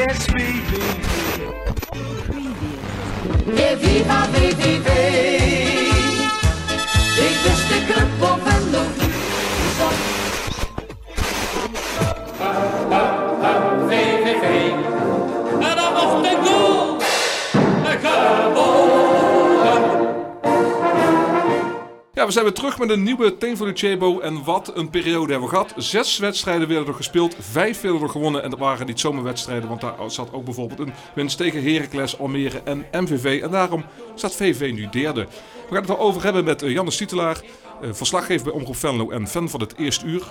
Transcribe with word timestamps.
It's 0.00 0.26
VVV. 0.26 0.76
Viva 3.78 4.28
VVV. 4.32 4.88
Dit 7.16 7.40
is 7.52 7.68
de 7.68 7.84
club 7.88 8.47
Ja, 22.18 22.26
we 22.26 22.32
zijn 22.32 22.44
weer 22.44 22.54
terug 22.54 22.78
met 22.78 22.90
een 22.90 23.02
nieuwe 23.02 23.36
Team 23.36 23.56
voor 23.56 23.74
de. 23.74 24.20
En 24.22 24.44
wat 24.44 24.76
een 24.76 24.90
periode 24.90 25.32
hebben 25.32 25.48
we 25.48 25.54
gehad. 25.54 25.72
Zes 25.76 26.18
wedstrijden 26.18 26.68
werden 26.68 26.86
er 26.86 26.94
gespeeld, 26.94 27.36
vijf 27.40 27.80
werden 27.80 28.02
er 28.02 28.08
gewonnen. 28.08 28.42
En 28.42 28.50
dat 28.50 28.58
waren 28.58 28.86
niet 28.86 29.00
zomaar 29.00 29.22
wedstrijden, 29.22 29.68
want 29.68 29.80
daar 29.80 29.94
zat 30.06 30.32
ook 30.32 30.44
bijvoorbeeld 30.44 30.78
een 30.78 30.92
winst 31.14 31.36
tegen 31.36 31.72
Heracles, 31.72 32.18
Almere 32.18 32.60
en 32.64 32.86
MVV. 32.92 33.42
En 33.42 33.50
daarom 33.50 33.84
staat 34.14 34.34
VV 34.34 34.70
nu 34.74 34.88
derde. 34.90 35.20
We 35.68 35.74
gaan 35.74 35.82
het 35.82 35.90
erover 35.90 36.22
hebben 36.22 36.44
met 36.44 36.62
uh, 36.62 36.70
Janne 36.70 36.90
Stietelaar, 36.90 37.40
uh, 37.82 37.88
verslaggever 37.92 38.44
bij 38.44 38.52
Omroep 38.52 38.76
Venlo 38.76 39.10
en 39.10 39.28
fan 39.28 39.48
van 39.48 39.60
het 39.60 39.76
eerste 39.76 40.06
uur 40.06 40.22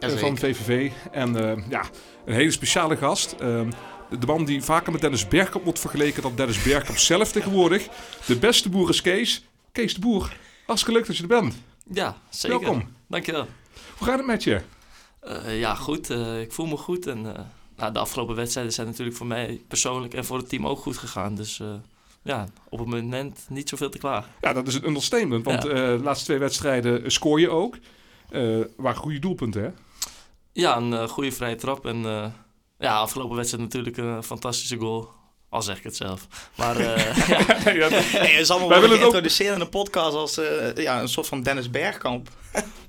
uh, 0.00 0.10
van 0.10 0.38
VVV. 0.38 0.90
En 1.12 1.34
ja, 1.68 1.82
een 2.24 2.34
hele 2.34 2.50
speciale 2.50 2.96
gast. 2.96 3.38
De 3.38 4.26
man 4.26 4.44
die 4.44 4.62
vaker 4.62 4.92
met 4.92 5.00
Dennis 5.00 5.28
Bergkamp 5.28 5.64
wordt 5.64 5.80
vergeleken 5.80 6.22
dan 6.22 6.32
Dennis 6.34 6.62
Bergkamp 6.62 6.98
zelf 6.98 7.32
tegenwoordig. 7.32 7.88
De 8.26 8.36
beste 8.36 8.68
boer 8.68 8.88
is 8.88 9.02
Kees. 9.02 9.44
Kees 9.72 9.94
de 9.94 10.00
Boer. 10.00 10.32
Hartstikke 10.66 10.98
leuk 10.98 11.06
dat 11.06 11.16
je 11.16 11.22
er 11.22 11.28
bent. 11.28 11.54
Ja, 11.92 12.16
zeker. 12.28 12.60
Welkom. 12.60 12.88
Dankjewel. 13.06 13.46
Hoe 13.98 14.06
gaat 14.06 14.16
het 14.16 14.26
met 14.26 14.44
je? 14.44 14.60
Uh, 15.24 15.58
ja, 15.60 15.74
goed. 15.74 16.10
Uh, 16.10 16.40
ik 16.40 16.52
voel 16.52 16.66
me 16.66 16.76
goed. 16.76 17.06
En 17.06 17.18
uh, 17.18 17.32
nou, 17.76 17.92
de 17.92 17.98
afgelopen 17.98 18.34
wedstrijden 18.34 18.72
zijn 18.72 18.86
natuurlijk 18.86 19.16
voor 19.16 19.26
mij 19.26 19.62
persoonlijk 19.68 20.14
en 20.14 20.24
voor 20.24 20.36
het 20.36 20.48
team 20.48 20.66
ook 20.66 20.78
goed 20.78 20.96
gegaan. 20.96 21.34
Dus 21.34 21.62
ja, 22.22 22.48
op 22.68 22.78
het 22.78 22.88
moment 22.88 23.46
niet 23.48 23.68
zoveel 23.68 23.90
te 23.90 23.98
klaar. 23.98 24.26
Ja, 24.40 24.52
dat 24.52 24.66
is 24.66 24.74
een 24.74 24.86
understatement. 24.86 25.44
Want 25.44 25.62
ja. 25.62 25.68
de 25.68 26.00
laatste 26.02 26.24
twee 26.24 26.38
wedstrijden 26.38 27.12
scoor 27.12 27.40
je 27.40 27.50
ook. 27.50 27.78
waren 28.76 28.96
goede 28.96 29.18
doelpunten, 29.18 29.62
hè? 29.62 29.70
Ja, 30.52 30.76
een 30.76 31.08
goede 31.08 31.32
vrije 31.32 31.56
trap. 31.56 31.86
En 31.86 31.98
ja, 32.78 32.98
afgelopen 32.98 33.36
wedstrijd 33.36 33.64
natuurlijk 33.64 33.96
een 33.96 34.22
fantastische 34.22 34.76
goal. 34.76 35.10
Al 35.54 35.62
zeg 35.62 35.78
ik 35.78 35.82
het 35.82 35.96
zelf. 35.96 36.26
Maar 36.54 36.80
uh, 36.80 36.96
ja. 37.28 37.72
ja, 37.72 37.88
hey, 37.90 38.44
wel 38.46 38.92
introduceren 38.92 39.52
ook... 39.52 39.58
in 39.58 39.64
de 39.64 39.70
podcast 39.70 40.14
als 40.14 40.38
uh, 40.38 40.74
ja, 40.74 41.00
een 41.00 41.08
soort 41.08 41.26
van 41.26 41.42
Dennis 41.42 41.70
Bergkamp. 41.70 42.28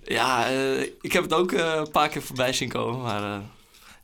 ja, 0.04 0.52
uh, 0.52 0.82
ik 1.02 1.14
heb 1.14 1.24
het 1.24 1.34
ook 1.34 1.52
een 1.52 1.92
paar 1.92 2.10
keer 2.10 2.22
voorbij 2.22 2.54
zien 2.54 2.70
komen. 2.70 3.02
Maar 3.02 3.42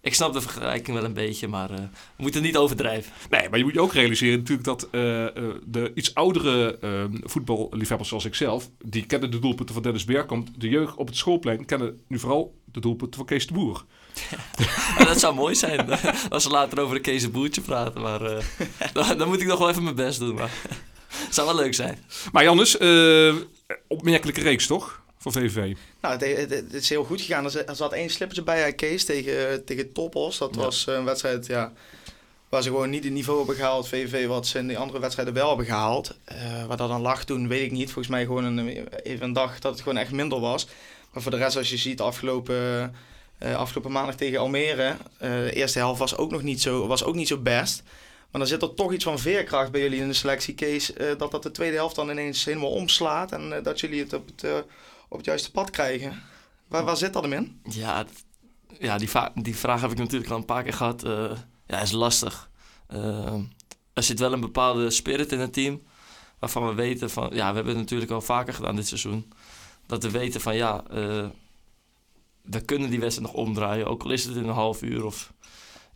ik 0.01 0.13
snap 0.13 0.33
de 0.33 0.41
vergelijking 0.41 0.97
wel 0.97 1.05
een 1.05 1.13
beetje. 1.13 1.47
Maar 1.47 1.69
we 1.69 1.87
moeten 2.15 2.41
niet 2.41 2.57
overdrijven. 2.57 3.11
Nee, 3.29 3.49
maar 3.49 3.57
je 3.57 3.63
moet 3.63 3.73
je 3.73 3.81
ook 3.81 3.93
realiseren 3.93 4.37
natuurlijk 4.37 4.67
dat 4.67 4.87
de 5.65 5.91
iets 5.95 6.15
oudere 6.15 6.79
voetballiefhebbers 7.23 8.09
zoals 8.09 8.25
ik 8.25 8.35
zelf... 8.35 8.69
die 8.85 9.05
kennen 9.05 9.31
de 9.31 9.39
doelpunten 9.39 9.73
van 9.73 9.83
Dennis 9.83 10.05
Bergkamp. 10.05 10.47
De 10.55 10.69
jeugd 10.69 10.95
op 10.95 11.07
het 11.07 11.17
schoolplein 11.17 11.65
kennen 11.65 12.01
nu 12.07 12.19
vooral 12.19 12.55
de 12.65 12.79
doelpunten 12.79 13.17
van 13.17 13.25
Kees 13.25 13.47
de 13.47 13.53
Boer. 13.53 13.83
Ja, 14.97 15.05
dat 15.05 15.19
zou 15.19 15.35
mooi 15.35 15.55
zijn 15.55 15.89
als 16.29 16.43
we 16.43 16.49
later 16.49 16.79
over 16.79 16.95
een 16.95 17.01
Kees 17.01 17.21
de 17.21 17.29
Boertje 17.29 17.61
praten. 17.61 18.01
Maar 18.01 18.19
dan, 18.93 19.17
dan, 19.17 19.27
moet 19.27 19.41
ik 19.41 19.47
nog 19.47 19.59
wel 19.59 19.69
even 19.69 19.83
mijn 19.83 19.95
best 19.95 20.19
doen. 20.19 20.35
Maar 20.35 20.51
het 21.07 21.33
zou 21.35 21.47
wel 21.47 21.55
leuk 21.55 21.73
zijn. 21.73 21.97
Maar 22.31 22.43
Jannes, 22.43 22.77
opmerkelijke 23.87 24.41
reeks 24.41 24.67
toch? 24.67 25.00
Voor 25.21 25.31
VVV. 25.31 25.75
Nou, 26.01 26.25
het, 26.25 26.49
het, 26.49 26.73
is 26.73 26.89
heel 26.89 27.03
goed 27.03 27.21
gegaan. 27.21 27.45
Er 27.45 27.75
zat 27.75 27.93
één 27.93 28.09
slippertje 28.09 28.43
bij 28.43 28.73
Kees 28.73 29.05
tegen, 29.05 29.65
tegen 29.65 29.91
Topos. 29.91 30.37
Dat 30.37 30.55
ja. 30.55 30.61
was 30.61 30.87
een 30.87 31.05
wedstrijd 31.05 31.45
ja, 31.45 31.73
waar 32.49 32.61
ze 32.61 32.69
gewoon 32.69 32.89
niet 32.89 33.03
het 33.03 33.13
niveau 33.13 33.37
hebben 33.37 33.55
gehaald. 33.55 33.87
VVV 33.87 34.27
wat 34.27 34.47
ze 34.47 34.57
in 34.57 34.67
die 34.67 34.77
andere 34.77 34.99
wedstrijden 34.99 35.33
wel 35.33 35.47
hebben 35.47 35.65
gehaald. 35.65 36.15
Uh, 36.31 36.65
waar 36.65 36.77
dat 36.77 36.89
dan 36.89 37.01
lag 37.01 37.23
toen, 37.23 37.47
weet 37.47 37.65
ik 37.65 37.71
niet. 37.71 37.85
Volgens 37.85 38.07
mij 38.07 38.25
gewoon 38.25 38.43
een, 38.43 38.87
even 39.03 39.25
een 39.25 39.33
dag 39.33 39.59
dat 39.59 39.71
het 39.71 39.81
gewoon 39.81 39.97
echt 39.97 40.11
minder 40.11 40.39
was. 40.39 40.67
Maar 41.13 41.21
voor 41.21 41.31
de 41.31 41.37
rest, 41.37 41.57
als 41.57 41.69
je 41.69 41.77
ziet, 41.77 42.01
afgelopen... 42.01 42.95
Uh, 43.43 43.55
afgelopen 43.55 43.91
maandag 43.91 44.15
tegen 44.15 44.39
Almere. 44.39 44.95
Uh, 45.21 45.29
de 45.29 45.53
eerste 45.53 45.79
helft 45.79 45.99
was 45.99 46.17
ook 46.17 46.31
nog 46.31 46.41
niet 46.41 46.61
zo, 46.61 46.87
was 46.87 47.03
ook 47.03 47.15
niet 47.15 47.27
zo 47.27 47.37
best. 47.37 47.83
Maar 48.31 48.41
dan 48.41 48.49
zit 48.49 48.61
er 48.61 48.73
toch 48.73 48.93
iets 48.93 49.03
van 49.03 49.19
veerkracht 49.19 49.71
bij 49.71 49.81
jullie 49.81 49.99
in 49.99 50.07
de 50.07 50.13
selectie, 50.13 50.53
Kees. 50.53 50.91
Dat 51.17 51.31
dat 51.31 51.43
de 51.43 51.51
tweede 51.51 51.75
helft 51.75 51.95
dan 51.95 52.09
ineens 52.09 52.45
helemaal 52.45 52.71
omslaat. 52.71 53.31
En 53.31 53.59
dat 53.63 53.79
jullie 53.79 53.99
het 53.99 54.13
op 54.13 54.27
het, 54.27 54.65
op 55.11 55.17
het 55.17 55.25
juiste 55.25 55.51
pad 55.51 55.69
krijgen. 55.69 56.21
Waar, 56.67 56.83
waar 56.83 56.97
zit 56.97 57.13
dat 57.13 57.23
hem 57.23 57.33
in? 57.33 57.61
Ja, 57.63 58.05
ja 58.79 58.97
die, 58.97 59.09
die 59.33 59.55
vraag 59.55 59.81
heb 59.81 59.91
ik 59.91 59.97
natuurlijk 59.97 60.31
al 60.31 60.37
een 60.37 60.45
paar 60.45 60.63
keer 60.63 60.73
gehad. 60.73 61.01
ja, 61.65 61.81
is 61.81 61.91
lastig. 61.91 62.49
er 63.93 64.03
zit 64.03 64.19
wel 64.19 64.33
een 64.33 64.39
bepaalde 64.39 64.89
spirit 64.89 65.31
in 65.31 65.39
het 65.39 65.53
team. 65.53 65.81
Waarvan 66.39 66.67
we 66.67 66.73
weten 66.73 67.09
van... 67.09 67.29
Ja, 67.33 67.49
we 67.49 67.55
hebben 67.55 67.73
het 67.73 67.83
natuurlijk 67.83 68.11
al 68.11 68.21
vaker 68.21 68.53
gedaan 68.53 68.75
dit 68.75 68.87
seizoen. 68.87 69.33
Dat 69.85 70.03
we 70.03 70.09
weten 70.09 70.41
van 70.41 70.55
ja 70.55 70.83
we 72.41 72.61
kunnen 72.61 72.89
die 72.89 72.99
wedstrijd 72.99 73.31
nog 73.31 73.41
omdraaien. 73.45 73.87
Ook 73.87 74.03
al 74.03 74.11
is 74.11 74.23
het 74.23 74.35
in 74.35 74.43
een 74.43 74.53
half 74.53 74.81
uur 74.81 75.05
of 75.05 75.33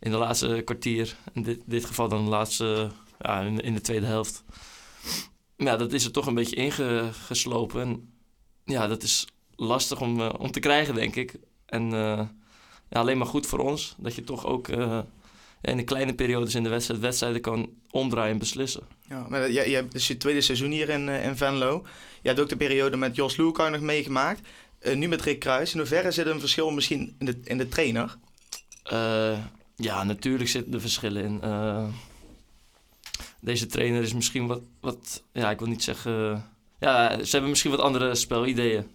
in 0.00 0.10
de 0.10 0.16
laatste 0.16 0.62
kwartier. 0.64 1.16
In 1.32 1.42
dit, 1.42 1.62
dit 1.64 1.84
geval 1.84 2.08
dan 2.08 2.24
de 2.24 2.30
laatste, 2.30 2.90
ja, 3.18 3.40
in, 3.40 3.60
in 3.60 3.74
de 3.74 3.80
tweede 3.80 4.06
helft. 4.06 4.44
Maar 5.56 5.66
ja, 5.66 5.76
dat 5.76 5.92
is 5.92 6.04
er 6.04 6.12
toch 6.12 6.26
een 6.26 6.34
beetje 6.34 6.56
ingeslopen. 6.56 7.80
En 7.80 8.15
ja, 8.66 8.86
dat 8.86 9.02
is 9.02 9.26
lastig 9.56 10.00
om, 10.00 10.20
uh, 10.20 10.32
om 10.38 10.50
te 10.50 10.60
krijgen, 10.60 10.94
denk 10.94 11.16
ik. 11.16 11.34
En 11.66 11.82
uh, 11.82 12.20
ja, 12.88 13.00
alleen 13.00 13.18
maar 13.18 13.26
goed 13.26 13.46
voor 13.46 13.58
ons. 13.58 13.94
Dat 13.98 14.14
je 14.14 14.24
toch 14.24 14.46
ook 14.46 14.66
ja, 14.66 15.04
in 15.60 15.76
de 15.76 15.84
kleine 15.84 16.14
periodes 16.14 16.54
in 16.54 16.62
de 16.62 16.68
wedstrijd 16.68 17.00
wedstrijden 17.00 17.40
kan 17.40 17.70
omdraaien 17.90 18.32
en 18.32 18.38
beslissen. 18.38 18.82
Ja, 19.08 19.26
maar 19.28 19.50
je, 19.50 19.68
je 19.70 19.74
hebt 19.74 19.92
dus 19.92 20.06
je 20.06 20.16
tweede 20.16 20.40
seizoen 20.40 20.70
hier 20.70 20.88
in, 20.88 21.08
in 21.08 21.36
Venlo. 21.36 21.84
Je 22.22 22.28
hebt 22.28 22.40
ook 22.40 22.48
de 22.48 22.56
periode 22.56 22.96
met 22.96 23.16
Jos 23.16 23.36
Luukau 23.36 23.70
nog 23.70 23.80
meegemaakt. 23.80 24.48
Uh, 24.80 24.96
nu 24.96 25.08
met 25.08 25.22
Rick 25.22 25.38
Kruis. 25.38 25.72
In 25.72 25.78
hoeverre 25.78 26.10
zit 26.10 26.26
er 26.26 26.32
een 26.32 26.40
verschil 26.40 26.70
misschien 26.70 27.14
in 27.18 27.26
de, 27.26 27.40
in 27.44 27.58
de 27.58 27.68
trainer? 27.68 28.16
Uh, 28.92 29.38
ja, 29.76 30.04
natuurlijk 30.04 30.50
zitten 30.50 30.74
er 30.74 30.80
verschillen 30.80 31.24
in. 31.24 31.40
Uh, 31.44 31.88
deze 33.40 33.66
trainer 33.66 34.02
is 34.02 34.14
misschien 34.14 34.46
wat, 34.46 34.60
wat, 34.80 35.22
ja, 35.32 35.50
ik 35.50 35.58
wil 35.58 35.68
niet 35.68 35.82
zeggen. 35.82 36.44
Ja, 36.80 37.24
ze 37.24 37.30
hebben 37.30 37.50
misschien 37.50 37.70
wat 37.70 37.80
andere 37.80 38.14
spelideeën. 38.14 38.86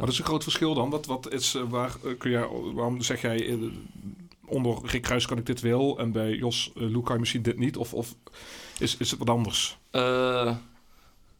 wat 0.00 0.08
is 0.08 0.18
een 0.18 0.24
groot 0.24 0.42
verschil 0.42 0.74
dan? 0.74 0.90
Wat, 0.90 1.06
wat 1.06 1.32
is, 1.32 1.56
waar, 1.68 1.96
kun 2.18 2.30
je, 2.30 2.72
waarom 2.74 3.02
zeg 3.02 3.20
jij 3.20 3.58
onder 4.46 4.78
Rick 4.84 5.02
Kruis 5.02 5.26
kan 5.26 5.38
ik 5.38 5.46
dit 5.46 5.60
wel 5.60 5.98
en 5.98 6.12
bij 6.12 6.34
Jos 6.34 6.70
uh, 6.76 6.90
Luca 6.90 7.18
misschien 7.18 7.42
dit 7.42 7.58
niet? 7.58 7.76
Of, 7.76 7.94
of 7.94 8.14
is, 8.78 8.96
is 8.96 9.10
het 9.10 9.18
wat 9.18 9.30
anders? 9.30 9.78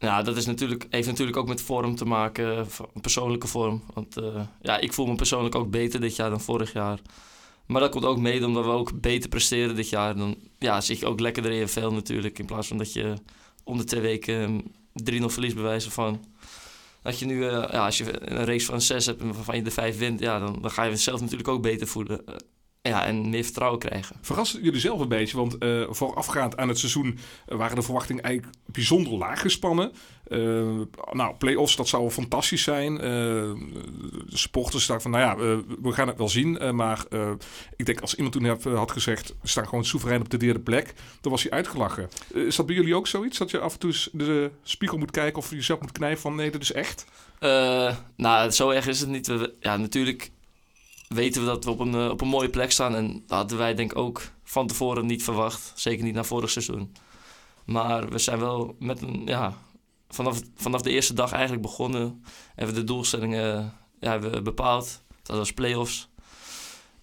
Ja, 0.01 0.21
dat 0.21 0.37
is 0.37 0.45
natuurlijk, 0.45 0.87
heeft 0.89 1.07
natuurlijk 1.07 1.37
ook 1.37 1.47
met 1.47 1.61
vorm 1.61 1.95
te 1.95 2.05
maken, 2.05 2.57
een 2.93 3.01
persoonlijke 3.01 3.47
vorm. 3.47 3.83
Want 3.93 4.17
uh, 4.17 4.41
ja, 4.61 4.77
ik 4.77 4.93
voel 4.93 5.05
me 5.05 5.15
persoonlijk 5.15 5.55
ook 5.55 5.69
beter 5.69 6.01
dit 6.01 6.15
jaar 6.15 6.29
dan 6.29 6.41
vorig 6.41 6.73
jaar. 6.73 6.99
Maar 7.65 7.81
dat 7.81 7.91
komt 7.91 8.05
ook 8.05 8.17
mede 8.17 8.45
omdat 8.45 8.65
we 8.65 8.71
ook 8.71 9.01
beter 9.01 9.29
presteren 9.29 9.75
dit 9.75 9.89
jaar. 9.89 10.15
Dan 10.15 10.35
ja, 10.59 10.81
zit 10.81 10.99
je 10.99 11.05
ook 11.05 11.19
lekkerder 11.19 11.51
in 11.51 11.57
je 11.57 11.67
vel 11.67 11.93
natuurlijk. 11.93 12.39
In 12.39 12.45
plaats 12.45 12.67
van 12.67 12.77
dat 12.77 12.93
je 12.93 13.13
om 13.63 13.77
de 13.77 13.83
twee 13.83 14.01
weken 14.01 14.63
3-0 14.93 15.25
verlies 15.25 15.53
bewijzen 15.53 15.91
van. 15.91 16.25
Dat 17.01 17.19
je 17.19 17.25
nu, 17.25 17.35
uh, 17.35 17.51
ja, 17.51 17.85
als 17.85 17.97
je 17.97 18.31
een 18.31 18.45
race 18.45 18.65
van 18.65 18.81
6 18.81 19.05
hebt 19.05 19.21
en 19.21 19.33
waarvan 19.33 19.55
je 19.55 19.61
de 19.61 19.71
5 19.71 19.97
wint, 19.97 20.19
ja, 20.19 20.39
dan, 20.39 20.61
dan 20.61 20.71
ga 20.71 20.83
je 20.83 20.95
zelf 20.95 21.21
natuurlijk 21.21 21.47
ook 21.47 21.61
beter 21.61 21.87
voelen 21.87 22.21
ja, 22.81 23.05
en 23.05 23.29
meer 23.29 23.43
vertrouwen 23.43 23.79
krijgen. 23.79 24.15
Verrassen 24.21 24.63
jullie 24.63 24.79
zelf 24.79 24.99
een 24.99 25.07
beetje? 25.07 25.37
Want 25.37 25.63
uh, 25.63 25.87
voorafgaand 25.89 26.57
aan 26.57 26.67
het 26.67 26.79
seizoen 26.79 27.19
waren 27.45 27.75
de 27.75 27.81
verwachtingen 27.81 28.23
eigenlijk 28.23 28.55
bijzonder 28.65 29.13
laag 29.13 29.41
gespannen. 29.41 29.91
Uh, 30.27 30.81
nou, 31.11 31.35
play-offs, 31.35 31.75
dat 31.75 31.87
zou 31.87 32.09
fantastisch 32.09 32.63
zijn. 32.63 32.93
Uh, 32.93 32.99
de 32.99 34.37
supporters 34.37 34.85
dachten 34.85 35.11
van, 35.11 35.19
nou 35.19 35.39
ja, 35.39 35.63
we 35.81 35.91
gaan 35.91 36.07
het 36.07 36.17
wel 36.17 36.29
zien. 36.29 36.75
maar 36.75 37.05
ik 37.75 37.85
denk 37.85 38.01
als 38.01 38.15
iemand 38.15 38.33
toen 38.33 38.75
had 38.75 38.91
gezegd, 38.91 39.35
we 39.41 39.47
staan 39.47 39.67
gewoon 39.67 39.85
soeverein 39.85 40.21
op 40.21 40.29
de 40.29 40.37
derde 40.37 40.59
plek, 40.59 40.93
dan 41.21 41.31
was 41.31 41.43
hij 41.43 41.51
uitgelachen. 41.51 42.09
is 42.33 42.55
dat 42.55 42.65
bij 42.65 42.75
jullie 42.75 42.95
ook 42.95 43.07
zoiets? 43.07 43.37
Dat 43.37 43.51
je 43.51 43.59
af 43.59 43.73
en 43.73 43.79
toe 43.79 43.93
de 44.11 44.51
spiegel 44.63 44.97
moet 44.97 45.11
kijken 45.11 45.37
of 45.37 45.49
je 45.49 45.55
jezelf 45.55 45.81
moet 45.81 45.91
knijpen 45.91 46.21
van, 46.21 46.35
nee, 46.35 46.51
dit 46.51 46.61
is 46.61 46.71
echt? 46.71 47.05
nou, 48.15 48.49
zo 48.49 48.69
erg 48.69 48.87
is 48.87 48.99
het 48.99 49.09
niet. 49.09 49.31
Ja, 49.59 49.77
natuurlijk 49.77 50.31
weten 51.13 51.41
we 51.41 51.47
dat 51.47 51.65
we 51.65 51.71
op 51.71 51.79
een, 51.79 52.09
op 52.09 52.21
een 52.21 52.27
mooie 52.27 52.49
plek 52.49 52.71
staan. 52.71 52.95
En 52.95 53.23
dat 53.27 53.37
hadden 53.37 53.57
wij 53.57 53.73
denk 53.73 53.91
ik 53.91 53.97
ook 53.97 54.21
van 54.43 54.67
tevoren 54.67 55.05
niet 55.05 55.23
verwacht. 55.23 55.71
Zeker 55.75 56.03
niet 56.03 56.13
na 56.13 56.23
vorig 56.23 56.49
seizoen. 56.49 56.95
Maar 57.65 58.09
we 58.09 58.17
zijn 58.17 58.39
wel 58.39 58.75
met 58.79 59.01
een, 59.01 59.21
ja, 59.25 59.57
vanaf, 60.09 60.41
vanaf 60.55 60.81
de 60.81 60.89
eerste 60.89 61.13
dag 61.13 61.31
eigenlijk 61.31 61.61
begonnen. 61.61 62.23
Hebben 62.55 62.75
we 62.75 62.81
de 62.81 62.87
doelstellingen 62.87 63.73
ja, 63.99 64.11
hebben 64.11 64.43
bepaald. 64.43 65.01
Dat 65.23 65.37
was 65.37 65.53
play-offs. 65.53 66.09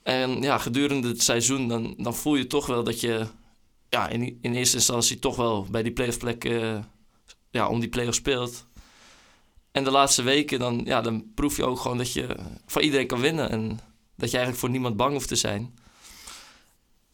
En 0.03 0.43
ja, 0.43 0.59
gedurende 0.59 1.09
het 1.09 1.23
seizoen 1.23 1.69
dan, 1.69 1.95
dan 1.97 2.15
voel 2.15 2.35
je 2.35 2.47
toch 2.47 2.67
wel 2.67 2.85
dat 2.85 3.01
je 3.01 3.27
ja, 3.89 4.09
in, 4.09 4.39
in 4.41 4.55
eerste 4.55 4.77
instantie 4.77 5.19
toch 5.19 5.37
wel 5.37 5.67
bij 5.71 5.83
die 5.83 5.93
play-off 5.93 6.19
plek 6.19 6.45
uh, 6.45 6.79
ja, 7.51 7.69
om 7.69 7.81
die 7.81 7.89
play-off 7.89 8.17
speelt. 8.17 8.67
En 9.73 9.85
de 9.85 9.91
laatste 9.91 10.23
weken 10.23 10.59
dan, 10.59 10.81
ja, 10.85 11.01
dan 11.01 11.33
proef 11.35 11.57
je 11.57 11.65
ook 11.65 11.79
gewoon 11.81 11.99
dat 11.99 12.13
je 12.13 12.37
van 12.67 12.83
iedereen 12.83 13.07
kan 13.07 13.21
winnen. 13.21 13.51
En 13.51 13.81
dat 14.19 14.31
je 14.31 14.37
eigenlijk 14.37 14.59
voor 14.59 14.71
niemand 14.71 14.97
bang 14.97 15.13
hoeft 15.13 15.29
te 15.29 15.37
zijn. 15.37 15.75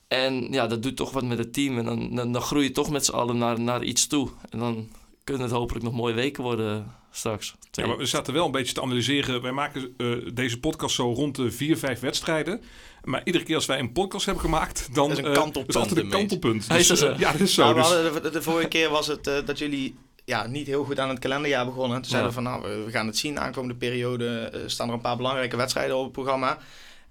En 0.09 0.53
ja, 0.53 0.67
dat 0.67 0.83
doet 0.83 0.97
toch 0.97 1.11
wat 1.11 1.25
met 1.25 1.39
het 1.39 1.53
team. 1.53 1.79
En 1.79 1.85
dan, 1.85 2.15
dan, 2.15 2.33
dan 2.33 2.43
groei 2.43 2.65
je 2.65 2.71
toch 2.73 2.91
met 2.91 3.05
z'n 3.05 3.13
allen 3.13 3.39
naar, 3.39 3.61
naar 3.61 3.83
iets 3.83 4.07
toe. 4.07 4.29
En 4.51 4.59
dan 4.59 4.89
kunnen 5.25 5.43
het 5.43 5.53
hopelijk 5.53 5.85
nog 5.85 5.95
mooie 5.95 6.15
weken 6.15 6.43
worden 6.43 6.95
straks. 7.11 7.55
Ja, 7.71 7.87
maar 7.87 7.97
we 7.97 8.07
zaten 8.07 8.33
wel 8.35 8.45
een 8.47 8.51
beetje 8.51 8.75
te 8.75 8.83
analyseren. 8.83 9.43
Wij 9.43 9.53
maken 9.53 9.95
eh, 9.97 10.09
deze 10.35 10.61
podcast 10.61 10.95
zo 10.95 11.13
rond 11.13 11.37
de 11.37 11.51
vier, 11.51 11.77
vijf 11.79 12.01
wedstrijden. 12.01 12.63
Maar 13.05 13.21
iedere 13.25 13.45
keer 13.45 13.55
als 13.55 13.67
wij 13.67 13.79
een 13.79 13.93
podcast 13.93 14.25
hebben 14.25 14.45
gemaakt, 14.45 14.95
dan 14.95 15.09
Dat 15.09 15.19
is 15.19 15.25
een 15.25 15.31
eh, 15.31 15.37
kantelpunt 15.37 15.69
is 15.75 15.81
altijd 15.81 16.01
een 16.01 16.09
kantelpunt. 16.11 16.69
Dus, 16.69 16.91
eh, 16.91 16.97
zo? 16.97 17.15
ja, 17.19 17.33
dat 17.33 17.41
is 17.41 17.55
zo. 17.55 17.63
Nou, 17.63 17.75
we 17.75 17.81
Dus- 17.81 17.91
hadden 17.91 18.23
de, 18.23 18.31
de 18.31 18.43
vorige 18.43 18.69
keer 18.69 18.91
was 18.91 19.07
het 19.07 19.27
eh, 19.27 19.35
dat 19.47 19.59
jullie 19.59 19.97
ja, 20.25 20.47
niet 20.47 20.67
heel 20.67 20.85
goed 20.85 20.99
aan 20.99 21.09
het 21.09 21.19
kalenderjaar 21.19 21.65
begonnen. 21.65 21.97
Toen 22.01 22.11
zeiden 22.11 22.29
we 22.29 22.35
van 22.35 22.43
nou, 22.45 22.63
we- 22.85 22.91
gaan 22.91 23.07
het 23.07 23.19
zien. 23.19 23.41
Aankomende 23.41 23.75
periode 23.75 24.29
eh, 24.39 24.61
staan 24.67 24.89
er 24.89 24.95
een 24.95 25.01
paar 25.01 25.17
belangrijke 25.17 25.57
wedstrijden 25.57 25.97
op 25.97 26.03
het 26.05 26.13
programma. 26.13 26.59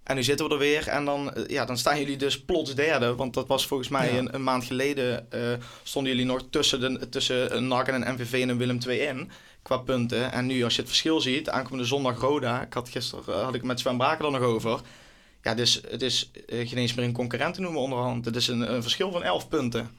En 0.03 0.15
nu 0.15 0.23
zitten 0.23 0.47
we 0.47 0.53
er 0.53 0.59
weer 0.59 0.87
en 0.87 1.05
dan, 1.05 1.33
eh, 1.33 1.47
ja, 1.47 1.65
dan 1.65 1.77
staan 1.77 1.99
jullie 1.99 2.17
dus 2.17 2.41
plots 2.41 2.75
derde. 2.75 3.15
Want 3.15 3.33
dat 3.33 3.47
was 3.47 3.65
volgens 3.67 3.89
mij 3.89 4.11
Ja. 4.11 4.17
een, 4.17 4.33
een 4.35 4.43
maand 4.43 4.63
geleden 4.63 5.31
eh, 5.31 5.39
stonden 5.83 6.11
jullie 6.11 6.27
nog 6.27 6.41
tussen, 6.49 6.79
de, 6.79 7.09
tussen 7.09 7.55
een 7.55 7.67
NAC 7.67 7.87
en 7.87 8.07
een 8.07 8.13
MVV 8.13 8.41
en 8.41 8.49
een 8.49 8.57
Willem 8.57 8.77
II 8.87 8.99
in. 8.99 9.31
Qua 9.61 9.77
punten. 9.77 10.31
En 10.31 10.45
nu 10.45 10.63
als 10.63 10.73
je 10.75 10.79
het 10.79 10.89
verschil 10.89 11.21
ziet, 11.21 11.49
aankomende 11.49 11.85
zondag 11.85 12.19
Roda. 12.19 12.61
Ik 12.61 12.73
had 12.73 12.89
gisteren 12.89 13.23
eh, 13.27 13.43
had 13.43 13.55
ik 13.55 13.63
met 13.63 13.79
Sven 13.79 13.97
Braken 13.97 14.25
er 14.25 14.31
nog 14.31 14.41
over. 14.41 14.79
Ja, 15.43 15.53
dus 15.53 15.81
het 15.87 16.01
is 16.01 16.31
geen 16.47 16.77
eens 16.77 16.93
meer 16.93 17.05
een 17.05 17.11
concurrent 17.13 17.53
te 17.53 17.61
noemen 17.61 17.81
onderhand. 17.81 18.25
Het 18.25 18.35
is 18.35 18.47
een, 18.47 18.73
een 18.73 18.81
verschil 18.81 19.11
van 19.11 19.23
11 19.23 19.47
punten. 19.47 19.91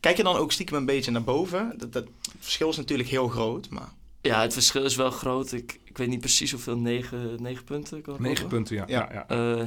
Kijk 0.00 0.16
je 0.16 0.22
dan 0.22 0.36
ook 0.36 0.52
stiekem 0.52 0.76
een 0.76 0.86
beetje 0.86 1.10
naar 1.10 1.24
boven? 1.24 1.74
Dat, 1.76 1.92
dat 1.92 2.04
verschil 2.38 2.68
is 2.68 2.76
natuurlijk 2.76 3.08
heel 3.08 3.28
groot, 3.28 3.68
maar... 3.68 3.88
Ja, 4.30 4.40
het 4.40 4.52
verschil 4.52 4.84
is 4.84 4.96
wel 4.96 5.10
groot. 5.10 5.52
Ik, 5.52 5.80
ik 5.84 5.96
weet 5.98 6.08
niet 6.08 6.20
precies 6.20 6.50
hoeveel, 6.50 6.76
negen, 6.78 7.42
negen 7.42 7.64
punten. 7.64 7.98
ik 7.98 8.06
had 8.06 8.18
Negen 8.18 8.36
over. 8.36 8.48
punten, 8.56 8.76
ja. 8.76 8.84
ja. 8.86 9.08
Ja. 9.12 9.12
ja. 9.12 9.26
Eh, 9.58 9.66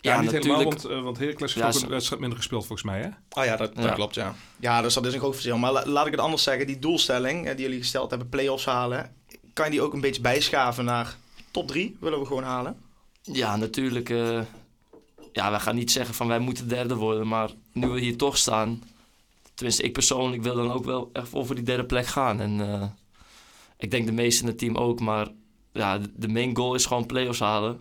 Ja, 0.00 0.12
ja, 0.14 0.20
niet 0.20 0.32
natuurlijk. 0.32 0.44
helemaal, 0.60 0.64
want, 0.82 0.90
uh, 0.90 1.02
want 1.02 1.18
Heracles 1.18 1.54
heeft 1.54 1.66
Ja, 1.66 1.76
ook 1.78 1.82
een 1.84 1.88
wedstrijd 1.90 2.20
minder 2.20 2.38
gespeeld 2.38 2.66
volgens 2.66 2.88
mij, 2.88 3.00
hè? 3.00 3.08
Oh 3.40 3.44
ja, 3.44 3.56
dat, 3.56 3.74
dat 3.74 3.84
Ja. 3.84 3.92
klopt, 3.92 4.14
ja. 4.14 4.34
Ja, 4.56 4.82
dus 4.82 4.94
dat 4.94 5.06
is 5.06 5.12
een 5.12 5.18
groot 5.18 5.32
verschil. 5.32 5.58
Maar 5.58 5.72
la- 5.72 5.86
laat 5.86 6.06
ik 6.06 6.12
het 6.12 6.20
anders 6.20 6.42
zeggen. 6.42 6.66
Die 6.66 6.78
doelstelling 6.78 7.46
eh, 7.46 7.56
die 7.56 7.64
jullie 7.64 7.80
gesteld 7.80 8.10
hebben, 8.10 8.28
play-offs 8.28 8.64
halen... 8.64 9.14
kan 9.52 9.64
je 9.64 9.70
die 9.70 9.82
ook 9.82 9.92
een 9.92 10.00
beetje 10.00 10.20
bijschaven 10.22 10.84
naar 10.84 11.16
top 11.50 11.68
3? 11.68 11.96
Willen 12.00 12.20
we 12.20 12.26
gewoon 12.26 12.42
halen? 12.42 12.76
Ja, 13.22 13.56
natuurlijk. 13.56 14.10
eh, 14.10 14.40
ja, 15.32 15.50
wij 15.50 15.60
gaan 15.60 15.74
niet 15.74 15.92
zeggen 15.92 16.14
van 16.14 16.26
wij 16.28 16.38
moeten 16.38 16.68
derde 16.68 16.94
worden. 16.94 17.28
Maar 17.28 17.50
nu 17.72 17.88
we 17.88 18.00
hier 18.00 18.16
toch 18.16 18.36
staan. 18.36 18.82
Tenminste, 19.54 19.82
ik 19.82 19.92
persoonlijk 19.92 20.42
wil 20.42 20.54
dan 20.54 20.72
ook 20.72 20.84
wel 20.84 21.10
echt 21.12 21.34
over 21.34 21.54
die 21.54 21.64
derde 21.64 21.84
plek 21.84 22.06
gaan. 22.06 22.40
En 22.40 22.60
eh, 22.60 22.82
ik 23.76 23.90
denk 23.90 24.06
de 24.06 24.12
meesten 24.12 24.44
in 24.44 24.50
het 24.50 24.58
team 24.58 24.76
ook. 24.76 25.00
Maar 25.00 25.28
ja, 25.72 25.98
de- 26.16 26.28
main 26.28 26.56
goal 26.56 26.74
is 26.74 26.86
gewoon 26.86 27.06
play-offs 27.06 27.40
halen. 27.40 27.80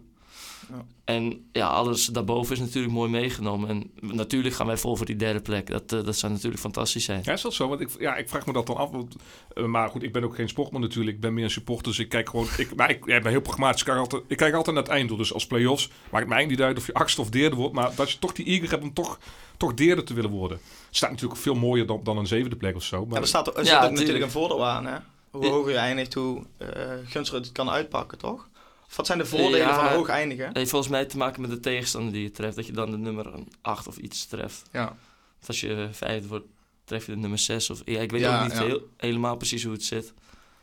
Ja. 0.69 0.86
En 1.06 1.50
ja, 1.51 1.68
alles 1.68 2.06
daarboven 2.06 2.54
is 2.56 2.60
natuurlijk 2.62 2.94
mooi 2.94 3.10
meegenomen. 3.10 3.69
En 3.69 3.92
natuurlijk 4.16 4.56
gaan 4.56 4.68
wij 4.68 4.78
vol 4.78 4.95
voor 4.95 5.06
die 5.06 5.16
derde 5.16 5.42
plek. 5.42 5.68
Dat, 5.68 5.92
eh, 5.94 6.04
dat 6.04 6.16
zou 6.16 6.31
natuurlijk 6.31 6.62
fantastisch 6.62 7.04
zijn. 7.06 7.22
Ja, 7.24 7.34
is 7.34 7.42
dat 7.42 7.54
zo? 7.54 7.68
Want 7.68 7.81
ik, 7.81 7.90
ja, 8.00 8.16
ik 8.16 8.30
vraag 8.30 8.45
me 8.45 8.54
dat 8.54 8.68
dan 8.68 8.75
af. 8.75 8.90
Want, 8.90 9.16
eh, 9.54 9.63
maar 9.66 9.90
goed, 9.90 10.04
ik 10.04 10.13
ben 10.13 10.24
ook 10.24 10.36
geen 10.36 10.50
sportman 10.50 10.81
natuurlijk. 10.81 11.16
Ik 11.16 11.22
ben 11.22 11.34
meer 11.34 11.44
een 11.44 11.50
supporter. 11.50 11.84
Dus 11.88 12.00
ik 12.00 12.10
kijk 12.10 12.30
gewoon... 12.30 12.48
Ik, 12.57 12.75
maar 12.75 12.89
ik 12.89 13.06
ja, 13.06 13.16
ik 13.16 13.24
ben 13.24 13.31
heel 13.31 13.42
pragmatisch. 13.42 13.80
Ik 13.81 13.86
kijk, 13.88 14.00
altijd, 14.00 14.24
ik 14.28 14.38
kijk 14.38 14.54
altijd 14.54 14.75
naar 14.75 14.84
het 14.86 14.94
einddoel. 14.94 15.18
Dus 15.18 15.34
als 15.34 15.48
play-offs 15.48 15.88
maakt 15.88 16.28
mij 16.28 16.38
eigenlijk 16.38 16.50
niet 16.50 16.62
uit 16.62 16.78
of 16.78 16.86
je 16.86 16.94
achtste 16.94 17.22
of 17.22 17.30
derde 17.30 17.56
wordt. 17.56 17.74
Maar 17.74 17.92
dat 17.96 18.12
je 18.12 18.19
toch 18.19 18.31
die 18.34 18.46
eager 18.46 18.69
hebt 18.69 18.84
om 18.84 18.94
toch, 18.94 19.19
toch 19.57 19.74
derde 19.74 20.04
te 20.04 20.13
willen 20.13 20.30
worden. 20.31 20.57
Het 20.88 20.96
staat 20.96 21.12
natuurlijk 21.12 21.39
veel 21.42 21.56
mooier 21.56 21.86
dan, 21.86 22.00
dan 22.04 22.18
een 22.18 22.28
zevende 22.28 22.56
plek 22.56 22.75
of 22.75 22.84
zo. 22.84 23.06
Maar 23.06 23.16
Ja, 23.16 23.22
er 23.22 23.28
staat, 23.28 23.48
er 23.48 23.54
Ja, 23.54 23.63
zit 23.63 23.74
ook 23.74 23.80
tuurlijk. 23.80 23.98
natuurlijk 24.00 24.25
een 24.25 24.31
voordeel 24.31 24.66
aan, 24.66 24.86
hè? 24.86 24.98
Hoe 25.34 25.48
hoger 25.48 25.72
je 25.72 25.78
eindigt, 25.78 26.14
hoe 26.14 26.44
eh 26.58 26.68
gunstiger 27.06 27.42
het 27.42 27.52
kan 27.52 27.70
uitpakken, 27.70 28.18
toch? 28.18 28.50
Of 28.88 28.96
wat 28.96 29.06
zijn 29.06 29.18
de 29.18 29.26
voordelen 29.26 29.58
Ja. 29.68 29.76
van 29.76 29.98
hoog 29.98 30.08
eindigen? 30.08 30.48
Het 30.48 30.58
heeft 30.58 30.70
volgens 30.70 30.92
mij 30.92 31.06
te 31.06 31.18
maken 31.18 31.42
met 31.42 31.50
de 31.50 31.60
tegenstander 31.60 32.14
die 32.14 32.24
je 32.24 32.32
treft. 32.32 32.56
Dat 32.56 32.66
je 32.66 32.72
dan 32.72 32.92
de 32.92 32.98
nummer 32.98 33.34
8 33.62 33.88
of 33.88 33.98
iets 33.98 34.26
treft. 34.26 34.64
Ja. 34.72 34.96
Of 35.42 35.48
als 35.48 35.60
je 35.60 35.88
vijfde 35.92 36.28
wordt, 36.28 36.46
tref 36.84 37.06
je 37.06 37.12
de 37.12 37.18
nummer 37.18 37.40
6. 37.40 37.70
Of, 37.70 37.82
ja, 37.86 38.00
ik 38.00 38.12
weet 38.12 38.22
Ja, 38.22 38.38
ook 38.38 38.44
niet 38.48 38.58
ja. 38.58 38.64
heel, 38.66 38.88
helemaal 38.98 39.36
precies 39.36 39.64
hoe 39.64 39.74
het 39.74 39.84
zit. 39.84 40.14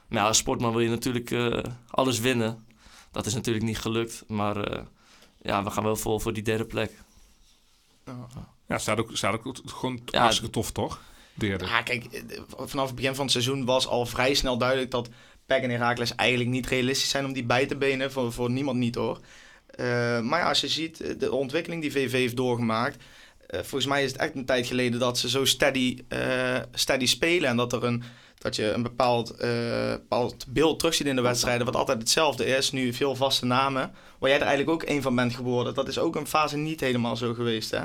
Maar 0.08 0.18
ja, 0.18 0.26
als 0.26 0.36
sportman 0.38 0.70
wil 0.72 0.80
je 0.80 0.88
natuurlijk 0.88 1.30
eh, 1.30 1.58
alles 1.90 2.18
winnen. 2.20 2.66
Dat 3.10 3.26
is 3.26 3.34
natuurlijk 3.34 3.64
niet 3.64 3.78
gelukt. 3.78 4.24
Maar 4.26 4.56
eh, 4.64 4.82
ja, 5.42 5.64
we 5.64 5.70
gaan 5.70 5.84
wel 5.84 5.96
vol 5.96 6.20
voor 6.20 6.32
die 6.32 6.42
derde 6.42 6.64
plek. 6.64 6.92
Ja. 8.06 8.26
ja, 8.68 8.78
staat 8.78 8.98
ook, 8.98 9.10
staat 9.12 9.34
ook 9.46 9.58
gewoon 9.64 10.00
Ja, 10.06 10.20
hartstikke 10.20 10.50
tof, 10.52 10.70
toch? 10.70 11.00
Ja, 11.68 11.82
kijk, 11.82 12.04
eh, 12.04 12.40
vanaf 12.48 12.86
het 12.86 12.94
begin 12.94 13.14
van 13.14 13.24
het 13.24 13.32
seizoen 13.32 13.64
was 13.64 13.86
al 13.86 14.06
vrij 14.06 14.34
snel 14.34 14.58
duidelijk 14.58 14.90
dat 14.90 15.08
PEC 15.46 15.62
en 15.62 15.70
Heracles 15.70 16.14
eigenlijk 16.14 16.50
niet 16.50 16.66
realistisch 16.66 17.10
zijn 17.10 17.24
om 17.24 17.32
die 17.32 17.44
bij 17.44 17.66
te 17.66 17.76
benen. 17.76 18.12
Voor, 18.12 18.32
voor 18.32 18.50
niemand 18.50 18.78
niet 18.78 18.94
hoor. 18.94 19.20
Eh, 19.66 20.20
maar 20.20 20.44
als 20.44 20.60
je 20.60 20.68
ziet 20.68 21.00
eh, 21.00 21.18
de 21.18 21.32
ontwikkeling 21.32 21.82
die 21.82 21.92
VV 21.92 22.12
heeft 22.12 22.36
doorgemaakt. 22.36 23.02
volgens 23.52 23.86
mij 23.86 24.04
is 24.04 24.12
het 24.12 24.20
echt 24.20 24.34
een 24.34 24.44
tijd 24.44 24.66
geleden 24.66 25.00
dat 25.00 25.18
ze 25.18 25.28
zo 25.28 25.44
steady, 25.44 25.98
steady 26.72 27.06
spelen. 27.06 27.48
En 27.48 27.56
dat, 27.56 27.72
er 27.72 27.84
een, 27.84 28.02
dat 28.38 28.56
je 28.56 28.70
een 28.72 28.82
bepaald, 28.82 29.36
bepaald 29.36 30.46
beeld 30.48 30.78
terugziet 30.78 31.06
in 31.06 31.16
de 31.16 31.22
wedstrijden. 31.22 31.66
Wat 31.66 31.76
altijd 31.76 31.98
hetzelfde 31.98 32.44
is. 32.44 32.70
Nu 32.70 32.92
veel 32.92 33.16
vaste 33.16 33.46
namen. 33.46 33.92
Waar 34.18 34.30
jij 34.30 34.38
er 34.38 34.46
eigenlijk 34.46 34.82
ook 34.82 34.88
één 34.88 35.02
van 35.02 35.14
bent 35.14 35.34
geworden. 35.34 35.74
Dat 35.74 35.88
is 35.88 35.98
ook 35.98 36.16
een 36.16 36.26
fase 36.26 36.56
niet 36.56 36.80
helemaal 36.80 37.16
zo 37.16 37.34
geweest 37.34 37.70
hè? 37.70 37.82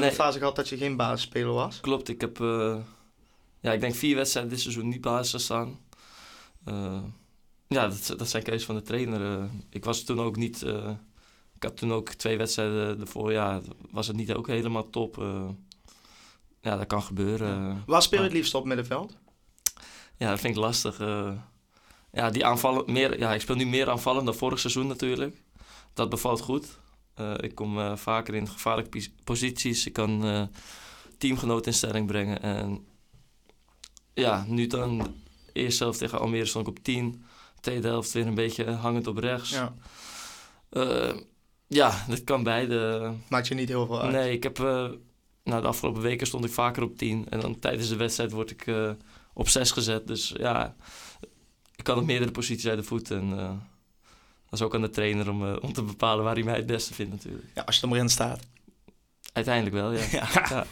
Nee. 0.00 0.08
een 0.10 0.14
fase 0.16 0.38
gehad 0.38 0.56
dat 0.56 0.68
je 0.68 0.76
geen 0.76 0.96
basisspeler 0.96 1.52
was. 1.52 1.80
Klopt, 1.80 2.08
ik 2.08 2.20
heb 2.20 2.40
eh, 2.40 2.76
ja, 3.60 3.72
ik 3.72 3.80
denk 3.80 3.94
vier 3.94 4.16
wedstrijden 4.16 4.52
dit 4.52 4.60
seizoen 4.60 4.88
niet 4.88 5.00
basis 5.00 5.30
gestaan. 5.30 5.78
Eh, 6.64 7.02
ja, 7.68 7.88
dat, 7.88 8.14
dat 8.18 8.28
zijn 8.28 8.42
keuzes 8.42 8.64
van 8.66 8.74
de 8.74 8.82
trainer. 8.82 9.38
eh. 9.38 9.44
ik 9.70 9.84
was 9.84 10.02
toen 10.04 10.20
ook 10.20 10.36
niet... 10.36 10.62
ik 11.56 11.62
had 11.62 11.76
toen 11.76 11.92
ook 11.92 12.08
twee 12.08 12.38
wedstrijden 12.38 13.00
ervoor. 13.00 13.32
Ja, 13.32 13.60
was 13.90 14.06
het 14.06 14.16
niet 14.16 14.34
ook 14.34 14.46
helemaal 14.46 14.90
top. 14.90 15.16
ja, 16.60 16.76
dat 16.76 16.86
kan 16.86 17.02
gebeuren. 17.02 17.82
Waar 17.86 18.02
speel 18.02 18.18
je 18.18 18.24
het 18.24 18.34
liefst 18.34 18.54
op 18.54 18.64
middenveld? 18.64 19.16
Ja, 20.16 20.30
dat 20.30 20.40
vind 20.40 20.54
ik 20.56 20.62
lastig. 20.62 20.98
ja, 22.12 22.30
die 22.30 22.46
aanvallen, 22.46 22.92
meer, 22.92 23.18
ja, 23.18 23.34
ik 23.34 23.40
speel 23.40 23.56
nu 23.56 23.66
meer 23.66 23.90
aanvallend 23.90 24.26
dan 24.26 24.34
vorig 24.34 24.58
seizoen 24.58 24.86
natuurlijk. 24.86 25.42
Dat 25.94 26.08
bevalt 26.08 26.40
goed. 26.40 26.80
Eh, 27.14 27.34
ik 27.40 27.54
kom 27.54 27.78
eh, 27.78 27.96
vaker 27.96 28.34
in 28.34 28.48
gevaarlijke 28.48 28.90
pos- 28.90 29.12
posities. 29.24 29.86
Ik 29.86 29.92
kan 29.92 30.24
eh 30.24 30.42
teamgenoten 31.18 31.66
in 31.66 31.76
stelling 31.76 32.06
brengen. 32.06 32.42
En 32.42 32.86
ja, 34.14 34.44
nu 34.48 34.66
dan, 34.66 35.14
eerste 35.52 35.82
helft 35.82 35.98
tegen 35.98 36.20
Almere 36.20 36.44
stond 36.46 36.66
ik 36.66 36.76
op 36.76 36.84
10. 36.84 37.24
Tweede 37.60 37.88
helft 37.88 38.12
weer 38.12 38.26
een 38.26 38.34
beetje 38.34 38.70
hangend 38.70 39.06
op 39.06 39.16
rechts. 39.18 39.50
Ja. 39.50 39.74
Eh, 40.68 41.14
ja 41.66 42.04
dat 42.08 42.24
kan 42.24 42.42
beide. 42.42 43.12
Maakt 43.28 43.48
je 43.48 43.54
niet 43.54 43.68
heel 43.68 43.86
veel 43.86 44.02
uit. 44.02 44.12
Nee, 44.12 44.32
ik 44.32 44.42
heb... 44.42 44.58
nou, 44.58 45.00
de 45.62 45.66
afgelopen 45.66 46.02
weken 46.02 46.26
stond 46.26 46.44
ik 46.44 46.52
vaker 46.52 46.82
op 46.82 46.96
10. 46.96 47.26
En 47.28 47.40
dan 47.40 47.58
tijdens 47.58 47.88
de 47.88 47.96
wedstrijd 47.96 48.32
word 48.32 48.50
ik 48.50 48.74
op 49.32 49.48
6 49.48 49.70
gezet. 49.70 50.06
Dus 50.06 50.34
ja, 50.36 50.76
ik 51.76 51.84
kan 51.84 51.98
op 51.98 52.04
meerdere 52.04 52.30
posities 52.30 52.68
uit 52.68 52.78
de 52.78 52.84
voet. 52.84 53.10
En 53.10 53.60
dat 54.52 54.60
is 54.60 54.66
ook 54.66 54.74
aan 54.74 54.80
de 54.80 54.90
trainer 54.90 55.30
om, 55.30 55.46
eh, 55.46 55.56
om 55.60 55.72
te 55.72 55.82
bepalen 55.82 56.24
waar 56.24 56.34
hij 56.34 56.42
mij 56.42 56.56
het 56.56 56.66
beste 56.66 56.94
vindt 56.94 57.12
natuurlijk. 57.12 57.44
Ja, 57.54 57.62
als 57.62 57.76
je 57.76 57.82
er 57.82 57.88
maar 57.88 57.98
in 57.98 58.08
staat. 58.08 58.40
Uiteindelijk 59.32 59.74
wel, 59.74 59.92
ja. 59.92 60.00
Ja. 60.12 60.28
Ja. 60.48 60.66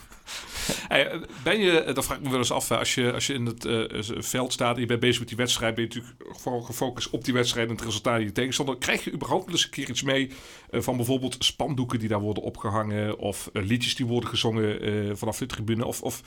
Hey, 0.88 1.20
ben 1.42 1.58
je, 1.58 1.80
eh, 1.80 1.94
dat 1.94 2.04
vraag 2.04 2.16
ik 2.16 2.22
me 2.22 2.30
wel 2.30 2.38
eens 2.38 2.52
af, 2.52 2.68
hè, 2.68 2.78
als 2.78 2.94
je, 2.94 3.12
als 3.12 3.26
je 3.26 3.34
in 3.34 3.46
het 3.46 3.64
eh, 3.64 3.84
veld 4.18 4.52
staat 4.52 4.74
en 4.74 4.80
je 4.80 4.86
bent 4.86 5.00
bezig 5.00 5.18
met 5.18 5.28
die 5.28 5.36
wedstrijd, 5.36 5.74
ben 5.74 5.84
je 5.84 5.88
natuurlijk 5.88 6.38
vooral 6.40 6.60
gefocust 6.60 7.10
op 7.10 7.24
die 7.24 7.34
wedstrijd 7.34 7.68
en 7.68 7.74
het 7.74 7.84
resultaat 7.84 8.16
die 8.16 8.26
je 8.26 8.32
tegenstander. 8.32 8.78
Krijg 8.78 9.04
je 9.04 9.12
überhaupt 9.12 9.44
wel 9.44 9.54
eens 9.54 9.64
een 9.64 9.70
keer 9.70 9.88
iets 9.88 10.02
mee 10.02 10.30
eh, 10.70 10.80
van 10.80 10.96
bijvoorbeeld 10.96 11.36
spandoeken 11.38 11.98
die 11.98 12.08
daar 12.08 12.20
worden 12.20 12.42
opgehangen 12.42 13.18
of 13.18 13.50
liedjes 13.52 13.94
die 13.94 14.06
worden 14.06 14.30
gezongen 14.30 14.80
eh, 14.80 15.14
vanaf 15.14 15.38
de 15.38 15.46
tribune? 15.46 15.86
Of, 15.86 16.02
of 16.02 16.22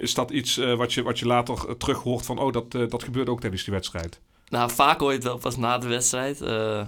is 0.00 0.14
dat 0.14 0.30
iets 0.30 0.58
eh, 0.58 0.74
wat, 0.74 0.92
je, 0.92 1.02
wat 1.02 1.18
je 1.18 1.26
later 1.26 1.76
terug 1.76 1.98
hoort 1.98 2.26
van, 2.26 2.38
oh, 2.38 2.52
dat, 2.52 2.74
eh, 2.74 2.88
dat 2.88 3.02
gebeurt 3.02 3.28
ook 3.28 3.40
tijdens 3.40 3.64
die 3.64 3.74
wedstrijd? 3.74 4.20
Nou, 4.50 4.70
vaak 4.70 5.00
hoor 5.00 5.08
je 5.10 5.14
het 5.16 5.24
wel 5.26 5.38
pas 5.38 5.56
na 5.56 5.78
de 5.78 5.86
wedstrijd. 5.88 6.40
eh. 6.40 6.86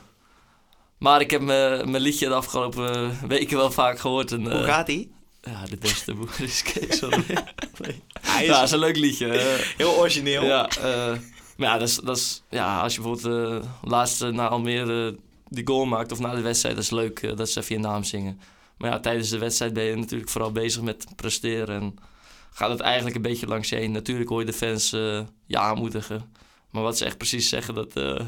maar 0.99 1.21
ik 1.21 1.31
heb 1.31 1.41
mijn 1.43 1.97
liedje 2.01 2.29
de 2.29 2.35
afgelopen 2.35 3.19
weken 3.29 3.57
wel 3.57 3.71
vaak 3.71 3.99
gehoord. 3.99 4.33
En, 4.33 4.47
eh, 4.51 4.57
Hoe 4.57 4.65
gaat 4.65 4.87
die? 4.87 5.13
Ja, 5.43 5.65
de 5.71 5.77
beste 5.77 6.15
boer 6.15 6.35
is 6.49 6.63
Kees. 6.63 7.01
Hij 8.21 8.43
is 8.43 8.47
ja, 8.49 8.55
dat 8.55 8.63
is 8.63 8.71
een 8.71 8.79
leuk 8.79 8.97
liedje. 8.97 9.29
eh. 9.29 9.65
heel 9.77 9.97
origineel. 9.97 10.45
Ja, 10.45 10.69
eh, 10.69 11.19
maar 11.57 11.69
ja, 11.69 11.79
dat 11.79 11.89
is, 11.89 11.97
dat 11.97 12.17
is, 12.17 12.43
ja, 12.51 12.81
als 12.81 12.95
je 12.95 13.01
bijvoorbeeld 13.01 13.63
eh 13.63 13.69
laatste 13.91 14.31
na 14.31 14.49
Almere 14.49 15.17
die 15.49 15.67
goal 15.67 15.85
maakt 15.85 16.13
of 16.13 16.19
na 16.19 16.35
de 16.35 16.41
wedstrijd, 16.41 16.75
dat 16.75 16.85
is 16.85 16.91
leuk. 16.91 17.23
eh, 17.23 17.37
dat 17.37 17.49
is 17.49 17.57
even 17.57 17.75
je 17.77 17.81
naam 17.83 18.05
zingen. 18.05 18.41
Maar 18.79 18.91
ja, 18.91 19.01
tijdens 19.01 19.29
de 19.29 19.39
wedstrijd 19.39 19.73
ben 19.73 19.85
je 19.85 19.97
natuurlijk 19.97 20.31
vooral 20.31 20.53
bezig 20.53 20.83
met 20.83 21.07
presteren. 21.17 21.81
En 21.81 21.99
gaat 22.53 22.71
het 22.71 22.81
eigenlijk 22.81 23.17
een 23.17 23.23
beetje 23.23 23.47
langs 23.47 23.69
je 23.69 23.77
heen. 23.77 23.93
Natuurlijk 23.93 24.29
hoor 24.29 24.41
je 24.41 24.47
de 24.47 24.53
fans 24.53 24.93
eh, 24.93 25.21
je 25.47 25.59
aanmoedigen. 25.59 26.33
Maar 26.73 26.83
wat 26.83 26.99
ze 26.99 27.05
echt 27.05 27.19
precies 27.19 27.49
zeggen, 27.49 27.75
dat, 27.75 27.97
eh, 27.97 28.27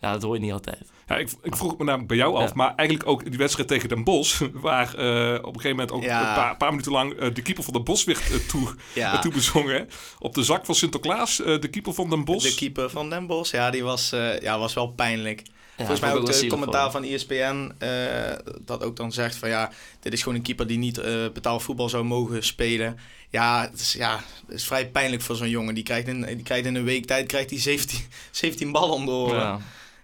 ja, 0.00 0.12
dat 0.12 0.22
hoor 0.22 0.34
je 0.34 0.40
niet 0.40 0.52
altijd. 0.52 0.90
Ja, 1.06 1.16
ik, 1.16 1.30
ik 1.42 1.56
vroeg 1.56 1.70
het 1.70 1.78
me 1.78 1.84
namelijk 1.84 2.08
bij 2.08 2.16
jou 2.16 2.34
af, 2.36 2.48
Ja. 2.48 2.54
maar 2.54 2.74
eigenlijk 2.74 3.08
ook 3.08 3.24
die 3.30 3.38
wedstrijd 3.38 3.68
tegen 3.68 3.88
Den 3.88 4.04
Bosch, 4.04 4.42
waar 4.52 4.94
eh, 4.94 5.34
op 5.34 5.54
een 5.54 5.60
gegeven 5.60 5.70
moment 5.70 5.92
ook 5.92 6.02
Ja. 6.02 6.28
een 6.28 6.34
paar, 6.34 6.56
paar 6.56 6.70
minuten 6.70 6.92
lang 6.92 7.12
eh, 7.12 7.34
de 7.34 7.42
keeper 7.42 7.64
van 7.64 7.72
Den 7.72 7.84
Bosch 7.84 8.04
werd 8.06 8.48
toe, 8.48 8.74
Ja. 8.94 9.18
toebezongen. 9.18 9.88
Op 10.18 10.34
de 10.34 10.42
zak 10.42 10.64
van 10.66 10.74
Sinterklaas, 10.74 11.40
eh, 11.42 11.60
de 11.60 11.68
keeper 11.68 11.94
van 11.94 12.10
Den 12.10 12.24
Bosch. 12.24 12.48
De 12.48 12.54
keeper 12.54 12.90
van 12.90 13.10
Den 13.10 13.26
Bosch, 13.26 13.52
ja, 13.52 13.70
die 13.70 13.84
was, 13.84 14.12
eh, 14.12 14.40
ja, 14.40 14.58
was 14.58 14.74
wel 14.74 14.88
pijnlijk. 14.88 15.42
Volgens 15.76 16.00
mij 16.00 16.14
ook 16.14 16.26
de 16.26 16.46
commentaar 16.46 16.90
van 16.90 17.04
ESPN 17.04 17.72
eh, 17.78 18.32
dat 18.60 18.82
ook 18.82 18.96
dan 18.96 19.12
zegt 19.12 19.36
van 19.36 19.48
ja, 19.48 19.70
dit 20.00 20.12
is 20.12 20.22
gewoon 20.22 20.34
een 20.38 20.42
keeper 20.42 20.66
die 20.66 20.78
niet 20.78 20.98
eh 20.98 21.28
betaald 21.32 21.62
voetbal 21.62 21.88
zou 21.88 22.04
mogen 22.04 22.42
spelen. 22.42 22.98
Ja, 23.30 23.68
het 23.70 23.80
is, 23.80 23.92
ja, 23.92 24.20
het 24.46 24.56
is 24.56 24.64
vrij 24.64 24.88
pijnlijk 24.90 25.22
voor 25.22 25.36
zo'n 25.36 25.48
jongen. 25.48 25.74
Die 25.74 25.84
krijgt 25.84 26.08
in, 26.08 26.20
die 26.24 26.42
krijgt 26.42 26.66
in 26.66 26.74
een 26.74 26.84
week 26.84 27.06
tijd 27.06 27.26
krijgt 27.26 27.50
hij 27.50 27.58
17, 27.58 27.98
17 28.30 28.72
ballen 28.76 28.94
om 28.94 29.04
de 29.04 29.10
hem. 29.10 29.20
oren. 29.20 29.40
Ja. 29.40 29.60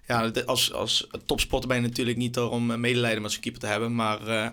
Ja, 0.06 0.30
als, 0.46 0.72
als 0.72 1.06
topsporter 1.26 1.68
ben 1.68 1.76
je 1.76 1.88
natuurlijk 1.88 2.16
niet 2.16 2.36
er 2.36 2.50
om 2.50 2.70
eh, 2.70 2.76
medelijden 2.76 3.22
met 3.22 3.32
zo'n 3.32 3.40
keeper 3.40 3.60
te 3.60 3.66
hebben. 3.66 3.94
Maar 3.94 4.52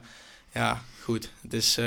ja, 0.54 0.84
goed. 1.04 1.30
Het 1.42 1.54
is 1.54 1.78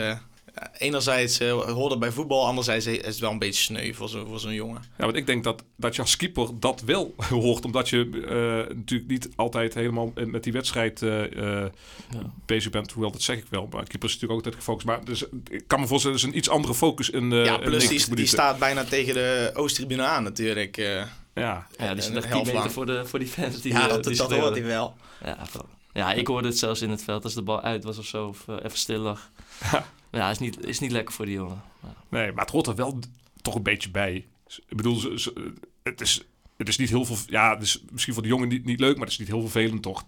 enerzijds 0.78 1.38
eh, 1.40 1.50
hoort 1.61 1.90
het 1.90 2.00
bij 2.00 2.11
voetbal, 2.11 2.47
anderzijds 2.47 2.87
is 2.87 3.04
het 3.04 3.18
wel 3.18 3.30
een 3.30 3.38
beetje 3.38 3.62
sneu 3.62 3.92
voor 3.92 4.38
zo'n 4.40 4.52
jongen. 4.54 4.82
Ja, 4.99 5.04
want 5.04 5.16
ik 5.16 5.26
denk 5.26 5.44
dat, 5.44 5.64
dat 5.76 5.94
je 5.97 6.02
als 6.02 6.16
keeper 6.16 6.49
dat 6.61 6.80
wel 6.80 7.14
hoort. 7.28 7.64
Omdat 7.64 7.88
je 7.88 8.09
eh, 8.68 8.76
natuurlijk 8.76 9.11
niet 9.11 9.28
altijd 9.37 9.75
helemaal 9.75 10.12
met 10.14 10.42
die 10.44 10.52
wedstrijd 10.52 11.02
eh, 11.02 11.25
eh, 11.64 11.71
Ja. 12.11 12.32
bezig 12.47 12.71
bent. 12.71 12.92
Hoewel, 12.92 13.11
dat 13.12 13.23
zeg 13.23 13.37
ik 13.37 13.44
wel. 13.50 13.68
Maar 13.71 13.85
keeper 13.87 14.09
is 14.09 14.14
natuurlijk 14.14 14.32
ook 14.32 14.37
altijd 14.44 14.54
gefocust. 14.54 14.87
Maar 14.87 15.04
dus, 15.04 15.25
ik 15.50 15.64
kan 15.66 15.80
me 15.80 15.87
voorstellen, 15.87 16.16
er 16.18 16.23
is 16.23 16.28
een 16.30 16.37
iets 16.38 16.49
andere 16.49 16.75
focus 16.75 17.11
in 17.11 17.32
eh 17.32 17.44
ja, 17.44 17.59
plus 17.59 17.82
90 17.82 18.06
die, 18.06 18.16
die 18.16 18.26
staat 18.26 18.59
bijna 18.59 18.85
tegen 18.85 19.14
de 19.14 19.50
Oosttribune 19.54 20.02
aan 20.02 20.23
natuurlijk. 20.23 20.76
eh. 20.76 20.87
Ja, 20.94 21.11
Ja, 21.35 21.66
die 21.76 21.87
En 21.87 21.97
is 21.97 22.06
een 22.06 22.12
nog 22.14 22.23
10 22.23 22.30
helft 22.30 22.47
meter 22.47 22.61
lang. 22.61 22.73
voor, 22.73 22.87
de, 22.87 23.06
voor 23.06 23.18
die 23.18 23.28
fans. 23.28 23.61
Die, 23.61 23.73
ja, 23.73 23.87
dat, 23.88 24.04
die 24.04 24.16
dat 24.16 24.32
hoort 24.32 24.54
hij 24.54 24.64
wel. 24.64 24.94
Ja, 25.25 25.38
ja, 25.92 26.12
ik 26.12 26.26
hoorde 26.26 26.49
het 26.49 26.59
zelfs 26.59 26.82
in 26.82 26.90
het 26.90 27.02
veld 27.04 27.25
als 27.25 27.35
de 27.35 27.42
bal 27.42 27.61
uit 27.62 27.85
was 27.85 27.99
of 27.99 28.06
zo. 28.06 28.26
Of 28.26 28.44
even 28.62 28.78
stil 28.78 28.99
lag. 28.99 29.30
Ja, 30.11 30.31
is 30.31 30.38
niet, 30.38 30.66
is 30.66 30.78
niet 30.78 30.92
lekker 30.92 31.14
voor 31.14 31.26
die 31.26 31.35
jongen. 31.35 31.62
Ja. 31.83 31.95
nee, 32.09 32.33
maar 32.33 32.45
het 32.45 32.52
hoort 32.52 32.66
er 32.66 32.75
wel 32.75 32.99
toch 33.42 33.54
een 33.54 33.62
beetje 33.62 33.90
bij. 33.90 34.26
Ik 34.69 34.76
bedoel, 34.76 35.02
het, 35.83 36.00
is, 36.00 36.23
het 36.57 36.69
is 36.69 36.76
niet 36.76 36.88
heel 36.88 37.04
veel... 37.04 37.16
Ja, 37.26 37.54
het 37.54 37.62
is 37.62 37.83
misschien 37.90 38.14
voor 38.14 38.23
de 38.23 38.28
jongen 38.28 38.49
niet, 38.49 38.64
niet 38.64 38.81
leuk, 38.81 38.95
maar 38.95 39.04
het 39.04 39.12
is 39.12 39.19
niet 39.19 39.28
heel 39.28 39.40
vervelend 39.40 39.83
toch. 39.83 40.04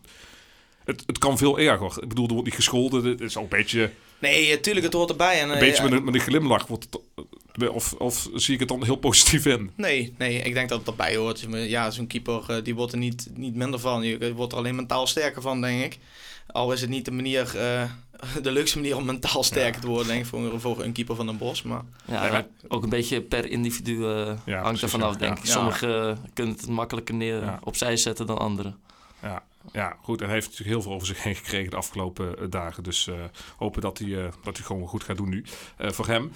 Het, 0.84 1.02
het 1.06 1.18
kan 1.18 1.38
veel 1.38 1.58
erger. 1.58 2.02
Ik 2.02 2.08
bedoel, 2.08 2.26
er 2.26 2.32
wordt 2.32 2.46
niet 2.46 2.54
gescholden. 2.54 3.04
Het 3.04 3.20
is 3.20 3.36
ook 3.36 3.42
een 3.42 3.58
beetje... 3.58 3.90
Nee, 4.18 4.50
eh, 4.50 4.60
tuurlijk, 4.60 4.84
het 4.84 4.94
hoort 4.94 5.10
erbij. 5.10 5.40
En, 5.40 5.48
Een 5.48 5.54
eh, 5.54 5.60
beetje 5.60 5.82
ja, 5.82 5.88
met, 5.88 5.98
een, 5.98 6.04
met 6.04 6.14
een 6.14 6.20
glimlach 6.20 6.66
wordt 6.66 6.84
het, 6.84 7.00
eh, 7.14 7.24
of, 7.72 7.92
of 7.92 8.28
zie 8.34 8.54
ik 8.54 8.60
het 8.60 8.68
dan 8.68 8.84
heel 8.84 8.96
positief 8.96 9.46
in? 9.46 9.70
Nee, 9.76 10.14
nee, 10.18 10.38
ik 10.42 10.54
denk 10.54 10.68
dat 10.68 10.78
het 10.78 10.88
erbij 10.88 11.16
hoort. 11.16 11.46
Ja, 11.50 11.90
zo'n 11.90 12.06
keeper 12.06 12.44
eh, 12.48 12.64
die 12.64 12.74
wordt 12.74 12.92
er 12.92 12.98
niet, 12.98 13.28
niet 13.34 13.54
minder 13.54 13.80
van. 13.80 14.02
Je 14.02 14.34
wordt 14.34 14.52
er 14.52 14.58
alleen 14.58 14.74
mentaal 14.74 15.06
sterker 15.06 15.42
van, 15.42 15.60
denk 15.60 15.84
ik. 15.84 15.98
Al 16.46 16.72
is 16.72 16.80
het 16.80 16.90
niet 16.90 17.04
de 17.04 17.10
manier, 17.10 17.56
eh, 17.58 17.82
de 18.42 18.50
leukste 18.52 18.78
manier 18.78 18.96
om 18.96 19.04
mentaal 19.04 19.42
sterker 19.42 19.80
te 19.80 19.86
worden, 19.86 20.06
denk 20.06 20.20
ik, 20.20 20.26
voor, 20.26 20.60
voor 20.60 20.82
een 20.82 20.92
keeper 20.92 21.16
van 21.16 21.28
een 21.28 21.38
bos. 21.38 21.62
Maar 21.62 21.82
Ja, 22.04 22.20
Nee, 22.22 22.30
maar- 22.30 22.46
ook 22.68 22.82
een 22.82 22.88
beetje 22.88 23.20
per 23.20 23.50
individu 23.50 24.04
eh, 24.06 24.32
Ja, 24.46 24.62
hangt 24.62 24.82
er 24.82 24.88
vanaf, 24.88 25.16
denk 25.16 25.36
Ja. 25.36 25.42
ik. 25.42 25.46
Sommigen 25.50 26.18
kunnen 26.34 26.54
het 26.54 26.68
makkelijker 26.68 27.14
neer 27.14 27.40
Ja. 27.40 27.58
opzij 27.62 27.96
zetten 27.96 28.26
dan 28.26 28.38
anderen. 28.38 28.76
Ja, 29.22 29.42
ja, 29.72 29.96
goed. 30.02 30.20
En 30.20 30.26
hij 30.26 30.34
heeft 30.34 30.48
natuurlijk 30.48 30.76
heel 30.76 30.82
veel 30.82 30.92
over 30.92 31.06
zich 31.06 31.22
heen 31.22 31.34
gekregen 31.34 31.70
de 31.70 31.76
afgelopen 31.76 32.38
eh, 32.38 32.44
dagen. 32.50 32.82
Dus 32.82 33.06
eh, 33.06 33.14
hopen 33.56 33.80
dat 33.80 33.98
hij, 33.98 34.24
eh, 34.24 34.32
dat 34.42 34.56
hij 34.56 34.66
gewoon 34.66 34.88
goed 34.88 35.04
gaat 35.04 35.16
doen 35.16 35.28
nu. 35.28 35.44
Voor 35.78 36.06
hem, 36.06 36.32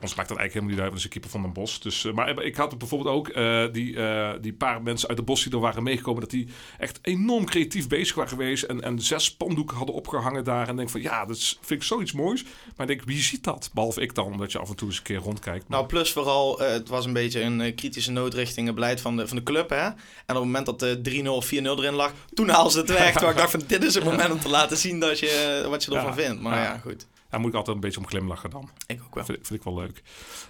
ons 0.00 0.14
maakt 0.14 0.28
dat 0.28 0.38
eigenlijk 0.38 0.52
helemaal 0.52 0.70
niet 0.70 0.80
uit, 0.80 0.88
want 0.90 0.94
hij 0.96 1.04
een 1.04 1.10
keeper 1.10 1.30
van 1.30 1.42
Den 1.42 1.52
Bos. 1.52 1.80
Dus, 1.80 2.02
maar 2.14 2.42
ik 2.42 2.56
had 2.56 2.78
bijvoorbeeld 2.78 3.14
ook, 3.14 3.34
die, 3.72 3.98
die 4.40 4.52
paar 4.52 4.82
mensen 4.82 5.08
uit 5.08 5.16
de 5.16 5.22
Bos 5.24 5.42
die 5.42 5.52
er 5.52 5.58
waren 5.58 5.82
meegekomen, 5.82 6.20
dat 6.20 6.30
die 6.30 6.48
echt 6.78 6.98
enorm 7.02 7.44
creatief 7.44 7.88
bezig 7.88 8.14
waren 8.14 8.30
geweest. 8.30 8.62
En, 8.62 8.82
en 8.82 9.00
zes 9.00 9.24
spandoeken 9.24 9.76
hadden 9.76 9.94
opgehangen 9.94 10.44
daar. 10.44 10.68
En 10.68 10.76
denk 10.76 10.90
van, 10.90 11.02
ja, 11.02 11.24
dat 11.24 11.38
vind 11.38 11.80
ik 11.80 11.86
zoiets 11.86 12.12
moois. 12.12 12.44
Maar 12.76 12.86
denk, 12.86 13.02
wie 13.04 13.22
ziet 13.22 13.44
dat? 13.44 13.70
Behalve 13.74 14.00
ik 14.00 14.14
dan, 14.14 14.24
omdat 14.24 14.52
je 14.52 14.58
af 14.58 14.68
en 14.68 14.76
toe 14.76 14.88
eens 14.88 14.96
een 14.96 15.02
keer 15.02 15.18
rondkijkt. 15.18 15.68
Nou, 15.68 15.86
plus 15.86 16.12
vooral, 16.12 16.58
het 16.58 16.88
was 16.88 17.06
een 17.06 17.12
beetje 17.12 17.40
een 17.40 17.74
kritische 17.74 18.10
noot 18.10 18.34
richting 18.34 18.66
het 18.66 18.74
beleid 18.74 19.00
van 19.00 19.16
de, 19.16 19.28
van 19.28 19.36
de 19.36 19.42
club. 19.42 19.70
Hè? 19.70 19.84
En 19.86 19.94
op 20.26 20.34
het 20.34 20.44
moment 20.44 20.66
dat 20.66 20.80
de 20.80 21.22
3-0 21.24 21.26
of 21.26 21.46
4-0 21.46 21.48
erin 21.48 21.94
lag, 21.94 22.12
toen 22.34 22.48
haalden 22.48 22.65
ze 22.70 22.78
het 22.78 22.88
weg. 22.88 23.12
Terwijl 23.12 23.32
ik 23.32 23.38
dacht 23.38 23.50
van, 23.50 23.62
dit 23.66 23.84
is 23.84 23.94
het 23.94 24.04
moment 24.10 24.32
om 24.32 24.40
te 24.40 24.48
laten 24.48 24.76
zien 24.76 25.00
dat 25.00 25.18
je, 25.18 25.64
wat 25.68 25.84
je 25.84 25.94
ervan 25.94 26.14
vindt. 26.14 26.40
Maar 26.40 26.62
ja. 26.62 26.78
goed. 26.78 27.06
Daar 27.30 27.40
moet 27.40 27.50
ik 27.50 27.56
altijd 27.56 27.76
een 27.76 27.82
beetje 27.82 28.00
om 28.00 28.06
glimlachen 28.06 28.50
dan. 28.50 28.70
Ik 28.86 29.00
ook 29.06 29.14
wel. 29.14 29.24
Vind, 29.24 29.38
vind 29.46 29.58
ik 29.58 29.64
wel 29.64 29.74
leuk. 29.74 30.02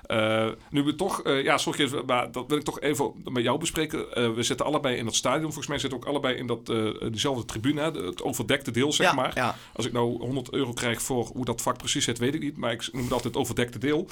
Eh, 0.02 0.48
nu 0.70 0.82
we 0.82 0.94
toch, 0.94 1.22
eh, 1.22 1.42
ja, 1.42 1.58
sorry, 1.58 1.80
even, 1.80 2.04
maar 2.06 2.32
dat 2.32 2.44
wil 2.48 2.56
ik 2.56 2.64
toch 2.64 2.80
even 2.80 3.12
met 3.24 3.42
jou 3.42 3.58
bespreken. 3.58 4.14
Eh, 4.14 4.32
we 4.32 4.42
zitten 4.42 4.66
allebei 4.66 4.96
in 4.96 5.04
dat 5.04 5.14
stadion. 5.14 5.42
Volgens 5.42 5.66
mij 5.66 5.78
zitten 5.78 5.98
ook 5.98 6.06
allebei 6.06 6.36
in 6.36 6.46
dat, 6.46 6.66
diezelfde 7.12 7.44
tribune, 7.44 7.80
hè, 7.80 7.90
het 7.90 8.22
overdekte 8.22 8.70
deel, 8.70 8.92
zeg 8.92 9.06
ja, 9.06 9.12
maar. 9.12 9.32
Ja. 9.34 9.56
Als 9.72 9.86
ik 9.86 9.92
nou 9.92 10.18
100 10.18 10.52
euro 10.52 10.72
krijg 10.72 11.02
voor 11.02 11.24
hoe 11.24 11.44
dat 11.44 11.62
vak 11.62 11.78
precies 11.78 12.04
zit, 12.04 12.18
weet 12.18 12.34
ik 12.34 12.40
niet. 12.40 12.56
Maar 12.56 12.72
ik 12.72 12.88
noem 12.92 13.02
het 13.02 13.12
altijd 13.12 13.34
het 13.34 13.42
overdekte 13.42 13.78
deel. 13.78 14.08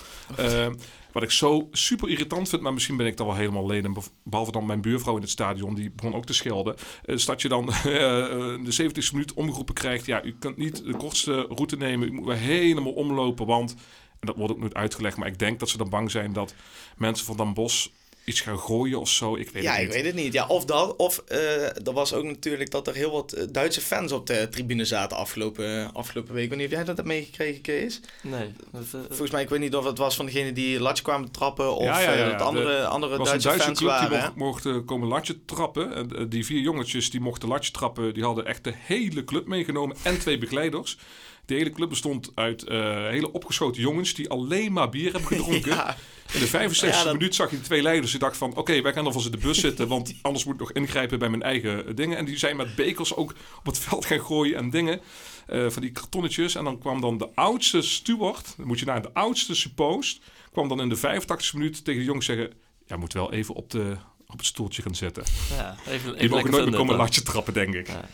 Eh, 1.15 1.21
wat 1.21 1.23
ik 1.23 1.31
zo 1.31 1.69
super 1.73 2.09
irritant 2.09 2.49
vind, 2.49 2.63
maar 2.63 2.73
misschien 2.73 2.97
ben 2.97 3.07
ik 3.07 3.17
daar 3.17 3.27
wel 3.27 3.37
helemaal 3.37 3.67
leden. 3.67 3.97
Behalve 4.23 4.53
dan 4.53 4.67
mijn 4.67 4.81
buurvrouw 4.81 5.17
in 5.17 5.21
het 5.21 5.31
stadion, 5.31 5.75
die 5.75 5.91
begon 5.91 6.15
ook 6.15 6.27
te 6.27 6.35
schelden. 6.35 6.77
Eh, 7.05 7.15
is 7.15 7.25
dat 7.25 7.43
je 7.43 7.49
dan 7.49 7.69
eh, 7.73 8.53
in 8.57 8.65
de 8.65 8.83
70ste 8.83 9.13
minuut 9.13 9.35
omgeroepen 9.35 9.75
krijgt. 9.75 10.07
Ja, 10.07 10.25
u 10.25 10.37
kunt 10.39 10.57
niet 10.57 10.85
de 10.85 10.97
kortste 10.97 11.41
route 11.41 11.77
nemen. 11.77 12.09
U 12.09 12.13
moet 12.13 12.27
weer 12.27 12.37
helemaal 12.37 12.93
omlopen, 12.93 13.47
want... 13.47 13.77
En 14.21 14.31
dat 14.31 14.39
wordt 14.39 14.53
ook 14.53 14.61
nooit 14.61 14.75
uitgelegd, 14.75 15.17
maar 15.17 15.29
ik 15.29 15.39
denk 15.39 15.59
dat 15.59 15.69
ze 15.69 15.77
dan 15.77 15.89
bang 15.89 16.11
zijn 16.11 16.33
dat 16.33 16.55
mensen 16.97 17.27
van 17.27 17.37
Dan 17.37 17.55
Bos 17.55 17.93
iets 18.25 18.41
gaan 18.41 18.59
gooien 18.59 19.01
of 19.01 19.09
zo. 19.09 19.37
Ik 19.37 19.51
weet 19.51 19.63
Ja, 19.63 19.71
het 19.73 19.81
ik 19.81 19.87
niet. 19.87 19.95
weet 19.95 20.05
het 20.05 20.15
niet. 20.15 20.33
Ja, 20.33 20.47
of 20.47 20.65
dat, 20.65 20.97
of 20.97 21.23
eh, 21.27 21.87
er 21.87 21.93
was 21.93 22.13
ook 22.13 22.25
natuurlijk 22.25 22.71
dat 22.71 22.87
er 22.89 22.95
heel 22.95 23.11
wat 23.11 23.33
eh, 23.33 23.45
Duitse 23.51 23.81
fans 23.81 24.13
op 24.13 24.27
de 24.27 24.49
tribune 24.51 24.85
zaten 24.85 25.17
afgelopen, 25.17 25.93
afgelopen 25.93 26.35
week. 26.35 26.49
Wanneer 26.49 26.67
heb 26.69 26.77
jij 26.77 26.85
dat 26.87 26.97
hebt 26.97 27.09
meegekregen, 27.09 27.61
Kees? 27.61 28.01
Nee, 28.23 28.53
dat, 28.73 28.83
eh, 28.93 29.01
Volgens 29.09 29.31
mij, 29.31 29.43
ik 29.43 29.49
weet 29.49 29.61
niet 29.61 29.75
of 29.77 29.85
het 29.85 29.99
was 29.99 30.17
van 30.17 30.27
degene 30.27 30.53
die 30.53 30.81
latje 30.81 31.03
kwamen 31.03 31.31
trappen 31.31 31.75
of 31.77 31.85
Ja, 31.85 31.99
ja, 32.01 32.11
ja, 32.11 32.13
eh, 32.13 32.19
ja. 32.31 32.31
dat 32.31 32.41
andere, 32.47 32.75
Er 32.77 32.85
andere 32.85 33.17
Duitse, 33.17 33.49
Duitse 33.49 33.65
fans 33.67 33.79
die 33.79 33.89
waren. 33.89 34.21
mocht, 34.21 34.37
mochten 34.37 34.85
komen 34.85 35.09
latje 35.09 35.45
trappen. 35.45 35.95
En 35.95 36.17
eh, 36.17 36.25
die 36.29 36.45
vier 36.45 36.61
jongetjes 36.61 37.11
die 37.11 37.21
mochten 37.21 37.49
latje 37.49 37.71
trappen, 37.73 38.15
die 38.15 38.23
hadden 38.25 38.47
echt 38.47 38.65
de 38.65 38.73
hele 38.77 39.25
club 39.25 39.47
meegenomen 39.47 39.97
en 40.03 40.19
twee 40.19 40.39
begeleiders. 40.39 40.99
De 41.47 41.55
hele 41.55 41.71
club 41.71 41.89
bestond 41.89 42.31
uit 42.35 42.63
eh, 42.63 42.79
hele 42.95 43.33
opgeschoten 43.33 43.81
jongens 43.83 44.15
die 44.15 44.29
alleen 44.31 44.73
maar 44.73 44.89
bier 44.89 45.13
hebben 45.13 45.29
gedronken. 45.31 45.71
Ja, 45.77 45.97
In 46.33 46.41
de 46.41 46.49
65e 46.49 46.87
Ja, 46.87 47.05
dat- 47.05 47.13
minuut 47.13 47.35
zag 47.35 47.51
je 47.51 47.61
twee 47.61 47.83
leiders. 47.83 48.11
Die 48.11 48.21
dachten 48.21 48.39
van, 48.39 48.55
oké, 48.57 48.83
wij 48.83 48.93
gaan 48.93 49.05
alvast 49.07 49.27
in 49.27 49.33
de 49.33 49.39
bus 49.39 49.59
zitten, 49.61 49.89
want 49.89 50.15
anders 50.23 50.45
moet 50.45 50.55
ik 50.55 50.61
nog 50.61 50.73
ingrijpen 50.73 51.19
bij 51.19 51.29
mijn 51.29 51.43
eigen 51.43 51.87
eh, 51.87 51.95
dingen. 51.95 52.17
En 52.19 52.25
die 52.25 52.37
zijn 52.39 52.57
met 52.57 52.75
bekers 52.75 53.15
ook 53.15 53.35
op 53.59 53.67
het 53.67 53.79
veld 53.79 54.05
gaan 54.05 54.21
gooien 54.21 54.57
en 54.57 54.71
dingen. 54.71 55.01
eh, 55.47 55.67
van 55.71 55.83
die 55.83 55.91
kartonnetjes. 55.93 56.55
En 56.55 56.65
dan 56.65 56.79
kwam 56.79 57.01
dan 57.01 57.19
de 57.19 57.29
oudste 57.35 57.83
steward, 57.83 58.55
dan 58.57 58.67
moet 58.67 58.79
je 58.79 58.85
naar 58.87 59.03
de 59.03 59.13
oudste 59.15 59.55
suppost, 59.55 60.21
kwam 60.53 60.69
dan 60.69 60.81
in 60.81 60.89
de 60.89 60.97
85e 60.97 61.53
minuut 61.55 61.85
tegen 61.85 62.01
de 62.01 62.07
jongens 62.07 62.27
zeggen, 62.27 62.53
ja, 62.87 62.97
moet 62.97 63.13
wel 63.13 63.33
even 63.33 63.55
op, 63.55 63.71
de, 63.71 63.97
op 64.27 64.37
het 64.39 64.47
stoeltje 64.47 64.83
gaan 64.83 64.95
zitten. 64.95 65.23
ja, 65.57 65.77
even, 65.89 65.93
even 65.95 66.19
Die 66.19 66.29
mogen 66.29 66.51
nooit 66.51 66.65
meer 66.65 66.75
komen 66.79 66.97
latje 66.97 67.23
trappen, 67.23 67.55
denk 67.55 67.75
ik. 67.75 67.87
Ja. 67.89 68.09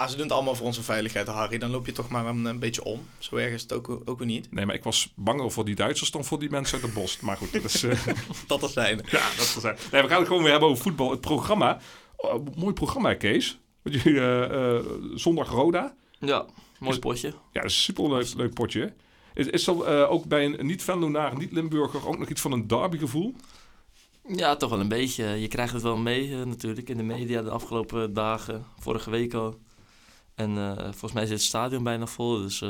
Ah, 0.00 0.08
ze 0.08 0.14
doen 0.14 0.24
het 0.24 0.32
allemaal 0.32 0.54
voor 0.54 0.66
onze 0.66 0.82
veiligheid, 0.82 1.26
Harry. 1.26 1.58
Dan 1.58 1.70
loop 1.70 1.86
je 1.86 1.92
toch 1.92 2.08
maar 2.08 2.26
een, 2.26 2.44
een 2.44 2.58
beetje 2.58 2.84
om. 2.84 3.00
Zo 3.18 3.36
erg 3.36 3.52
is 3.52 3.62
het 3.62 3.72
ook, 3.72 4.00
ook 4.04 4.18
weer 4.18 4.26
niet. 4.26 4.52
Nee, 4.52 4.66
maar 4.66 4.74
ik 4.74 4.84
was 4.84 5.12
banger 5.14 5.50
voor 5.50 5.64
die 5.64 5.74
Duitsers 5.74 6.10
dan 6.10 6.24
voor 6.24 6.38
die 6.38 6.50
mensen 6.50 6.80
uit 6.80 6.86
de 6.86 7.00
bos. 7.00 7.20
Maar 7.20 7.36
goed, 7.36 7.52
dat 7.52 7.64
is... 7.64 7.82
eh, 7.82 8.06
Dat 8.46 8.62
er 8.62 8.68
zijn. 8.68 9.00
Ja, 9.10 9.28
dat 9.36 9.46
zal 9.46 9.60
zijn. 9.60 9.76
Nee, 9.92 10.02
we 10.02 10.08
gaan 10.08 10.18
het 10.18 10.26
gewoon 10.26 10.42
weer 10.42 10.50
hebben 10.50 10.68
over 10.68 10.82
voetbal. 10.82 11.10
Het 11.10 11.20
programma. 11.20 11.80
Oh, 12.16 12.46
mooi 12.56 12.72
programma, 12.72 13.14
Kees. 13.14 13.58
Want 13.82 14.02
jullie, 14.02 14.20
eh, 14.20 14.76
eh, 14.76 14.84
zondag 15.14 15.48
Roda. 15.48 15.94
Ja, 16.18 16.46
mooi 16.78 16.98
potje. 16.98 17.28
Ja, 17.28 17.60
dat 17.60 17.64
is 17.64 17.76
een 17.76 17.82
superleuk 17.82 18.34
leuk 18.34 18.54
potje. 18.54 18.92
Is, 19.34 19.46
is 19.46 19.66
er 19.66 20.08
ook 20.08 20.24
bij 20.24 20.44
een 20.44 20.66
niet-Venlonaar, 20.66 21.36
niet-Limburger 21.36 22.08
ook 22.08 22.18
nog 22.18 22.28
iets 22.28 22.40
van 22.40 22.52
een 22.52 22.66
derbygevoel? 22.66 23.34
Ja, 24.28 24.56
toch 24.56 24.70
wel 24.70 24.80
een 24.80 24.88
beetje. 24.88 25.24
Je 25.24 25.48
krijgt 25.48 25.72
het 25.72 25.82
wel 25.82 25.96
mee 25.96 26.34
natuurlijk 26.34 26.88
in 26.88 26.96
de 26.96 27.02
media 27.02 27.42
de 27.42 27.50
afgelopen 27.50 28.14
dagen, 28.14 28.64
vorige 28.78 29.10
week 29.10 29.34
al. 29.34 29.58
En 30.34 30.58
eh, 30.58 30.82
volgens 30.82 31.12
mij 31.12 31.22
zit 31.26 31.32
het 31.36 31.42
stadion 31.42 31.82
bijna 31.82 32.06
vol, 32.06 32.40
dus 32.40 32.62
eh, 32.62 32.68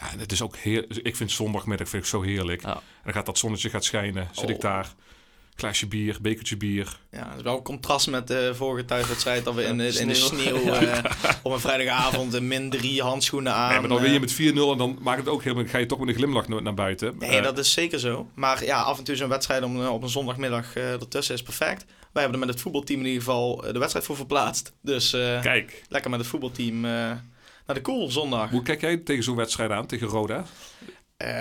Ja, 0.00 0.10
en 0.12 0.18
het 0.18 0.32
is 0.32 0.42
ook 0.42 0.56
heer. 0.56 0.86
Ik 1.02 1.16
vind 1.16 1.30
zondagmiddag 1.32 1.88
vind 1.88 2.02
ik 2.02 2.08
zo 2.08 2.22
heerlijk. 2.22 2.62
Ja. 2.62 2.74
En 2.74 2.80
dan 3.04 3.12
gaat 3.12 3.26
dat 3.26 3.38
zonnetje 3.38 3.70
gaat 3.70 3.84
schijnen. 3.84 4.28
Zit 4.32 4.48
ik 4.48 4.54
Oh. 4.56 4.60
daar. 4.62 4.92
Glaasje 5.56 5.86
bier, 5.86 6.16
bekertje 6.20 6.56
bier. 6.56 6.98
Ja, 7.10 7.28
dat 7.28 7.36
is 7.36 7.42
wel 7.42 7.56
een 7.56 7.62
contrast 7.62 8.06
met 8.10 8.26
de 8.28 8.52
vorige 8.54 8.84
thuiswedstrijd. 8.84 9.44
Dat 9.44 9.54
we 9.54 9.62
in 9.62 9.78
de, 9.78 9.86
in 9.98 10.08
de 10.08 10.14
Sneeuw. 10.14 10.56
eh, 10.72 11.04
op 11.42 11.52
een 11.52 11.60
vrijdagavond 11.60 12.34
een 12.34 12.48
min 12.48 12.70
drie 12.70 13.02
handschoenen 13.02 13.54
aan. 13.54 13.70
nee, 13.70 13.78
maar 13.80 13.88
dan 13.88 14.00
win 14.00 14.12
je 14.12 14.20
met 14.20 14.32
4-0 14.34 14.36
en 14.72 14.78
dan 14.78 14.98
maakt 15.00 15.18
het 15.18 15.28
ook 15.28 15.42
helemaal. 15.42 15.66
Ga 15.66 15.78
je 15.78 15.86
toch 15.86 15.98
met 15.98 16.08
een 16.08 16.14
glimlach 16.14 16.48
naar, 16.48 16.62
naar 16.62 16.74
buiten. 16.74 17.14
Nee, 17.18 17.40
dat 17.40 17.58
is 17.58 17.72
zeker 17.72 17.98
zo. 17.98 18.28
Maar 18.34 18.64
ja, 18.64 18.80
af 18.82 18.98
en 18.98 19.04
toe 19.04 19.16
zo'n 19.16 19.28
wedstrijd 19.28 19.62
om, 19.62 19.86
op 19.86 20.02
een 20.02 20.08
zondagmiddag 20.08 20.76
eh, 20.76 20.92
ertussen 20.92 21.34
is 21.34 21.42
perfect. 21.42 21.84
Wij 22.14 22.22
hebben 22.22 22.40
er 22.40 22.46
met 22.46 22.54
het 22.54 22.64
voetbalteam 22.64 23.00
in 23.00 23.06
ieder 23.06 23.22
geval 23.22 23.64
eh, 23.64 23.72
de 23.72 23.78
wedstrijd 23.78 24.06
voor 24.06 24.16
verplaatst. 24.16 24.72
Dus 24.80 25.12
eh, 25.12 25.40
Kijk, 25.40 25.82
lekker 25.88 26.10
met 26.10 26.20
het 26.20 26.28
voetbalteam 26.28 26.84
eh, 26.84 26.90
naar 27.66 27.74
de 27.74 27.80
koel 27.80 28.10
zondag. 28.10 28.50
hoe 28.50 28.62
kijk 28.62 28.80
jij 28.80 28.96
tegen 28.96 29.24
zo'n 29.24 29.36
wedstrijd 29.36 29.70
aan, 29.70 29.86
tegen 29.86 30.06
Roda? 30.06 30.44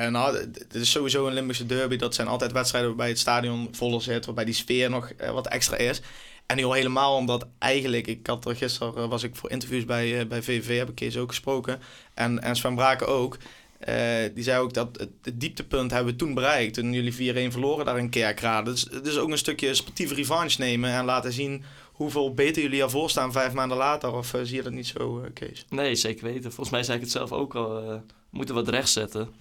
Nou, 0.09 0.51
dit 0.51 0.75
is 0.75 0.91
sowieso 0.91 1.27
een 1.27 1.33
Limburgse 1.33 1.65
derby. 1.65 1.95
Dat 1.95 2.15
zijn 2.15 2.27
altijd 2.27 2.51
wedstrijden 2.51 2.89
waarbij 2.89 3.09
het 3.09 3.19
stadion 3.19 3.67
voller 3.71 4.01
zit, 4.01 4.25
waarbij 4.25 4.45
die 4.45 4.53
sfeer 4.53 4.89
nog 4.89 5.11
wat 5.31 5.47
extra 5.47 5.77
is. 5.77 6.01
En 6.45 6.55
nu 6.55 6.63
al 6.63 6.73
helemaal 6.73 7.15
omdat 7.15 7.47
eigenlijk, 7.59 8.07
ik 8.07 8.27
had 8.27 8.45
er 8.45 8.55
gisteren 8.55 9.09
was 9.09 9.23
ik 9.23 9.35
voor 9.35 9.49
interviews 9.49 9.85
bij, 9.85 10.27
bij 10.27 10.41
VVV, 10.41 10.77
heb 10.77 10.89
ik 10.89 10.95
Kees 10.95 11.17
ook 11.17 11.29
gesproken. 11.29 11.79
En, 12.13 12.41
en 12.41 12.55
Sven 12.55 12.75
Braken 12.75 13.07
ook. 13.07 13.37
Eh, 13.83 14.29
die 14.33 14.43
zei 14.43 14.59
ook 14.61 14.73
dat 14.73 14.99
het, 14.99 15.09
het 15.21 15.39
dieptepunt 15.39 15.91
hebben 15.91 16.11
we 16.13 16.19
toen 16.19 16.33
bereikt. 16.33 16.73
Toen 16.73 16.93
jullie 16.93 17.49
4-1 17.49 17.51
verloren 17.51 17.85
daar 17.85 17.97
in 17.99 18.09
Kerkrade. 18.09 18.71
Dus 18.71 18.87
het 18.91 19.05
is 19.07 19.17
ook 19.17 19.29
een 19.29 19.37
stukje 19.37 19.73
sportieve 19.73 20.13
revanche 20.13 20.61
nemen 20.61 20.89
en 20.91 21.05
laten 21.05 21.33
zien 21.33 21.63
hoeveel 21.91 22.33
beter 22.33 22.61
jullie 22.61 22.81
ervoor 22.81 23.09
staan 23.09 23.31
vijf 23.31 23.53
maanden 23.53 23.77
later? 23.77 24.13
Of 24.13 24.33
eh, 24.33 24.41
zie 24.43 24.55
je 24.55 24.63
dat 24.63 24.71
niet 24.71 24.87
zo, 24.87 25.21
eh, 25.21 25.29
Kees? 25.33 25.65
Nee, 25.69 25.95
zeker 25.95 26.23
weten. 26.25 26.41
Volgens 26.43 26.69
mij 26.69 26.83
zei 26.83 26.97
ik 26.97 27.03
het 27.03 27.11
zelf 27.11 27.31
ook 27.31 27.55
al. 27.55 27.69
we 27.85 27.99
moeten 28.29 28.55
wat 28.55 28.67
rechtzetten. 28.67 29.33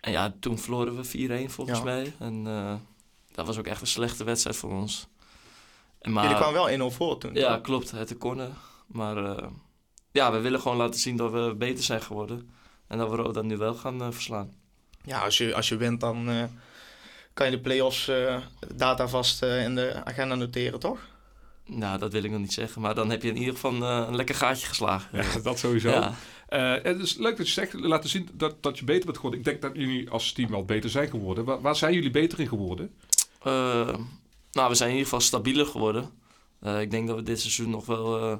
En 0.00 0.12
ja, 0.12 0.34
toen 0.40 0.58
verloren 0.58 0.96
we 0.96 1.04
4-1 1.04 1.50
volgens 1.50 1.78
Ja. 1.78 1.84
mij. 1.84 2.12
En 2.18 2.44
dat 3.34 3.46
was 3.46 3.58
ook 3.58 3.66
echt 3.66 3.80
een 3.80 3.86
slechte 3.86 4.24
wedstrijd 4.24 4.56
voor 4.56 4.70
ons. 4.72 5.06
En 6.00 6.12
maar, 6.12 6.22
jullie 6.22 6.38
kwamen 6.38 6.54
wel 6.78 6.90
1-0 6.90 6.94
voor 6.94 7.18
toen. 7.18 7.34
Ja, 7.34 7.52
toch? 7.54 7.62
klopt. 7.62 7.90
Het 7.90 8.08
de 8.08 8.16
corner. 8.18 8.50
Maar 8.86 9.40
ja, 10.12 10.32
we 10.32 10.40
willen 10.40 10.60
gewoon 10.60 10.76
laten 10.76 11.00
zien 11.00 11.16
dat 11.16 11.32
we 11.32 11.54
beter 11.58 11.84
zijn 11.84 12.02
geworden. 12.02 12.50
En 12.86 12.98
dat 12.98 13.10
we 13.10 13.16
Roda 13.16 13.42
nu 13.42 13.56
wel 13.56 13.74
gaan 13.74 14.02
eh, 14.02 14.10
verslaan. 14.10 14.52
Ja, 15.04 15.20
als 15.20 15.38
je, 15.38 15.54
als 15.54 15.68
je 15.68 15.76
wint, 15.76 16.00
dan 16.00 16.28
eh, 16.28 16.44
kan 17.32 17.46
je 17.46 17.52
de 17.52 17.60
play-offs 17.60 18.08
eh, 18.08 18.36
data 18.74 19.08
vast 19.08 19.42
eh, 19.42 19.62
in 19.62 19.74
de 19.74 20.00
agenda 20.04 20.34
noteren, 20.34 20.80
toch? 20.80 20.98
Nou, 21.66 21.98
dat 21.98 22.12
wil 22.12 22.24
ik 22.24 22.30
nog 22.30 22.40
niet 22.40 22.52
zeggen. 22.52 22.80
Maar 22.80 22.94
dan 22.94 23.10
heb 23.10 23.22
je 23.22 23.28
in 23.28 23.36
ieder 23.36 23.54
geval 23.54 23.72
eh, 23.72 24.04
een 24.08 24.16
lekker 24.16 24.34
gaatje 24.34 24.66
geslagen. 24.66 25.18
Ja, 25.22 25.40
dat 25.42 25.58
sowieso. 25.58 25.90
Ja. 25.90 26.14
Eh, 26.48 26.82
het 26.82 27.00
is 27.00 27.16
leuk 27.16 27.36
dat 27.36 27.46
je 27.46 27.52
zegt, 27.52 27.72
laten 27.72 28.10
zien 28.10 28.28
dat, 28.32 28.62
dat 28.62 28.78
je 28.78 28.84
beter 28.84 29.04
bent 29.04 29.16
geworden. 29.16 29.38
Ik 29.38 29.44
denk 29.46 29.62
dat 29.62 29.72
jullie 29.74 30.10
als 30.10 30.32
team 30.32 30.50
wel 30.50 30.64
beter 30.64 30.90
zijn 30.90 31.08
geworden. 31.08 31.44
Waar, 31.44 31.60
waar 31.60 31.76
zijn 31.76 31.94
jullie 31.94 32.10
beter 32.10 32.40
in 32.40 32.48
geworden? 32.48 32.94
Nou, 34.52 34.68
we 34.68 34.74
zijn 34.74 34.90
in 34.90 34.96
ieder 34.96 35.10
geval 35.10 35.20
stabieler 35.20 35.66
geworden. 35.66 36.10
Eh, 36.60 36.80
ik 36.80 36.90
denk 36.90 37.06
dat 37.06 37.16
we 37.16 37.22
dit 37.22 37.40
seizoen 37.40 37.70
nog 37.70 37.86
wel, 37.86 38.18
eh, 38.18 38.36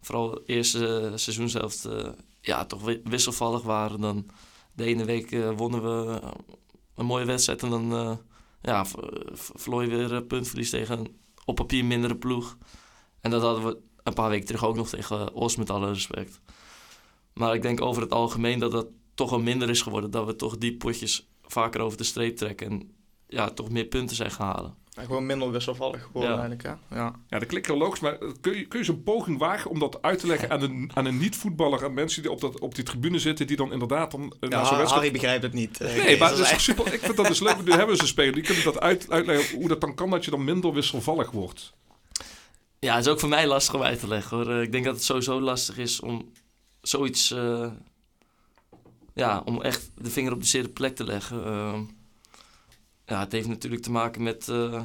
vooral 0.00 0.30
het 0.30 0.42
eerste 0.46 1.08
uh, 1.10 1.12
seizoen 1.14 1.48
zelf, 1.48 1.84
eh, 1.84 2.08
ja, 2.42 2.64
toch 2.64 2.82
wi- 2.82 3.00
wisselvallig 3.04 3.62
waren. 3.62 4.00
Dan 4.00 4.26
de 4.72 4.84
ene 4.84 5.04
week 5.04 5.32
eh, 5.32 5.50
wonnen 5.56 5.82
we 5.82 6.20
een 6.94 7.06
mooie 7.06 7.24
wedstrijd 7.24 7.62
en 7.62 7.70
dan 7.70 7.92
eh, 7.92 8.16
ja, 8.62 8.84
verloor 9.32 9.82
je 9.82 9.88
weer 9.96 10.22
puntverlies 10.22 10.70
tegen 10.70 10.98
een 10.98 11.16
op 11.44 11.54
papier 11.54 11.84
mindere 11.84 12.16
ploeg. 12.16 12.56
En 13.20 13.30
dat 13.30 13.42
hadden 13.42 13.64
we 13.64 13.78
een 14.02 14.14
paar 14.14 14.30
weken 14.30 14.46
terug 14.46 14.64
ook 14.64 14.76
nog 14.76 14.88
tegen 14.88 15.34
Os, 15.34 15.56
met 15.56 15.70
alle 15.70 15.92
respect. 15.92 16.40
Maar 17.34 17.54
ik 17.54 17.62
denk 17.62 17.80
over 17.80 18.02
het 18.02 18.12
algemeen 18.12 18.58
dat 18.58 18.70
dat 18.72 18.86
toch 19.14 19.30
wel 19.30 19.40
minder 19.40 19.70
is 19.70 19.82
geworden. 19.82 20.10
Dat 20.10 20.26
we 20.26 20.36
toch 20.36 20.58
die 20.58 20.76
potjes 20.76 21.28
vaker 21.42 21.80
over 21.80 21.98
de 21.98 22.04
streep 22.04 22.36
trekken. 22.36 22.70
En 22.70 22.92
ja, 23.26 23.50
toch 23.50 23.70
meer 23.70 23.84
punten 23.84 24.16
zijn 24.16 24.30
gaan 24.30 24.46
halen. 24.54 24.76
En 25.02 25.08
gewoon 25.08 25.26
minder 25.26 25.50
wisselvallig 25.50 26.02
geworden 26.02 26.30
Ja. 26.30 26.38
eigenlijk, 26.38 26.62
hè? 26.88 26.96
Ja. 26.96 27.12
Ja, 27.28 27.38
dat 27.38 27.48
klinkt 27.48 27.66
heel 27.66 27.76
logisch, 27.76 28.00
maar 28.00 28.18
kun 28.40 28.56
je, 28.56 28.66
kun 28.66 28.78
je 28.78 28.84
zo'n 28.84 29.02
poging 29.02 29.38
wagen 29.38 29.70
om 29.70 29.78
dat 29.78 30.02
uit 30.02 30.18
te 30.18 30.26
leggen 30.26 30.50
aan 30.50 30.62
een, 30.62 30.90
aan 30.94 31.04
een 31.04 31.18
niet-voetballer, 31.18 31.84
aan 31.84 31.94
mensen 31.94 32.22
die 32.22 32.30
op, 32.30 32.40
dat, 32.40 32.60
op 32.60 32.74
die 32.74 32.84
tribune 32.84 33.18
zitten, 33.18 33.46
die 33.46 33.56
dan 33.56 33.72
inderdaad 33.72 34.10
dan 34.10 34.22
eh, 34.40 34.48
Ja, 34.50 34.56
na 34.56 34.64
zo'n 34.64 34.76
wedstrijd... 34.76 34.90
Harry 34.90 35.10
begrijpt 35.12 35.42
het 35.42 35.52
niet. 35.52 35.78
Nee, 35.78 36.16
maar 36.18 36.28
Dat 36.30 36.38
is 36.38 36.50
echt- 36.50 36.60
super. 36.60 36.92
Ik 36.92 37.00
vind 37.00 37.16
dat 37.16 37.26
dus 37.26 37.40
leuk. 37.40 37.64
Nu 37.64 37.72
hebben 37.72 37.96
ze 37.96 38.06
spelen. 38.06 38.32
Die 38.34 38.42
kunnen 38.42 38.64
dat 38.64 38.80
uit, 38.80 39.10
uitleggen 39.10 39.58
hoe 39.58 39.68
dat 39.68 39.80
dan 39.80 39.94
kan 39.94 40.10
dat 40.10 40.24
je 40.24 40.30
dan 40.30 40.44
minder 40.44 40.72
wisselvallig 40.72 41.30
wordt. 41.30 41.72
Ja, 42.78 42.94
het 42.96 43.06
is 43.06 43.12
ook 43.12 43.20
voor 43.20 43.28
mij 43.28 43.46
lastig 43.46 43.74
om 43.74 43.82
uit 43.82 44.00
te 44.00 44.08
leggen 44.08 44.36
hoor. 44.36 44.50
Eh, 44.50 44.62
Ik 44.62 44.72
denk 44.72 44.84
dat 44.84 44.94
het 44.94 45.04
sowieso 45.04 45.40
lastig 45.40 45.78
is 45.78 46.00
om 46.00 46.30
zoiets. 46.80 47.30
eh, 47.30 47.70
ja, 49.14 49.42
om 49.44 49.62
echt 49.62 49.90
de 49.96 50.10
vinger 50.10 50.32
op 50.32 50.40
de 50.40 50.46
zere 50.46 50.68
plek 50.68 50.96
te 50.96 51.04
leggen. 51.04 51.44
Ehm, 51.44 51.80
ja, 53.06 53.20
het 53.20 53.32
heeft 53.32 53.48
natuurlijk 53.48 53.82
te 53.82 53.90
maken 53.90 54.22
met 54.22 54.48
eh, 54.48 54.82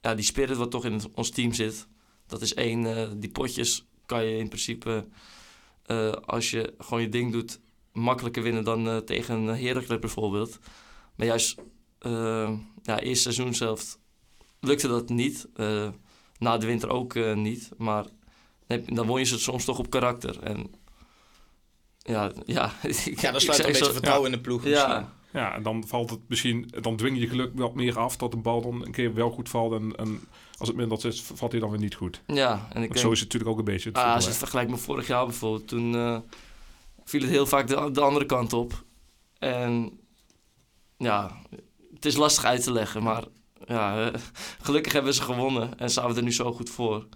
ja, 0.00 0.14
die 0.14 0.24
spirit 0.24 0.56
wat 0.56 0.70
toch 0.70 0.84
in 0.84 1.00
ons 1.14 1.30
team 1.30 1.52
zit. 1.52 1.86
Dat 2.26 2.40
is 2.40 2.54
één, 2.54 2.96
eh, 2.96 3.08
die 3.16 3.30
potjes 3.30 3.86
kan 4.06 4.24
je 4.24 4.36
in 4.36 4.48
principe, 4.48 5.06
eh, 5.82 6.12
als 6.12 6.50
je 6.50 6.74
gewoon 6.78 7.02
je 7.02 7.08
ding 7.08 7.32
doet, 7.32 7.60
makkelijker 7.92 8.42
winnen 8.42 8.64
dan 8.64 9.04
tegen 9.04 9.34
een 9.34 9.64
Heracles 9.64 9.98
bijvoorbeeld. 9.98 10.58
Maar 11.16 11.26
juist, 11.26 11.58
ja, 12.82 13.00
eerste 13.00 13.32
seizoen 13.32 13.54
zelf 13.54 13.98
lukte 14.60 14.88
dat 14.88 15.08
niet. 15.08 15.48
Na 16.38 16.58
de 16.58 16.66
winter 16.66 16.88
ook 16.88 17.34
niet. 17.34 17.70
Maar 17.76 18.04
dan, 18.66 19.06
won 19.06 19.18
je 19.18 19.24
ze 19.24 19.38
soms 19.38 19.64
toch 19.64 19.78
op 19.78 19.90
karakter. 19.90 20.42
En 20.42 20.70
ja, 21.98 22.32
ja. 22.46 22.72
Ja, 23.04 23.30
dan 23.30 23.40
sluit 23.40 23.58
een 23.58 23.72
beetje 23.72 23.92
vertrouwen 23.92 24.30
in 24.30 24.36
de 24.36 24.42
ploeg. 24.42 24.62
misschien. 24.64 24.90
Ja, 24.90 25.12
Ja, 25.32 25.54
en 25.54 25.62
dan 25.62 25.84
valt 25.86 26.10
het 26.10 26.20
misschien, 26.26 26.72
dan 26.80 26.96
dwing 26.96 27.16
je 27.16 27.22
je 27.22 27.28
geluk 27.28 27.50
wat 27.54 27.74
meer 27.74 27.98
af 27.98 28.16
dat 28.16 28.30
de 28.30 28.36
bal 28.36 28.62
dan 28.62 28.84
een 28.86 28.92
keer 28.92 29.14
wel 29.14 29.30
goed 29.30 29.48
valt. 29.48 29.72
En, 29.72 29.96
en 29.96 30.20
als 30.58 30.68
het 30.68 30.76
minder 30.76 31.06
is, 31.06 31.22
valt 31.22 31.52
hij 31.52 31.60
dan 31.60 31.70
weer 31.70 31.80
niet 31.80 31.94
goed. 31.94 32.22
ja, 32.26 32.68
en 32.72 32.82
ik 32.82 32.88
denk, 32.88 32.96
zo 32.96 33.10
is 33.10 33.20
het 33.20 33.32
natuurlijk 33.32 33.50
ook 33.50 33.58
een 33.58 33.72
beetje. 33.72 33.88
Het 33.88 33.98
ah, 33.98 34.14
als 34.14 34.24
je 34.24 34.30
het 34.30 34.38
vergelijkt 34.38 34.70
met 34.70 34.80
vorig 34.80 35.06
jaar 35.06 35.26
bijvoorbeeld, 35.26 35.68
toen 35.68 35.94
eh, 35.94 36.18
viel 37.04 37.20
het 37.20 37.30
heel 37.30 37.46
vaak 37.46 37.66
de, 37.66 37.90
de 37.90 38.00
andere 38.00 38.26
kant 38.26 38.52
op. 38.52 38.84
En 39.38 40.00
ja, 40.96 41.40
het 41.94 42.04
is 42.04 42.16
lastig 42.16 42.44
uit 42.44 42.62
te 42.62 42.72
leggen, 42.72 43.02
maar 43.02 43.24
ja, 43.66 44.10
eh, 44.10 44.20
gelukkig 44.66 44.92
hebben 44.92 45.14
ze 45.14 45.22
gewonnen 45.22 45.78
en 45.78 45.90
staan 45.90 46.10
we 46.10 46.16
er 46.16 46.22
nu 46.22 46.32
zo 46.32 46.52
goed 46.52 46.70
voor. 46.70 47.06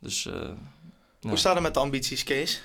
Dus 0.00 0.26
eh, 0.26 0.50
ja. 1.20 1.28
Hoe 1.28 1.38
staat 1.38 1.54
het 1.54 1.62
met 1.62 1.74
de 1.74 1.80
ambities, 1.80 2.24
Kees? 2.24 2.62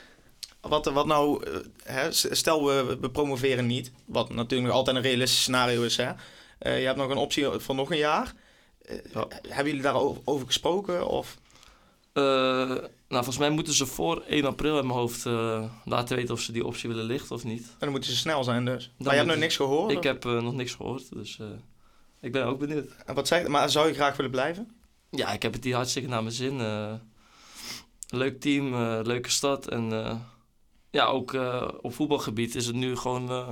Wat, 0.69 0.85
wat 0.85 1.05
nou, 1.05 1.43
eh, 1.45 1.55
hè, 1.83 2.11
stel 2.11 2.65
we, 2.65 2.97
we 3.01 3.09
promoveren 3.09 3.65
niet, 3.65 3.91
wat 4.05 4.29
natuurlijk 4.33 4.67
nog 4.67 4.77
altijd 4.77 4.95
een 4.95 5.01
realistisch 5.01 5.41
scenario 5.41 5.83
is. 5.83 5.97
Hè? 5.97 6.11
Eh, 6.59 6.79
je 6.79 6.85
hebt 6.85 6.97
nog 6.97 7.09
een 7.09 7.17
optie 7.17 7.45
van 7.49 7.75
nog 7.75 7.91
een 7.91 7.97
jaar. 7.97 8.33
Eh, 8.81 8.97
Ja. 9.13 9.27
Hebben 9.47 9.65
jullie 9.65 9.81
daarover 9.81 10.21
over 10.25 10.45
gesproken? 10.47 11.07
Of? 11.07 11.37
Nou, 12.13 13.23
volgens 13.25 13.37
mij 13.37 13.49
moeten 13.49 13.73
ze 13.73 13.85
voor 13.85 14.23
1 14.27 14.45
april 14.45 14.79
in 14.79 14.85
mijn 14.87 14.99
hoofd 14.99 15.25
laten 15.85 16.15
weten 16.15 16.33
of 16.33 16.41
ze 16.41 16.51
die 16.51 16.65
optie 16.65 16.89
willen 16.89 17.05
lichten 17.05 17.35
of 17.35 17.43
niet. 17.43 17.61
En 17.63 17.75
dan 17.79 17.89
moeten 17.89 18.09
ze 18.09 18.15
snel 18.17 18.43
zijn 18.43 18.65
dus. 18.65 18.91
maar 18.97 19.09
je 19.11 19.17
hebt 19.17 19.27
nog 19.31 19.37
niks 19.39 19.55
gehoord? 19.55 19.91
Ik 19.91 19.97
of? 19.97 20.03
heb 20.03 20.23
nog 20.23 20.53
niks 20.53 20.73
gehoord, 20.73 21.13
dus 21.13 21.39
ik 22.21 22.31
ben 22.31 22.45
ook 22.45 22.59
benieuwd. 22.59 22.91
En 23.05 23.15
wat 23.15 23.27
zeg, 23.27 23.47
maar 23.47 23.69
zou 23.69 23.87
je 23.87 23.93
graag 23.93 24.15
willen 24.15 24.31
blijven? 24.31 24.71
Ja, 25.09 25.31
ik 25.31 25.41
heb 25.41 25.53
het 25.53 25.63
hier 25.63 25.75
hartstikke 25.75 26.09
naar 26.09 26.23
mijn 26.23 26.35
zin. 26.35 26.57
leuk 28.09 28.39
team, 28.39 28.75
leuke 29.03 29.29
stad. 29.29 29.67
En 29.67 29.89
ja, 30.93 31.05
ook 31.05 31.33
eh, 31.33 31.67
op 31.81 31.93
voetbalgebied 31.93 32.55
is 32.55 32.65
het 32.65 32.75
nu 32.75 32.95
gewoon 32.95 33.29
eh, 33.29 33.47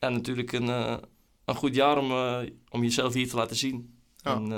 ja, 0.00 0.08
natuurlijk 0.08 0.52
een, 0.52 0.68
eh, 0.68 0.96
een 1.44 1.54
goed 1.54 1.74
jaar 1.74 1.98
om, 1.98 2.12
om 2.70 2.82
jezelf 2.82 3.12
hier 3.12 3.28
te 3.28 3.36
laten 3.36 3.56
zien. 3.56 3.94
Ja. 4.16 4.34
En, 4.34 4.50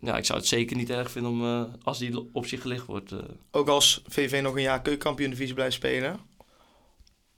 ja, 0.00 0.16
ik 0.16 0.24
zou 0.24 0.38
het 0.38 0.48
zeker 0.48 0.76
niet 0.76 0.90
erg 0.90 1.10
vinden 1.10 1.30
om, 1.30 1.70
als 1.82 1.98
die 1.98 2.28
optie 2.32 2.58
gelicht 2.58 2.86
wordt. 2.86 3.12
Ook 3.50 3.68
als 3.68 4.02
VV 4.06 4.40
nog 4.42 4.54
een 4.54 4.62
jaar 4.62 4.82
keukenkampioen 4.82 5.30
divisie 5.30 5.54
blijft 5.54 5.74
spelen. 5.74 6.20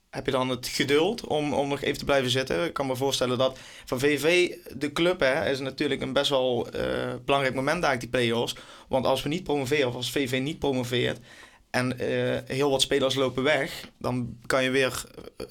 Heb 0.09 0.25
je 0.25 0.31
dan 0.31 0.49
het 0.49 0.67
geduld 0.67 1.27
om, 1.27 1.53
om 1.53 1.67
nog 1.67 1.81
even 1.81 1.97
te 1.97 2.05
blijven 2.05 2.29
zitten? 2.29 2.65
Ik 2.65 2.73
kan 2.73 2.87
me 2.87 2.95
voorstellen 2.95 3.37
dat 3.37 3.57
van 3.85 3.99
VV, 3.99 4.55
de 4.77 4.91
club, 4.91 5.19
hè, 5.19 5.49
is 5.49 5.59
natuurlijk 5.59 6.01
een 6.01 6.13
best 6.13 6.29
wel 6.29 6.67
belangrijk 7.25 7.55
moment 7.55 7.81
daar, 7.81 7.99
die 7.99 8.09
play-offs. 8.09 8.55
Want 8.87 9.05
als 9.05 9.23
we 9.23 9.29
niet 9.29 9.43
promoveren, 9.43 9.87
of 9.87 9.95
als 9.95 10.11
VV 10.11 10.39
niet 10.41 10.59
promoveert 10.59 11.19
en 11.75 11.99
eh, 11.99 12.55
heel 12.55 12.69
wat 12.69 12.81
spelers 12.81 13.15
lopen 13.15 13.43
weg, 13.43 13.89
dan 13.97 14.37
kan 14.45 14.63
je 14.63 14.69
weer 14.69 15.03
uh, 15.37 15.47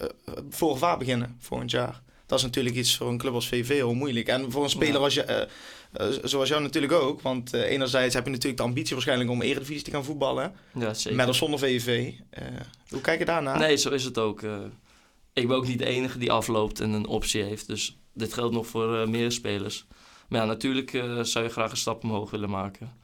voor 0.50 0.72
gevaar 0.72 0.98
beginnen 0.98 1.36
volgend 1.40 1.70
jaar. 1.70 2.02
Dat 2.26 2.38
is 2.38 2.44
natuurlijk 2.44 2.76
iets 2.76 2.96
voor 2.96 3.08
een 3.08 3.18
club 3.18 3.34
als 3.34 3.48
VV 3.48 3.68
heel 3.68 3.94
moeilijk. 3.94 4.28
En 4.28 4.50
voor 4.50 4.62
een 4.62 4.70
speler 4.70 5.00
als 5.00 5.14
je, 5.14 5.48
zoals 6.22 6.48
jou 6.48 6.62
natuurlijk 6.62 6.92
ook. 6.92 7.20
Want 7.20 7.52
enerzijds 7.52 8.14
heb 8.14 8.24
je 8.24 8.30
natuurlijk 8.30 8.56
de 8.56 8.62
ambitie 8.62 8.92
waarschijnlijk 8.92 9.30
om 9.30 9.42
Eredivisie 9.42 9.84
te 9.84 9.90
gaan 9.90 10.04
voetballen. 10.04 10.54
ja, 10.74 10.94
zeker. 10.94 11.16
Met 11.16 11.28
of 11.28 11.36
zonder 11.36 11.58
VV. 11.58 12.12
Hoe 12.88 13.00
kijk 13.00 13.18
je 13.18 13.24
daarnaar? 13.24 13.58
Nee, 13.58 13.76
zo 13.76 13.90
is 13.90 14.04
het 14.04 14.18
ook. 14.18 14.42
ik 15.32 15.48
ben 15.48 15.56
ook 15.56 15.66
niet 15.66 15.78
de 15.78 15.86
enige 15.86 16.18
die 16.18 16.32
afloopt 16.32 16.80
en 16.80 16.90
een 16.90 17.06
optie 17.06 17.42
heeft. 17.42 17.66
Dus 17.66 17.98
dit 18.14 18.34
geldt 18.34 18.54
nog 18.54 18.66
voor 18.66 19.08
meer 19.08 19.32
spelers. 19.32 19.86
Maar 20.28 20.40
ja, 20.40 20.46
natuurlijk 20.46 20.90
zou 21.22 21.44
je 21.44 21.50
graag 21.50 21.70
een 21.70 21.76
stap 21.76 22.02
omhoog 22.02 22.30
willen 22.30 22.50
maken. 22.50 23.03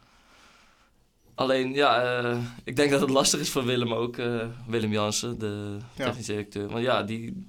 Alleen, 1.40 1.72
ja, 1.72 2.18
eh, 2.22 2.38
ik 2.64 2.76
denk 2.76 2.90
dat 2.90 3.00
het 3.00 3.10
lastig 3.10 3.40
is 3.40 3.50
voor 3.50 3.64
Willem 3.64 3.92
ook. 3.94 4.16
eh, 4.16 4.46
Willem 4.66 4.92
Jansen, 4.92 5.38
de 5.38 5.76
Ja. 5.96 6.04
technische 6.04 6.30
directeur. 6.32 6.68
Want 6.68 6.84
ja, 6.84 7.02
die... 7.02 7.46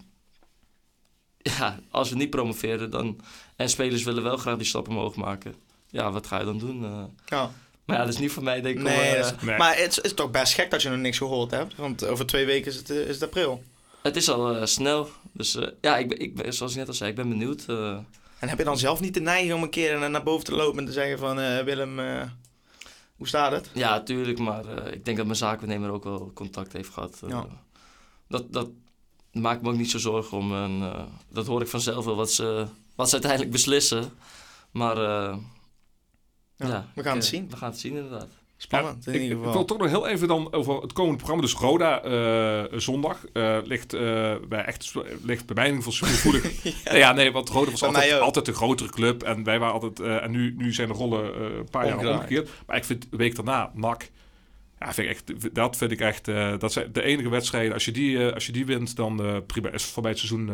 Ja, 1.38 1.80
als 1.90 2.10
we 2.10 2.16
niet 2.16 2.30
promoveren 2.30 2.90
dan... 2.92 3.20
En 3.56 3.70
spelers 3.70 4.04
willen 4.04 4.24
wel 4.24 4.38
graag 4.38 4.58
die 4.58 4.66
stap 4.66 4.88
omhoog 4.90 5.16
maken. 5.16 5.56
Ja, 5.90 6.12
wat 6.12 6.28
ga 6.28 6.40
je 6.40 6.46
dan 6.46 6.58
doen? 6.60 6.84
eh? 6.86 7.04
Ja. 7.26 7.52
maar 7.86 7.98
ja, 7.98 8.04
dat 8.06 8.14
is 8.14 8.20
niet 8.20 8.32
voor 8.32 8.44
mij, 8.44 8.62
denk 8.62 8.78
ik. 8.78 8.84
Nee, 8.84 9.16
dat 9.18 9.26
is- 9.26 9.42
Nee. 9.46 9.58
maar 9.58 9.78
het 9.78 9.90
is, 9.90 9.96
het 9.96 10.06
is 10.06 10.14
toch 10.14 10.32
best 10.32 10.54
gek 10.54 10.72
dat 10.72 10.82
je 10.82 10.90
nog 10.90 10.98
niks 11.00 11.18
gehoord 11.18 11.52
hebt. 11.52 11.76
Want 11.76 12.06
over 12.06 12.26
twee 12.26 12.46
weken 12.46 12.72
is 12.72 12.78
het, 12.78 12.90
is 12.90 13.14
het 13.16 13.24
april. 13.24 13.64
Het 14.02 14.16
is 14.16 14.30
al 14.30 14.68
snel. 14.68 15.10
Dus 15.32 15.56
eh, 15.56 15.68
ja, 15.82 15.98
ik 15.98 16.08
ben, 16.10 16.20
ik 16.20 16.36
ben, 16.36 16.54
zoals 16.54 16.72
ik 16.72 16.78
net 16.78 16.88
al 16.88 16.94
zei, 16.94 17.10
ik 17.10 17.16
ben 17.16 17.30
benieuwd. 17.30 17.64
eh. 17.68 17.98
En 18.40 18.50
heb 18.50 18.58
je 18.58 18.64
dan 18.64 18.78
zelf 18.78 19.00
niet 19.00 19.14
de 19.14 19.22
neiging 19.22 19.54
om 19.54 19.64
een 19.64 19.70
keer 19.70 20.00
naar- 20.00 20.10
naar 20.10 20.24
boven 20.24 20.46
te 20.46 20.56
lopen 20.56 20.80
en 20.80 20.86
te 20.86 20.92
zeggen 20.92 21.18
van... 21.20 21.40
eh, 21.40 21.64
Willem, 21.64 22.00
eh, 22.00 22.22
hoe 23.22 23.30
staat 23.30 23.52
het? 23.52 23.70
Ja, 23.74 24.02
tuurlijk, 24.04 24.40
maar 24.40 24.66
eh, 24.66 24.94
ik 24.94 25.06
denk 25.06 25.18
dat 25.18 25.26
mijn 25.26 25.38
zakennemer 25.38 25.90
ook 25.92 26.04
wel 26.04 26.32
contact 26.34 26.74
heeft 26.74 26.90
gehad. 26.94 27.20
eh. 27.24 27.30
Ja. 27.30 27.46
dat, 28.28 28.54
dat 28.54 28.70
maakt 29.32 29.62
me 29.62 29.70
ook 29.70 29.76
niet 29.78 29.92
zo 29.92 29.98
zorgen 29.98 30.38
om. 30.38 30.56
En, 30.56 30.82
eh, 30.82 31.04
dat 31.30 31.48
hoor 31.48 31.62
ik 31.62 31.68
vanzelf 31.68 32.06
wel, 32.06 32.16
wat 32.16 32.32
ze, 32.32 32.68
wat 32.96 33.08
ze 33.08 33.14
uiteindelijk 33.14 33.52
beslissen. 33.52 34.12
Maar 34.72 34.98
Ja, 34.98 35.38
ja, 36.56 36.88
we 36.96 37.04
gaan 37.04 37.16
het 37.16 37.26
zien. 37.26 37.50
We 37.50 37.58
gaan 37.58 37.70
het 37.70 37.80
zien, 37.80 37.96
inderdaad. 37.96 38.30
Spannend 38.62 39.08
in 39.08 39.14
ik, 39.14 39.22
ieder 39.22 39.38
ik 39.38 39.44
geval. 39.44 39.54
wil 39.54 39.66
toch 39.66 39.78
nog 39.78 39.88
heel 39.88 40.08
even 40.08 40.28
dan 40.28 40.54
over 40.54 40.82
het 40.82 40.94
komende 40.94 41.18
programma. 41.18 41.42
Dus 41.42 41.54
Roda 41.54 42.02
eh, 42.04 42.80
zondag 42.80 43.26
eh, 43.34 43.58
ligt, 43.64 43.94
eh, 43.94 44.36
bij 44.48 44.64
echt, 44.64 44.94
ligt 45.24 45.46
bij 45.46 45.56
mij 45.56 45.68
in 45.68 45.76
ieder 45.76 45.94
geval 45.94 46.40
ja. 46.84 46.96
ja, 46.96 47.12
nee, 47.12 47.32
want 47.32 47.50
Roda 47.50 47.72
was 47.72 47.84
altijd, 47.84 48.20
altijd 48.20 48.48
een 48.48 48.54
grotere 48.54 48.90
club. 48.90 49.24
En 49.24 49.44
wij 49.44 49.60
waren 49.60 49.74
altijd... 49.74 50.00
en 50.00 50.32
nu, 50.32 50.54
nu 50.58 50.74
zijn 50.74 50.88
de 50.88 50.94
rollen 50.94 51.42
een 51.42 51.70
paar 51.70 51.88
jaar 51.88 52.08
omgekeerd. 52.08 52.50
Maar 52.66 52.78
ik 52.78 52.86
vind 52.86 53.12
de 53.12 53.18
week 53.18 53.36
daarna, 53.36 53.72
NAC... 53.74 54.10
Ja, 54.80 54.94
vind 54.94 55.10
ik 55.10 55.14
echt, 55.14 55.56
dat 55.56 55.78
vind 55.78 55.92
ik 55.92 56.00
echt... 56.00 56.26
dat 56.60 56.72
zijn 56.72 56.92
de 56.92 57.02
enige 57.02 57.30
wedstrijden. 57.30 57.74
Als 57.74 57.86
je 57.86 57.92
die, 57.92 58.32
als 58.34 58.46
je 58.46 58.52
die 58.52 58.66
wint, 58.66 58.96
dan 58.96 59.44
prima. 59.48 59.70
Is 59.70 59.84
voor 59.84 60.02
mij 60.02 60.12
het 60.12 60.20
seizoen... 60.20 60.50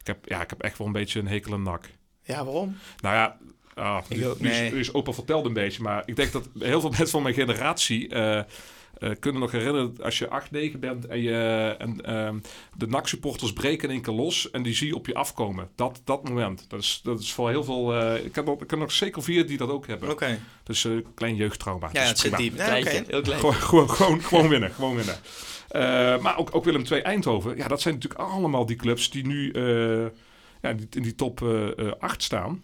ik, 0.00 0.06
heb, 0.06 0.28
ja, 0.28 0.42
ik 0.42 0.50
heb 0.50 0.62
echt 0.62 0.78
wel 0.78 0.86
een 0.86 0.92
beetje 0.92 1.18
een 1.18 1.28
hekel 1.28 1.52
aan 1.52 1.62
NAC. 1.62 1.90
Ja, 2.22 2.44
waarom? 2.44 2.76
Nou 3.00 3.14
ja, 3.14 3.38
ah, 3.74 3.98
Ik 4.08 4.16
nu, 4.16 4.26
ook, 4.26 4.34
is- 4.38 4.40
nee. 4.40 4.72
nu 4.72 4.78
is 4.78 4.94
opa 4.94 5.12
verteld 5.12 5.46
een 5.46 5.52
beetje, 5.52 5.82
maar 5.82 6.02
ik 6.06 6.16
denk 6.16 6.32
dat 6.32 6.48
heel 6.58 6.80
veel 6.80 6.90
mensen 6.96 7.08
van 7.08 7.22
mijn 7.22 7.34
generatie 7.34 8.08
eh, 8.08 8.38
eh, 8.38 8.44
kunnen 9.20 9.40
nog 9.40 9.50
herinneren 9.50 9.94
als 10.02 10.18
je 10.18 10.28
8, 10.28 10.50
9 10.50 10.80
bent 10.80 11.06
en, 11.06 11.20
je, 11.22 11.74
en 11.78 12.00
ehm, 12.04 12.36
de 12.76 12.86
NAC-supporters 12.86 13.52
breken 13.52 13.88
in 13.88 13.94
één 13.94 14.02
keer 14.02 14.14
los 14.14 14.50
en 14.50 14.62
die 14.62 14.74
zie 14.74 14.86
je 14.86 14.94
op 14.96 15.06
je 15.06 15.14
afkomen. 15.14 15.68
Dat, 15.74 16.00
dat 16.04 16.28
moment. 16.28 16.64
Dat 16.68 16.80
is, 16.80 17.00
dat 17.02 17.20
is 17.20 17.32
voor 17.32 17.48
heel 17.48 17.64
veel. 17.64 17.94
eh, 17.94 18.24
ik, 18.24 18.34
heb 18.34 18.44
nog, 18.44 18.60
ik 18.62 18.70
heb 18.70 18.78
nog 18.78 18.92
zeker 18.92 19.22
vier 19.22 19.46
die 19.46 19.56
dat 19.56 19.68
ook 19.70 19.86
hebben. 19.86 20.10
Oké. 20.10 20.38
Dus 20.62 20.84
een 20.84 21.06
klein 21.14 21.36
jeugdtrauma. 21.36 21.88
Ja, 21.92 22.00
Dus 22.00 22.08
het 22.08 22.18
zit 22.18 22.36
diep. 22.36 22.56
Ja, 22.56 22.64
Kleintje, 22.64 22.98
oké. 22.98 23.10
heel 23.10 23.20
klein. 23.22 23.40
Gewoon, 23.40 23.54
gewoon, 23.54 23.90
gewoon, 23.90 24.20
gewoon 24.22 24.48
winnen, 24.48 24.70
gewoon 24.70 24.96
winnen. 24.96 25.16
Eh, 25.68 26.18
maar 26.18 26.38
ook, 26.38 26.54
ook 26.54 26.64
Willem 26.64 26.84
II 26.90 27.00
Eindhoven. 27.00 27.56
Ja, 27.56 27.68
dat 27.68 27.80
zijn 27.80 27.94
natuurlijk 27.94 28.20
allemaal 28.20 28.66
die 28.66 28.76
clubs 28.76 29.10
die 29.10 29.26
nu 29.26 29.50
eh, 29.50 29.62
ja, 30.62 30.68
in 30.90 31.02
die 31.02 31.14
top 31.14 31.42
eh 31.42 31.92
8 31.98 32.22
staan. 32.22 32.62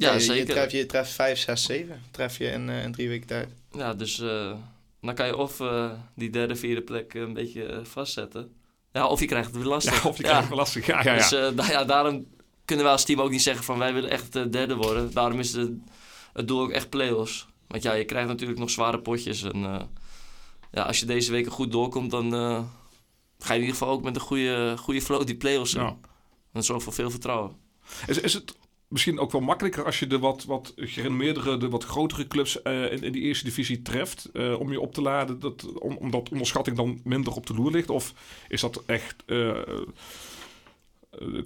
Ja, 0.00 0.12
je, 0.12 0.34
Je 0.34 0.44
treft, 0.44 0.72
je 0.72 0.86
treft 0.86 1.10
5, 1.10 1.38
6, 1.38 1.62
7. 1.62 2.02
Tref 2.10 2.38
je 2.38 2.46
in, 2.46 2.68
eh, 2.68 2.82
in 2.82 2.92
drie 2.92 3.08
weken 3.08 3.26
tijd. 3.26 3.48
Ja, 3.72 3.94
dus 3.94 4.20
eh, 4.20 4.52
dan 5.00 5.14
kan 5.14 5.26
je 5.26 5.36
of 5.36 5.60
eh, 5.60 5.90
die 6.14 6.30
derde, 6.30 6.56
vierde 6.56 6.82
plek 6.82 7.14
een 7.14 7.32
beetje 7.32 7.80
vastzetten. 7.82 8.52
Ja, 8.92 9.06
of 9.06 9.20
je 9.20 9.26
krijgt 9.26 9.46
het 9.46 9.56
weer 9.56 9.66
lastig. 9.66 10.02
Ja, 10.02 10.08
of 10.08 10.16
je 10.16 10.22
krijgt 10.22 10.48
het 10.48 10.56
lastig. 10.56 10.86
Ja, 10.86 11.02
ja, 11.02 11.14
ja. 11.14 11.18
Dus 11.18 11.30
nou 11.30 11.70
ja, 11.70 11.84
daarom 11.84 12.26
kunnen 12.70 12.88
wij 12.88 12.98
als 12.98 13.04
team 13.04 13.20
ook 13.20 13.30
niet 13.30 13.42
zeggen 13.42 13.64
van 13.64 13.78
wij 13.78 13.92
willen 13.92 14.10
echt 14.10 14.36
eh, 14.36 14.44
derde 14.50 14.76
worden. 14.76 15.12
Daarom 15.12 15.38
is 15.38 15.52
het, 15.52 15.70
het 16.32 16.48
doel 16.48 16.60
ook 16.60 16.70
echt 16.70 16.88
play-offs. 16.88 17.46
Want 17.66 17.82
ja, 17.82 17.92
je 17.92 18.04
krijgt 18.04 18.28
natuurlijk 18.28 18.58
nog 18.58 18.70
zware 18.70 19.00
potjes. 19.00 19.42
En 19.42 19.64
eh, 19.64 19.80
ja, 20.72 20.82
als 20.82 21.00
je 21.00 21.06
deze 21.06 21.30
weken 21.30 21.52
goed 21.52 21.72
doorkomt, 21.72 22.10
dan 22.10 22.30
ga 23.38 23.52
je 23.52 23.54
in 23.54 23.60
ieder 23.60 23.76
geval 23.76 23.88
ook 23.88 24.02
met 24.02 24.14
een 24.14 24.20
goede, 24.20 24.74
goede 24.78 25.02
flow 25.02 25.26
die 25.26 25.36
play-offs 25.36 25.74
in. 25.74 25.82
Ja. 25.82 25.96
Dat 26.52 26.64
zorgt 26.64 26.84
voor 26.84 26.92
veel 26.92 27.10
vertrouwen. 27.10 27.56
Is, 28.06 28.20
is 28.20 28.34
het 28.34 28.54
misschien 28.90 29.18
ook 29.18 29.32
wel 29.32 29.40
makkelijker 29.40 29.84
als 29.84 29.98
je 29.98 30.06
de 30.06 30.18
wat, 30.18 30.44
wat 30.44 30.72
gerenommeerdere, 30.76 31.56
de 31.56 31.68
wat 31.68 31.84
grotere 31.84 32.26
clubs 32.26 32.62
eh, 32.62 32.92
in, 32.92 33.02
in 33.02 33.12
die 33.12 33.22
eerste 33.22 33.44
divisie 33.44 33.82
treft 33.82 34.30
eh, 34.32 34.60
om 34.60 34.72
je 34.72 34.80
op 34.80 34.94
te 34.94 35.02
laden, 35.02 35.40
dat, 35.40 35.78
om, 35.78 35.96
omdat 35.96 36.28
onderschatting 36.30 36.76
dan 36.76 37.00
minder 37.04 37.32
op 37.32 37.46
de 37.46 37.54
loer 37.54 37.70
ligt? 37.70 37.90
Of 37.90 38.14
is 38.48 38.60
dat 38.60 38.82
echt 38.86 39.22
eh, 39.26 39.58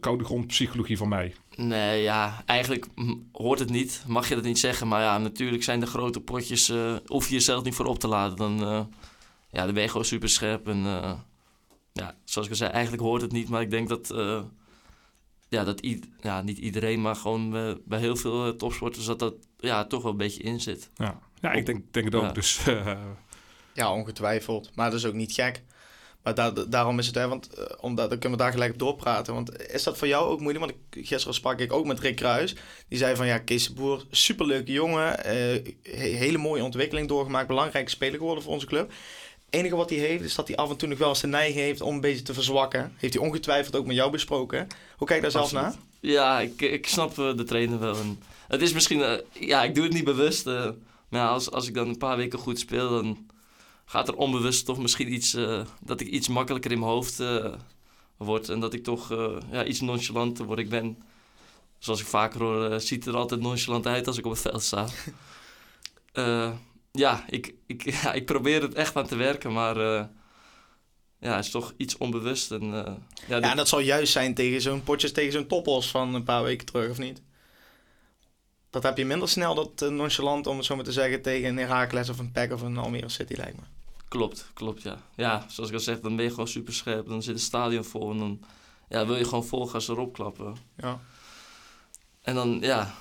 koude 0.00 0.24
grond 0.24 0.46
psychologie 0.46 0.96
van 0.96 1.08
mij? 1.08 1.34
Nee, 1.56 2.02
ja, 2.02 2.42
eigenlijk 2.46 2.86
hoort 3.32 3.58
het 3.58 3.70
niet. 3.70 4.04
Mag 4.06 4.28
je 4.28 4.34
dat 4.34 4.44
niet 4.44 4.58
zeggen. 4.58 4.88
Maar 4.88 5.02
ja, 5.02 5.18
natuurlijk 5.18 5.62
zijn 5.62 5.80
de 5.80 5.86
grote 5.86 6.20
potjes... 6.20 6.72
hoef 7.06 7.28
je 7.28 7.34
jezelf 7.34 7.64
niet 7.64 7.74
voor 7.74 7.86
op 7.86 7.98
te 7.98 8.08
laden. 8.08 8.36
Dan, 8.36 8.58
ja, 9.50 9.64
dan 9.64 9.74
ben 9.74 9.88
gewoon 9.88 10.04
super 10.04 10.28
scherp. 10.28 10.68
En 10.68 10.78
ja, 11.92 12.16
zoals 12.24 12.46
ik 12.46 12.52
al 12.52 12.58
zei, 12.58 12.70
eigenlijk 12.70 13.02
hoort 13.02 13.22
het 13.22 13.32
niet. 13.32 13.48
Maar 13.48 13.62
ik 13.62 13.70
denk 13.70 13.88
dat... 13.88 14.14
eh, 15.54 15.60
ja, 15.60 15.64
dat 15.64 15.84
i- 15.84 16.00
ja, 16.20 16.42
niet 16.42 16.58
iedereen, 16.58 17.00
maar 17.02 17.16
gewoon 17.16 17.56
eh, 17.56 17.72
bij 17.84 17.98
heel 17.98 18.16
veel 18.16 18.46
eh, 18.46 18.52
topsporters... 18.52 19.04
dat 19.04 19.18
dat 19.18 19.34
ja, 19.58 19.84
toch 19.84 20.02
wel 20.02 20.10
een 20.12 20.16
beetje 20.18 20.42
in 20.42 20.60
zit. 20.60 20.90
Ja, 20.96 21.18
ja 21.40 21.52
ik 21.52 21.66
denk, 21.66 21.92
denk 21.92 22.04
het 22.06 22.14
ook. 22.14 22.22
Ja. 22.22 22.32
Dus 22.32 22.58
eh, 22.66 22.98
Ja, 23.72 23.92
ongetwijfeld. 23.92 24.70
Maar 24.74 24.90
dat 24.90 24.98
is 24.98 25.06
ook 25.06 25.14
niet 25.14 25.32
gek. 25.32 25.62
Maar 26.22 26.34
da- 26.34 26.50
daarom 26.50 26.98
is 26.98 27.06
het, 27.06 27.14
hè, 27.14 27.28
want 27.28 27.58
uh, 27.58 27.64
omdat, 27.80 28.10
dan 28.10 28.18
kunnen 28.18 28.38
we 28.38 28.44
daar 28.44 28.52
gelijk 28.52 28.72
op 28.72 28.78
doorpraten. 28.78 29.34
Want 29.34 29.62
is 29.72 29.82
dat 29.82 29.98
voor 29.98 30.08
jou 30.08 30.28
ook 30.28 30.40
moeilijk? 30.40 30.64
Want 30.64 30.76
ik, 30.90 31.06
gisteren 31.06 31.34
sprak 31.34 31.58
ik 31.60 31.72
ook 31.72 31.86
met 31.86 32.00
Rick 32.00 32.16
Kruis. 32.16 32.54
Die 32.88 32.98
zei 32.98 33.16
van, 33.16 33.26
ja, 33.26 33.38
Kees 33.38 33.66
de 33.68 33.74
Boer, 33.74 34.04
superleuke 34.10 34.72
jongen. 34.72 35.24
eh, 35.24 35.34
he- 35.82 36.06
hele 36.16 36.38
mooie 36.38 36.62
ontwikkeling 36.64 37.08
doorgemaakt. 37.08 37.46
Belangrijke 37.48 37.90
speler 37.90 38.18
geworden 38.18 38.44
voor 38.44 38.52
onze 38.52 38.66
club. 38.66 38.92
Enige 39.54 39.76
wat 39.76 39.90
hij 39.90 39.98
heeft, 39.98 40.24
is 40.24 40.34
dat 40.34 40.48
hij 40.48 40.56
af 40.56 40.70
en 40.70 40.76
toe 40.76 40.88
nog 40.88 40.98
wel 40.98 41.08
eens 41.08 41.20
de 41.20 41.26
neiging 41.26 41.58
heeft 41.58 41.80
om 41.80 41.94
een 41.94 42.00
beetje 42.00 42.22
te 42.22 42.34
verzwakken. 42.34 42.92
Heeft 42.96 43.14
hij 43.14 43.22
ongetwijfeld 43.22 43.76
ook 43.76 43.86
met 43.86 43.96
jou 43.96 44.10
besproken. 44.10 44.66
Hoe 44.96 45.06
kijk 45.06 45.18
je 45.24 45.30
daar 45.30 45.48
zelf 45.48 45.52
naar? 45.52 45.74
Ja, 46.00 46.40
ik, 46.40 46.60
ik 46.60 46.86
snap 46.86 47.18
eh, 47.18 47.36
de 47.36 47.44
trainer 47.44 47.78
wel. 47.78 47.96
En 47.96 48.22
het 48.48 48.62
is 48.62 48.72
misschien... 48.72 49.02
eh, 49.02 49.18
ja, 49.32 49.62
ik 49.62 49.74
doe 49.74 49.84
het 49.84 49.92
niet 49.92 50.04
bewust. 50.04 50.46
eh, 50.46 50.68
maar 51.08 51.28
als, 51.28 51.50
als 51.50 51.68
ik 51.68 51.74
dan 51.74 51.88
een 51.88 51.98
paar 51.98 52.16
weken 52.16 52.38
goed 52.38 52.58
speel... 52.58 52.88
dan 52.90 53.26
gaat 53.84 54.08
er 54.08 54.16
onbewust 54.16 54.64
toch 54.64 54.78
misschien 54.78 55.12
iets... 55.12 55.36
dat 55.80 56.00
ik 56.00 56.08
iets 56.08 56.28
makkelijker 56.28 56.72
in 56.72 56.78
mijn 56.78 56.90
hoofd 56.90 57.22
word. 58.16 58.48
En 58.48 58.60
dat 58.60 58.74
ik 58.74 58.84
toch 58.84 59.08
ja, 59.50 59.64
iets 59.64 59.80
nonchalanter 59.80 60.44
word. 60.44 60.58
Ik 60.58 60.68
ben... 60.68 60.98
Zoals 61.78 62.00
ik 62.00 62.06
vaker 62.06 62.40
hoor, 62.40 62.80
ziet 62.80 63.06
er 63.06 63.16
altijd 63.16 63.40
nonchalant 63.40 63.86
uit 63.86 64.06
als 64.06 64.18
ik 64.18 64.24
op 64.24 64.32
het 64.32 64.40
veld 64.40 64.62
sta. 64.62 64.86
Ja, 66.98 67.24
ik, 67.28 67.54
ik, 67.66 67.90
ja, 68.02 68.12
ik 68.12 68.24
probeer 68.26 68.62
het 68.62 68.74
echt 68.74 68.96
aan 68.96 69.06
te 69.06 69.16
werken, 69.16 69.52
maar... 69.52 69.76
eh, 69.76 70.04
ja, 71.18 71.36
het 71.36 71.44
is 71.44 71.50
toch 71.50 71.74
iets 71.76 71.96
onbewust. 71.96 72.50
En, 72.50 72.62
eh, 72.62 72.92
ja, 73.28 73.36
Ja, 73.36 73.50
en 73.50 73.56
dat 73.56 73.68
zal 73.68 73.78
juist 73.78 74.12
zijn 74.12 74.34
tegen 74.34 74.60
zo'n 74.60 74.82
potjes 74.82 75.12
tegen 75.12 75.32
zo'n 75.32 75.46
toppos 75.46 75.90
van 75.90 76.14
een 76.14 76.24
paar 76.24 76.42
weken 76.42 76.66
terug, 76.66 76.90
of 76.90 76.98
niet? 76.98 77.22
Dat 78.70 78.82
heb 78.82 78.96
je 78.96 79.04
minder 79.04 79.28
snel, 79.28 79.54
dat 79.54 79.82
eh, 79.82 79.88
nonchalant, 79.88 80.46
om 80.46 80.56
het 80.56 80.66
zo 80.66 80.74
maar 80.76 80.84
te 80.84 80.92
zeggen, 80.92 81.22
tegen 81.22 81.48
een 81.48 81.58
Heracles 81.58 82.08
of 82.08 82.18
een 82.18 82.32
PEC 82.32 82.52
of 82.52 82.62
een 82.62 82.76
Almere 82.76 83.08
City, 83.08 83.34
lijkt 83.34 83.56
me. 83.56 83.62
Klopt, 84.08 84.50
klopt, 84.54 84.82
ja. 84.82 84.96
Ja, 85.16 85.46
zoals 85.48 85.70
ik 85.70 85.76
al 85.76 85.82
zeg, 85.82 86.00
dan 86.00 86.16
ben 86.16 86.24
je 86.24 86.30
gewoon 86.30 86.48
super 86.48 86.72
scherp. 86.72 87.08
Dan 87.08 87.22
zit 87.22 87.34
het 87.34 87.42
stadion 87.42 87.84
vol 87.84 88.10
en 88.10 88.18
dan 88.18 88.40
ja, 88.88 89.06
wil 89.06 89.16
je 89.16 89.24
gewoon 89.24 89.44
vol 89.44 89.66
gas 89.66 89.88
erop 89.88 90.12
klappen. 90.12 90.56
Ja. 90.76 91.00
En 92.22 92.34
dan, 92.34 92.58
ja, 92.60 92.94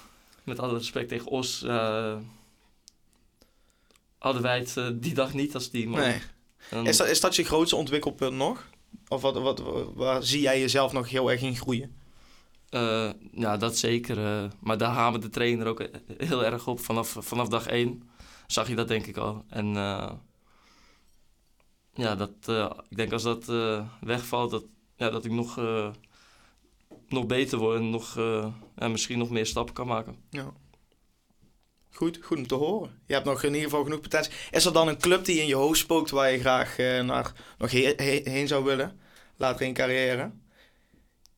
met 0.44 0.60
alle 0.60 0.78
respect 0.78 1.10
tegen 1.10 1.28
Os, 1.28 1.62
hadden 4.24 4.42
wij 4.42 4.58
het 4.58 4.78
eh, 4.78 4.88
die 4.94 5.14
dag 5.14 5.34
niet 5.34 5.54
als 5.54 5.70
team. 5.70 5.92
Nee. 5.92 6.22
En 6.70 6.86
Is, 6.86 6.98
dat, 6.98 7.08
is 7.08 7.20
dat 7.20 7.36
je 7.36 7.44
grootste 7.44 7.76
ontwikkelpunt 7.76 8.36
nog? 8.36 8.70
Of 9.08 9.22
wat, 9.22 9.40
wat, 9.40 9.64
waar 9.94 10.24
zie 10.24 10.42
jij 10.42 10.60
jezelf 10.60 10.94
nog 10.94 11.10
heel 11.10 11.32
erg 11.32 11.42
in 11.42 11.56
groeien? 11.56 11.96
Eh, 12.70 13.10
ja, 13.32 13.58
dat 13.58 13.78
zeker. 13.78 14.18
eh, 14.18 14.50
maar 14.60 14.78
daar 14.78 14.92
hamert 14.92 15.24
de 15.24 15.30
trainer 15.30 15.68
ook 15.68 15.88
heel 16.18 16.46
erg 16.46 16.68
op. 16.68 16.80
Vanaf, 16.80 17.16
vanaf 17.20 17.48
dag 17.48 17.68
één 17.68 18.10
zag 18.48 18.68
je 18.68 18.76
dat 18.76 18.88
denk 18.88 19.06
ik 19.06 19.18
al. 19.18 19.44
En 19.50 19.74
ja, 21.94 22.16
dat, 22.16 22.32
ik 22.90 22.98
denk 22.98 23.12
als 23.12 23.24
dat 23.24 23.46
wegvalt, 24.02 24.52
dat, 24.52 24.66
ja, 24.96 25.10
dat 25.10 25.26
ik 25.26 25.32
nog, 25.32 25.62
nog 27.08 27.26
beter 27.26 27.58
word 27.58 27.80
en 27.80 27.90
nog, 27.90 28.16
ja, 28.76 28.88
misschien 28.88 29.18
nog 29.18 29.30
meer 29.30 29.46
stappen 29.46 29.74
kan 29.74 29.88
maken. 29.88 30.16
Ja. 30.30 30.54
Goed, 31.94 32.20
goed 32.22 32.38
om 32.38 32.48
te 32.48 32.56
horen. 32.56 33.00
Je 33.08 33.14
hebt 33.14 33.26
nog 33.26 33.44
in 33.44 33.54
ieder 33.54 33.70
geval 33.70 33.84
genoeg 33.84 34.02
potentie. 34.02 34.32
Is 34.52 34.66
er 34.66 34.74
dan 34.74 34.88
een 34.88 34.98
club 35.00 35.26
die 35.26 35.40
in 35.42 35.48
je 35.48 35.56
hoofd 35.56 35.80
spookt 35.80 36.10
waar 36.10 36.32
je 36.32 36.40
graag 36.40 36.78
eh, 36.78 37.02
naar, 37.02 37.32
nog 37.58 37.72
he- 37.72 37.94
he- 37.96 38.22
heen 38.24 38.48
zou 38.48 38.64
willen? 38.64 39.00
Later 39.38 39.66
in 39.66 39.74
carrière? 39.74 40.32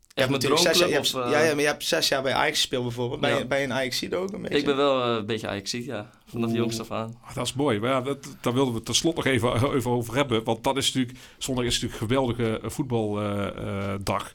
Je 0.08 0.22
Echt 0.22 0.30
hebt 0.30 0.30
mijn 0.30 0.32
natuurlijk 0.32 0.62
zes 0.62 0.78
jaar, 0.80 0.88
je 0.88 0.94
hebt, 0.94 1.16
of, 1.16 1.22
eh, 1.26 1.32
ja, 1.32 1.40
ja, 1.44 1.52
maar 1.54 1.62
je 1.62 1.68
hebt 1.68 1.84
zes 1.84 2.08
jaar 2.08 2.22
bij 2.22 2.34
Ajax 2.34 2.58
gespeeld 2.58 2.84
bijvoorbeeld. 2.84 3.22
Ben, 3.22 3.30
Ja. 3.30 3.38
je, 3.38 3.46
ben 3.46 3.58
je 3.58 3.64
een 3.64 3.74
ajax 3.74 4.14
ook 4.14 4.32
een 4.34 4.42
beetje? 4.42 4.58
Ik 4.58 4.66
ben 4.66 4.76
wel 4.76 5.04
eh, 5.04 5.16
een 5.16 5.26
beetje 5.26 5.48
ajax 5.48 5.72
ja. 5.72 6.10
Vanaf 6.26 6.46
de 6.46 6.52
Oeh. 6.52 6.56
jongste 6.58 6.82
af 6.82 6.92
aan. 6.92 7.20
Ah, 7.24 7.36
dat 7.36 7.46
is 7.46 7.54
mooi. 7.54 7.80
Maar 7.80 7.90
ja, 7.90 8.02
dat, 8.02 8.24
daar 8.42 8.54
wilden 8.54 8.72
we 8.72 8.78
het 8.78 8.86
tenslotte 8.86 9.22
nog 9.24 9.28
even, 9.34 9.76
even 9.76 9.92
over 9.92 10.16
hebben. 10.16 10.44
Want 10.44 10.64
dat 10.64 10.78
is 10.78 10.86
natuurlijk, 10.94 11.18
zondag 11.38 11.66
is 11.66 11.74
natuurlijk 11.74 12.02
een 12.02 12.08
geweldige 12.08 12.60
eh, 12.60 12.70
voetbaldag. 12.70 14.34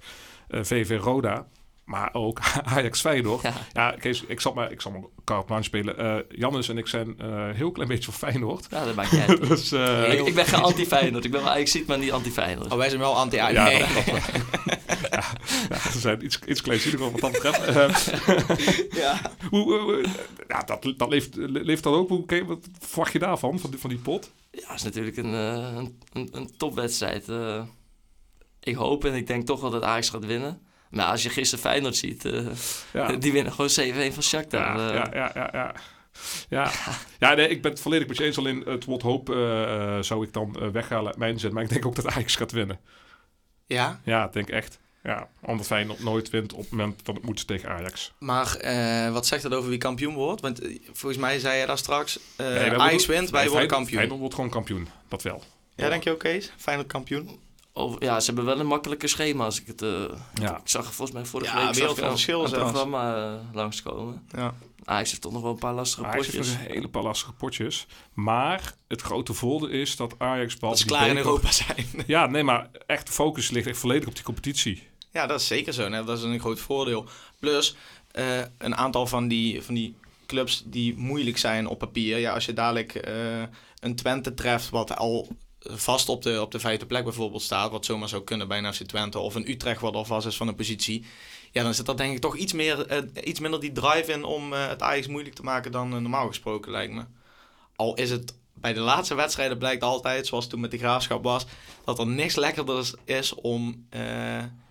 VV 0.51 0.99
Roda. 1.01 1.47
Maar 1.91 2.09
ook 2.13 2.41
Ajax 2.75 3.01
Feyenoord. 3.01 3.43
Ja. 3.43 3.53
Ja, 3.73 3.91
Kees, 3.91 4.23
ik 4.27 4.41
zal 4.41 4.53
maar, 4.53 4.73
ik 4.73 4.81
zal 4.81 4.93
maar 4.93 5.01
carte 5.25 5.45
blanche 5.47 5.65
spelen. 5.65 5.99
Eh 5.99 6.17
Jannes 6.39 6.69
en 6.69 6.79
ik 6.79 6.87
zijn 6.87 7.15
eh, 7.19 7.27
een 7.29 7.55
heel 7.55 7.71
klein 7.73 7.89
beetje 7.89 8.05
voor 8.13 8.29
Feyenoord. 8.29 8.67
ja, 8.71 8.85
dat 8.85 8.95
maakt 8.95 9.13
niet 9.13 9.21
uit. 9.21 9.49
dus, 9.49 9.73
eh, 9.73 10.13
ik, 10.13 10.27
ik 10.27 10.35
ben 10.35 10.45
geen 10.47 10.61
anti-Feyenoord. 10.63 11.25
Ik 11.25 11.31
ben 11.31 11.43
wel 11.43 11.51
ajax 11.51 11.85
maar 11.87 11.99
niet 11.99 12.13
anti-Feyenoord. 12.13 12.73
Oh, 12.73 12.79
wij 12.79 12.89
zijn 12.89 13.01
wel 13.01 13.17
anti-Ajax. 13.17 13.71
ja, 13.71 13.79
nee. 13.79 13.95
dat, 13.95 14.05
dat, 14.07 14.81
ja, 15.11 15.25
ja, 15.69 15.91
ze 15.91 15.99
zijn 16.01 16.25
iets, 16.25 16.39
iets 16.47 16.61
kleinzinniger 16.63 17.11
wat 17.11 17.21
dat 17.21 17.33
betreft. 17.33 17.67
Eh, 17.67 18.97
ja. 19.03 19.21
hoe, 19.51 19.63
hoe- 19.63 19.79
hoe- 19.81 20.05
ja, 20.49 20.61
dat, 20.63 20.93
dat 20.97 21.09
leeft, 21.09 21.35
leeft 21.37 21.83
dan 21.83 21.95
ook. 21.95 22.09
Hoe, 22.09 22.19
oké, 22.19 22.45
wat 22.45 22.69
verwacht 22.79 23.13
je 23.13 23.19
daarvan, 23.19 23.59
van 23.59 23.71
die, 23.71 23.79
van 23.81 23.91
die 23.91 23.99
pot? 23.99 24.31
Ja, 24.51 24.67
het 24.69 24.77
is 24.77 24.83
natuurlijk 24.83 25.17
een, 25.17 25.35
eh, 25.35 25.73
een, 25.77 25.99
een, 26.13 26.29
een 26.33 26.51
topwedstrijd. 26.57 27.29
Eh, 27.29 27.63
ik 28.61 28.75
hoop 28.75 29.05
en 29.05 29.15
ik 29.15 29.27
denk 29.27 29.47
toch 29.47 29.61
wel 29.61 29.71
dat 29.71 29.83
Ajax 29.83 30.09
gaat 30.11 30.27
winnen. 30.27 30.61
Maar 30.91 31.07
als 31.07 31.23
je 31.23 31.29
gisteren 31.29 31.65
Feyenoord 31.65 31.97
ziet, 31.97 32.25
eh, 32.25 32.47
Ja. 32.93 33.13
die 33.17 33.33
winnen 33.33 33.53
gewoon 33.53 33.71
7-1 33.71 34.13
van 34.15 34.23
Shakhtar. 34.23 34.61
Ja, 34.61 34.89
Eh, 34.89 34.95
ja, 34.95 35.11
ja, 35.15 35.31
ja, 35.35 35.49
ja. 35.53 35.75
Ja, 36.49 36.71
ja 37.19 37.35
nee, 37.35 37.49
ik 37.49 37.63
ben 37.63 37.71
het 37.71 37.81
volledig 37.81 38.09
met 38.09 38.17
je 38.17 38.25
eens. 38.25 38.39
Alleen 38.39 38.61
het 38.61 38.85
woord 38.85 39.03
hoop 39.03 39.31
eh, 39.31 39.99
zou 40.01 40.25
ik 40.25 40.33
dan 40.33 40.57
eh, 40.61 40.69
weghalen 40.69 41.15
mijn 41.19 41.39
zin. 41.39 41.53
Maar 41.53 41.63
ik 41.63 41.69
denk 41.69 41.87
ook 41.87 41.95
dat 41.97 42.07
Ajax 42.07 42.37
gaat 42.37 42.53
winnen. 42.53 42.79
ja? 43.67 44.01
Ja, 44.05 44.25
ik 44.27 44.33
denk 44.33 44.49
echt. 44.49 44.79
Ja, 45.03 45.29
omdat 45.41 45.67
Feyenoord 45.67 46.03
nooit 46.03 46.31
wint 46.31 46.53
op 46.53 46.61
het 46.61 46.71
moment 46.71 47.05
dat 47.05 47.15
het 47.15 47.25
moet 47.25 47.47
tegen 47.47 47.69
Ajax. 47.69 48.13
Maar 48.19 48.57
eh, 48.57 49.13
wat 49.13 49.27
zegt 49.27 49.43
dat 49.43 49.55
over 49.55 49.71
wie 49.71 49.79
kampioen 49.79 50.15
wordt? 50.15 50.41
Want 50.41 50.61
volgens 50.93 51.21
mij 51.21 51.39
zei 51.39 51.61
je 51.61 51.67
daar 51.67 51.79
straks, 51.79 52.19
eh 52.37 52.47
Nee, 52.47 52.79
Ajax 52.79 53.07
wint, 53.07 53.31
wij 53.31 53.49
worden 53.49 53.69
kampioen. 53.69 53.97
Feyenoord 53.97 54.21
wordt 54.21 54.35
gewoon 54.35 54.51
kampioen, 54.51 54.89
dat 55.09 55.23
wel. 55.23 55.43
Ja, 55.75 55.89
denk 55.89 56.05
je 56.05 56.11
ook, 56.11 56.19
Kees? 56.19 56.53
Feyenoord 56.57 56.89
kampioen? 56.89 57.41
Over, 57.73 58.03
ja, 58.05 58.21
ze 58.21 58.27
hebben 58.27 58.45
wel 58.45 58.61
een 58.61 58.67
makkelijker 58.67 59.09
schema 59.09 59.45
als 59.45 59.61
ik 59.61 59.67
het... 59.67 59.83
eh, 59.83 59.91
Ja. 60.35 60.57
Ik 60.57 60.69
zag 60.69 60.85
volgens 60.85 61.11
mij 61.17 61.25
vorige 61.27 61.57
Ja, 61.57 61.65
week 61.65 61.75
zag 61.75 61.91
ik 61.91 61.97
verschil 62.05 62.45
een 62.45 62.51
programma 62.51 63.17
eh, 63.17 63.55
langskomen. 63.55 64.27
Ja. 64.37 64.55
Ajax 64.85 65.11
heeft 65.11 65.23
toch 65.23 65.33
nog 65.33 65.43
wel 65.43 65.51
een 65.53 65.59
paar 65.59 65.75
lastige 65.75 66.07
Ajax 66.07 66.27
heeft 66.27 66.37
potjes. 66.37 66.55
nog 66.57 66.65
een 66.67 66.73
hele 66.75 66.89
paar 66.89 67.03
lastige 67.03 67.33
potjes. 67.33 67.87
Maar 68.15 68.75
het 68.89 69.01
grote 69.01 69.33
voordeel 69.35 69.69
is 69.69 69.97
dat 69.97 70.15
Ajax... 70.19 70.59
Dat 70.59 70.79
ze 70.79 70.87
die 70.87 70.97
klaar 70.97 71.09
in 71.09 71.17
Europa 71.17 71.51
zijn. 71.53 71.87
Ja, 72.07 72.27
nee, 72.27 72.43
maar 72.43 72.71
echt 72.87 73.07
de 73.07 73.13
focus 73.13 73.51
ligt 73.51 73.67
echt 73.67 73.79
volledig 73.79 74.09
op 74.09 74.15
die 74.15 74.25
competitie. 74.25 74.89
Ja, 75.13 75.27
dat 75.27 75.41
is 75.41 75.47
zeker 75.47 75.73
zo. 75.73 75.91
hè. 75.91 76.05
Dat 76.05 76.19
is 76.19 76.25
een 76.25 76.41
groot 76.41 76.61
voordeel. 76.61 77.07
Plus, 77.39 77.77
eh, 78.11 78.39
een 78.59 78.77
aantal 78.77 79.07
van 79.07 79.29
die, 79.29 79.63
van 79.63 79.75
die 79.75 79.97
clubs 80.27 80.63
die 80.67 80.97
moeilijk 80.97 81.39
zijn 81.39 81.67
op 81.67 81.79
papier. 81.79 82.19
Ja, 82.19 82.33
als 82.35 82.45
je 82.47 82.53
dadelijk 82.53 82.95
eh, 82.95 83.43
een 83.81 83.97
Twente 83.97 84.35
treft, 84.35 84.69
wat 84.71 84.97
al 84.97 85.29
vast 85.61 86.09
op 86.09 86.23
de, 86.23 86.41
op 86.41 86.51
de 86.51 86.59
vijfde 86.59 86.87
plek 86.87 87.05
bijvoorbeeld 87.05 87.43
staat, 87.43 87.71
wat 87.71 87.85
zomaar 87.85 88.09
zou 88.09 88.25
kunnen 88.25 88.49
bij 88.49 88.59
een 88.59 88.75
FC 88.75 88.83
Twente, 88.83 89.19
of 89.19 89.35
een 89.35 89.51
Utrecht 89.51 89.81
wat 89.81 89.95
al 89.95 90.05
vast 90.05 90.27
is 90.27 90.37
van 90.37 90.49
een 90.49 90.55
positie. 90.55 91.05
Ja, 91.51 91.63
dan 91.63 91.75
zit 91.75 91.89
er 91.89 91.97
denk 91.97 92.15
ik 92.15 92.21
toch 92.21 92.37
iets, 92.37 92.53
meer, 92.53 92.87
eh, 92.87 92.99
iets 93.25 93.41
minder 93.41 93.61
die 93.61 93.73
drive 93.73 94.13
in 94.13 94.25
om 94.25 94.53
eh, 94.53 94.69
het 94.69 94.83
Ajax 94.83 95.07
moeilijk 95.07 95.35
te 95.35 95.43
maken 95.43 95.73
dan 95.73 95.95
eh, 95.95 96.01
normaal 96.01 96.27
gesproken, 96.27 96.71
lijkt 96.71 96.93
me. 96.93 97.05
Al 97.77 97.95
is 97.95 98.11
het 98.11 98.35
bij 98.55 98.73
de 98.73 98.81
laatste 98.81 99.15
wedstrijden 99.15 99.59
blijkt 99.59 99.83
altijd, 99.83 100.27
zoals 100.27 100.47
toen 100.47 100.61
met 100.61 100.71
de 100.71 100.79
graafschap 100.79 101.23
was, 101.23 101.47
dat 101.85 101.99
er 101.99 102.07
niks 102.07 102.37
lekkerder 102.37 102.91
is 103.05 103.35
om 103.35 103.87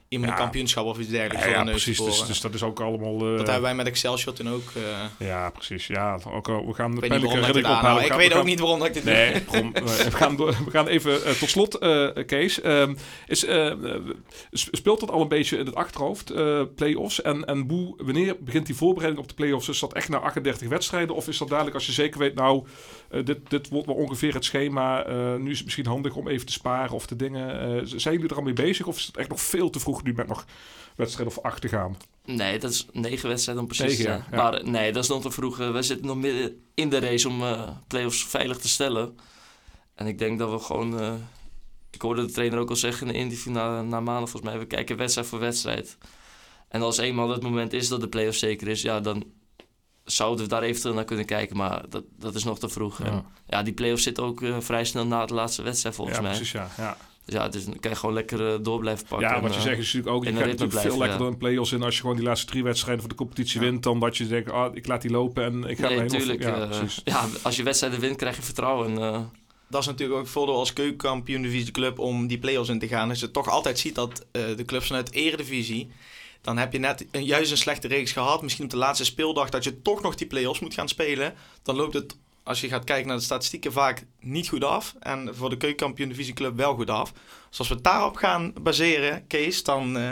iemand 0.10 0.32
Ja. 0.32 0.38
een 0.38 0.43
kampioenschap 0.43 0.86
of 0.86 1.00
iets 1.00 1.10
dergelijks 1.10 1.38
Ja, 1.45 1.50
voor 1.50 1.58
ja, 1.60 1.63
de 1.65 1.72
neus 1.72 1.84
precies. 1.84 2.06
Dus, 2.06 2.26
dus 2.28 2.41
dat 2.41 2.54
is 2.54 2.63
ook 2.63 2.80
allemaal... 2.80 3.13
eh, 3.15 3.38
dat 3.38 3.45
hebben 3.45 3.62
wij 3.62 3.76
met 3.76 3.88
Excelsior 3.88 4.34
toen 4.34 4.50
ook. 4.50 4.72
eh, 4.76 5.28
Ja, 5.28 5.50
precies. 5.50 5.88
Ja, 5.88 6.19
ook, 6.32 6.50
al- 6.50 6.67
we 6.67 6.74
gaan 6.74 6.91
de 6.95 7.02
ik 7.02 7.10
dat 7.10 7.22
ik 7.22 7.26
ophalen. 7.65 8.02
Ik 8.04 8.08
gaan- 8.08 8.17
weet 8.17 8.28
we 8.28 8.34
ook 8.34 8.39
gaan- 8.39 8.45
niet 8.45 8.60
waarom 8.60 8.80
dat 8.80 8.88
ik 8.88 8.93
dit. 8.93 9.04
Nee, 9.04 9.32
eh, 9.32 9.62
we, 9.74 10.12
gaan 10.12 10.36
we 10.38 10.54
gaan 10.69 10.88
even 10.88 11.26
eh, 11.26 11.32
tot 11.32 11.50
slot, 11.50 11.78
eh, 11.78 12.08
Kees. 12.26 12.62
Ehm, 12.62 12.95
is, 13.28 13.45
eh, 13.45 13.67
eh, 13.72 14.02
speelt 14.52 15.00
dat 15.00 15.12
al 15.12 15.22
een 15.22 15.28
beetje 15.28 15.58
in 15.58 15.65
het 15.65 15.76
achterhoofd, 15.76 16.30
eh 16.32 16.62
play-offs? 16.76 17.22
En, 17.22 17.45
en 17.45 17.65
hoe, 17.69 17.93
wanneer 17.98 18.36
begint 18.39 18.65
die 18.65 18.76
voorbereiding 18.76 19.24
op 19.24 19.30
de 19.30 19.36
play-offs? 19.36 19.69
Is 19.69 19.80
dat 19.80 19.93
echt 19.93 20.10
na 20.10 20.17
38 20.17 20.67
wedstrijden? 20.67 21.15
Of 21.15 21.28
is 21.28 21.38
dat 21.38 21.50
dadelijk 21.50 21.76
als 21.76 21.86
je 21.86 21.91
zeker 21.91 22.19
weet, 22.19 22.36
nou, 22.36 22.63
eh, 23.10 23.26
dit, 23.26 23.38
dit 23.50 23.69
wordt 23.69 23.88
wel 23.88 23.95
ongeveer 23.95 24.34
het 24.34 24.45
schema. 24.45 25.04
eh, 25.06 25.36
nu 25.36 25.50
is 25.50 25.56
het 25.56 25.63
misschien 25.65 25.86
handig 25.86 26.15
om 26.15 26.28
even 26.28 26.45
te 26.45 26.52
sparen 26.54 26.95
of 26.95 27.06
te 27.06 27.15
dingen. 27.15 27.60
Eh, 27.62 27.82
zijn 27.84 28.13
jullie 28.13 28.30
er 28.30 28.36
al 28.36 28.41
mee 28.41 28.54
bezig? 28.54 28.88
Of 28.88 28.98
is 28.98 29.06
het 29.06 29.17
echt 29.17 29.30
nog 29.30 29.41
veel 29.41 29.69
te 29.69 29.80
vroeg 29.80 29.99
nu 30.04 30.14
met 30.14 30.28
nog 30.28 30.46
wedstrijden 30.96 31.38
of 31.38 31.44
acht 31.44 31.62
te 31.62 31.68
gaan? 31.68 31.98
Nee, 32.26 32.60
dat 32.60 32.72
is 32.72 32.86
negen 32.92 33.30
wedstrijden 33.30 33.64
om 33.64 33.70
precies 33.70 33.98
ja. 33.98 34.26
Maar 34.32 34.64
nee, 34.70 34.92
dat 34.92 35.04
is 35.04 35.10
nog 35.10 35.22
te 35.22 35.32
vroeg. 35.32 35.60
Eh, 35.60 35.72
We 35.72 35.82
zitten 35.82 36.08
nog 36.08 36.18
midden 36.18 36.64
in 36.74 36.90
de 36.90 37.00
race 37.00 37.28
om 37.30 37.44
eh 37.44 37.70
play-offs 37.88 38.26
veilig 38.26 38.58
te 38.58 38.68
stellen. 38.68 39.16
En 39.96 40.08
ik 40.08 40.18
denk 40.18 40.40
dat 40.40 40.52
we 40.52 40.60
gewoon... 40.60 41.00
eh, 41.00 41.14
ik 41.92 42.02
hoorde 42.02 42.26
de 42.26 42.32
trainer 42.32 42.60
ook 42.60 42.70
al 42.70 42.76
zeggen 42.76 43.08
in 43.08 43.14
de 43.14 43.20
interview 43.20 43.54
na, 43.54 43.82
na 43.82 44.00
maandag 44.00 44.30
volgens 44.30 44.52
mij. 44.52 44.60
We 44.60 44.66
kijken 44.66 44.98
wedstrijd 44.98 45.28
voor 45.28 45.40
wedstrijd. 45.40 45.98
En 46.68 46.82
als 46.82 46.98
eenmaal 46.98 47.30
het 47.30 47.42
moment 47.42 47.74
is 47.74 47.88
dat 47.88 48.02
de 48.02 48.08
play-off 48.08 48.38
zeker 48.38 48.68
is... 48.68 48.82
Ja, 48.82 49.00
dan 49.00 49.24
zouden 50.04 50.44
we 50.44 50.50
daar 50.50 50.62
eventueel 50.62 50.94
naar 50.94 51.06
kunnen 51.06 51.26
kijken. 51.26 51.58
Maar 51.58 51.90
dat, 51.90 52.04
dat 52.18 52.36
is 52.36 52.44
nog 52.44 52.60
te 52.60 52.70
vroeg. 52.70 53.00
En 53.00 53.26
ja, 53.48 53.64
die 53.64 53.74
play-off 53.74 54.02
zit 54.02 54.20
ook 54.20 54.42
vrij 54.60 54.86
snel 54.86 55.06
na 55.06 55.26
de 55.26 55.34
laatste 55.34 55.62
wedstrijd 55.62 55.96
volgens 55.96 56.18
ja, 56.18 56.24
mij. 56.24 56.32
precies, 56.32 56.52
ja. 56.52 56.70
ja. 56.78 56.98
Dus 57.30 57.39
ja, 57.39 57.48
dus 57.48 57.65
dan 57.65 57.80
kan 57.80 57.92
je 57.92 57.98
gewoon 57.98 58.15
lekker 58.15 58.54
eh, 58.54 58.60
door 58.62 58.80
blijven 58.80 59.06
pakken. 59.08 59.28
Ja, 59.28 59.36
En, 59.36 59.42
wat 59.42 59.52
je 59.52 59.58
eh, 59.58 59.63
zegt 59.63 59.78
is 59.78 59.86
natuurlijk 59.86 60.15
ook, 60.15 60.24
je 60.24 60.30
in 60.30 60.36
krijgt 60.36 60.60
een 60.60 60.65
natuurlijk 60.65 60.88
veel 60.88 60.98
blijven, 60.98 61.08
lekkerder 61.08 61.28
een 61.28 61.38
play-offs 61.38 61.72
in 61.72 61.84
als 61.84 61.96
je 61.96 62.02
gewoon 62.02 62.15
die 62.15 62.26
laatste 62.26 62.48
drie 62.48 62.63
wedstrijden 62.63 63.02
van 63.02 63.10
de 63.10 63.15
competitie 63.15 63.62
Ja. 63.62 63.65
wint, 63.65 63.84
dan 63.84 64.00
dat 64.00 64.18
je 64.18 64.28
denkt, 64.28 64.52
ah, 64.52 64.76
ik 64.76 64.88
laat 64.88 65.02
die 65.02 65.12
lopen 65.12 65.44
en 65.44 65.63
ik 65.63 65.78
ga 65.80 65.88
Nee, 65.88 65.98
er 65.98 66.04
helemaal 66.04 66.04
natuurlijk. 66.04 66.42
Ja, 66.42 66.58
Ja, 66.58 66.65
precies. 66.65 67.02
ja, 67.13 67.26
als 67.42 67.56
je 67.56 67.63
wedstrijden 67.63 68.00
wint, 68.00 68.15
krijg 68.15 68.36
je 68.36 68.42
vertrouwen. 68.42 68.92
En, 68.92 68.98
eh, 68.98 69.22
Dat 69.68 69.82
is 69.82 69.88
natuurlijk 69.88 70.18
ook 70.18 70.24
het 70.26 70.34
voordeel 70.34 70.56
als 70.56 70.74
keukenkampioen 70.74 71.42
divisieclub 71.42 72.00
om 72.00 72.28
die 72.28 72.39
play-offs 72.39 72.70
in 72.70 72.80
te 72.80 72.88
gaan. 72.88 73.10
Als 73.10 73.20
je 73.20 73.32
toch 73.32 73.50
altijd 73.50 73.80
ziet 73.80 73.96
dat 73.96 74.26
eh, 74.32 74.42
de 74.56 74.65
clubs 74.65 74.88
vanuit 74.88 75.13
de 75.13 75.20
eredivisie... 75.20 75.89
dan 76.42 76.58
heb 76.58 76.74
je 76.74 76.80
net 76.80 77.06
een, 77.12 77.26
juist 77.26 77.52
een 77.52 77.58
slechte 77.58 77.88
reeks 77.88 78.12
gehad. 78.12 78.42
Misschien 78.42 78.65
op 78.65 78.72
de 78.72 78.78
laatste 78.78 79.06
speeldag 79.06 79.50
dat 79.50 79.63
je 79.63 79.82
toch 79.82 80.02
nog 80.02 80.15
die 80.15 80.28
play-offs 80.28 80.60
moet 80.60 80.74
gaan 80.74 80.88
spelen. 80.88 81.34
Dan 81.63 81.76
loopt 81.76 81.94
het, 81.94 82.18
als 82.50 82.62
je 82.62 82.68
gaat 82.68 82.84
kijken 82.84 83.08
naar 83.08 83.18
de 83.18 83.24
statistieken, 83.24 83.72
vaak 83.72 84.06
niet 84.20 84.48
goed 84.48 84.64
af. 84.64 84.96
En 85.00 85.30
voor 85.36 85.50
de 85.50 85.58
keukenkampioen 85.58 86.10
divisieclub 86.10 86.58
wel 86.58 86.76
goed 86.76 86.90
af. 86.90 87.12
Dus 87.50 87.60
als 87.60 87.68
we 87.68 87.74
het 87.74 87.84
daarop 87.84 88.16
gaan 88.16 88.54
baseren, 88.62 89.28
Kees, 89.28 89.64
dan... 89.64 89.98
eh, 89.98 90.12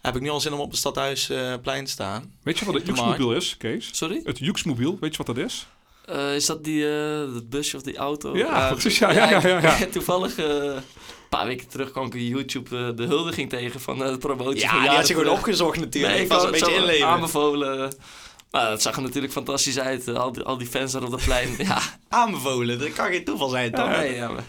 heb 0.00 0.16
ik 0.16 0.22
nu 0.22 0.28
al 0.28 0.40
zin 0.40 0.52
om 0.52 0.60
op 0.60 0.70
het 0.70 0.78
stadhuisplein 0.78 1.84
te 1.84 1.90
staan. 1.90 2.32
Weet 2.42 2.58
je 2.58 2.64
wat 2.64 2.74
het 2.74 2.86
De 2.86 2.92
Juxmobiel 2.92 3.32
is, 3.34 3.56
Kees? 3.56 3.88
sorry? 3.92 4.20
Het 4.24 4.38
Juxmobiel, 4.38 4.96
weet 5.00 5.10
je 5.16 5.22
wat 5.24 5.36
dat 5.36 5.44
is? 5.44 5.66
Eh, 6.04 6.34
is 6.34 6.46
dat 6.46 6.64
die, 6.64 6.88
eh, 6.88 7.32
dat 7.34 7.50
busje 7.50 7.76
of 7.76 7.82
die 7.82 7.96
auto? 7.96 8.36
Ja, 8.36 8.70
precies, 8.72 8.98
ja, 8.98 9.12
ja, 9.12 9.30
ja, 9.30 9.48
ja, 9.48 9.60
ja. 9.60 9.86
Toevallig, 9.92 10.38
eh, 10.38 10.44
een 10.46 10.82
paar 11.30 11.46
weken 11.46 11.68
terug 11.68 11.90
kwam 11.90 12.06
ik 12.06 12.14
op 12.14 12.18
YouTube 12.20 12.76
eh, 12.78 12.96
de 12.96 13.04
huldiging 13.04 13.48
tegen 13.50 13.80
van 13.80 14.04
eh, 14.04 14.10
de 14.10 14.18
promotie 14.18 14.60
Ja, 14.60 14.68
van 14.68 14.76
die 14.76 14.84
jaren 14.84 14.98
had 14.98 15.08
je 15.08 15.14
gewoon 15.14 15.32
opgezocht 15.32 15.78
natuurlijk. 15.80 16.14
Nee, 16.14 16.22
ik 16.22 16.28
was 16.28 16.44
een 16.44 16.50
beetje 16.50 16.74
inleven. 16.74 17.06
Aanbevolen. 17.06 17.94
Maar 18.54 18.70
het 18.70 18.82
zag 18.82 18.96
er 18.96 19.02
natuurlijk 19.02 19.32
fantastisch 19.32 19.78
uit. 19.78 20.08
eh, 20.08 20.14
al, 20.14 20.32
die, 20.32 20.42
al 20.42 20.58
die 20.58 20.66
fans 20.66 20.92
daar 20.92 21.02
op 21.02 21.10
dat 21.10 21.24
plein. 21.24 21.54
ja, 21.68 21.78
Aanbevolen, 22.08 22.78
dat 22.78 22.92
kan 22.92 23.06
geen 23.06 23.24
toeval 23.24 23.48
zijn, 23.48 23.72
toch? 23.72 23.88
nee, 23.88 24.14
ja, 24.14 24.28
maar- 24.28 24.44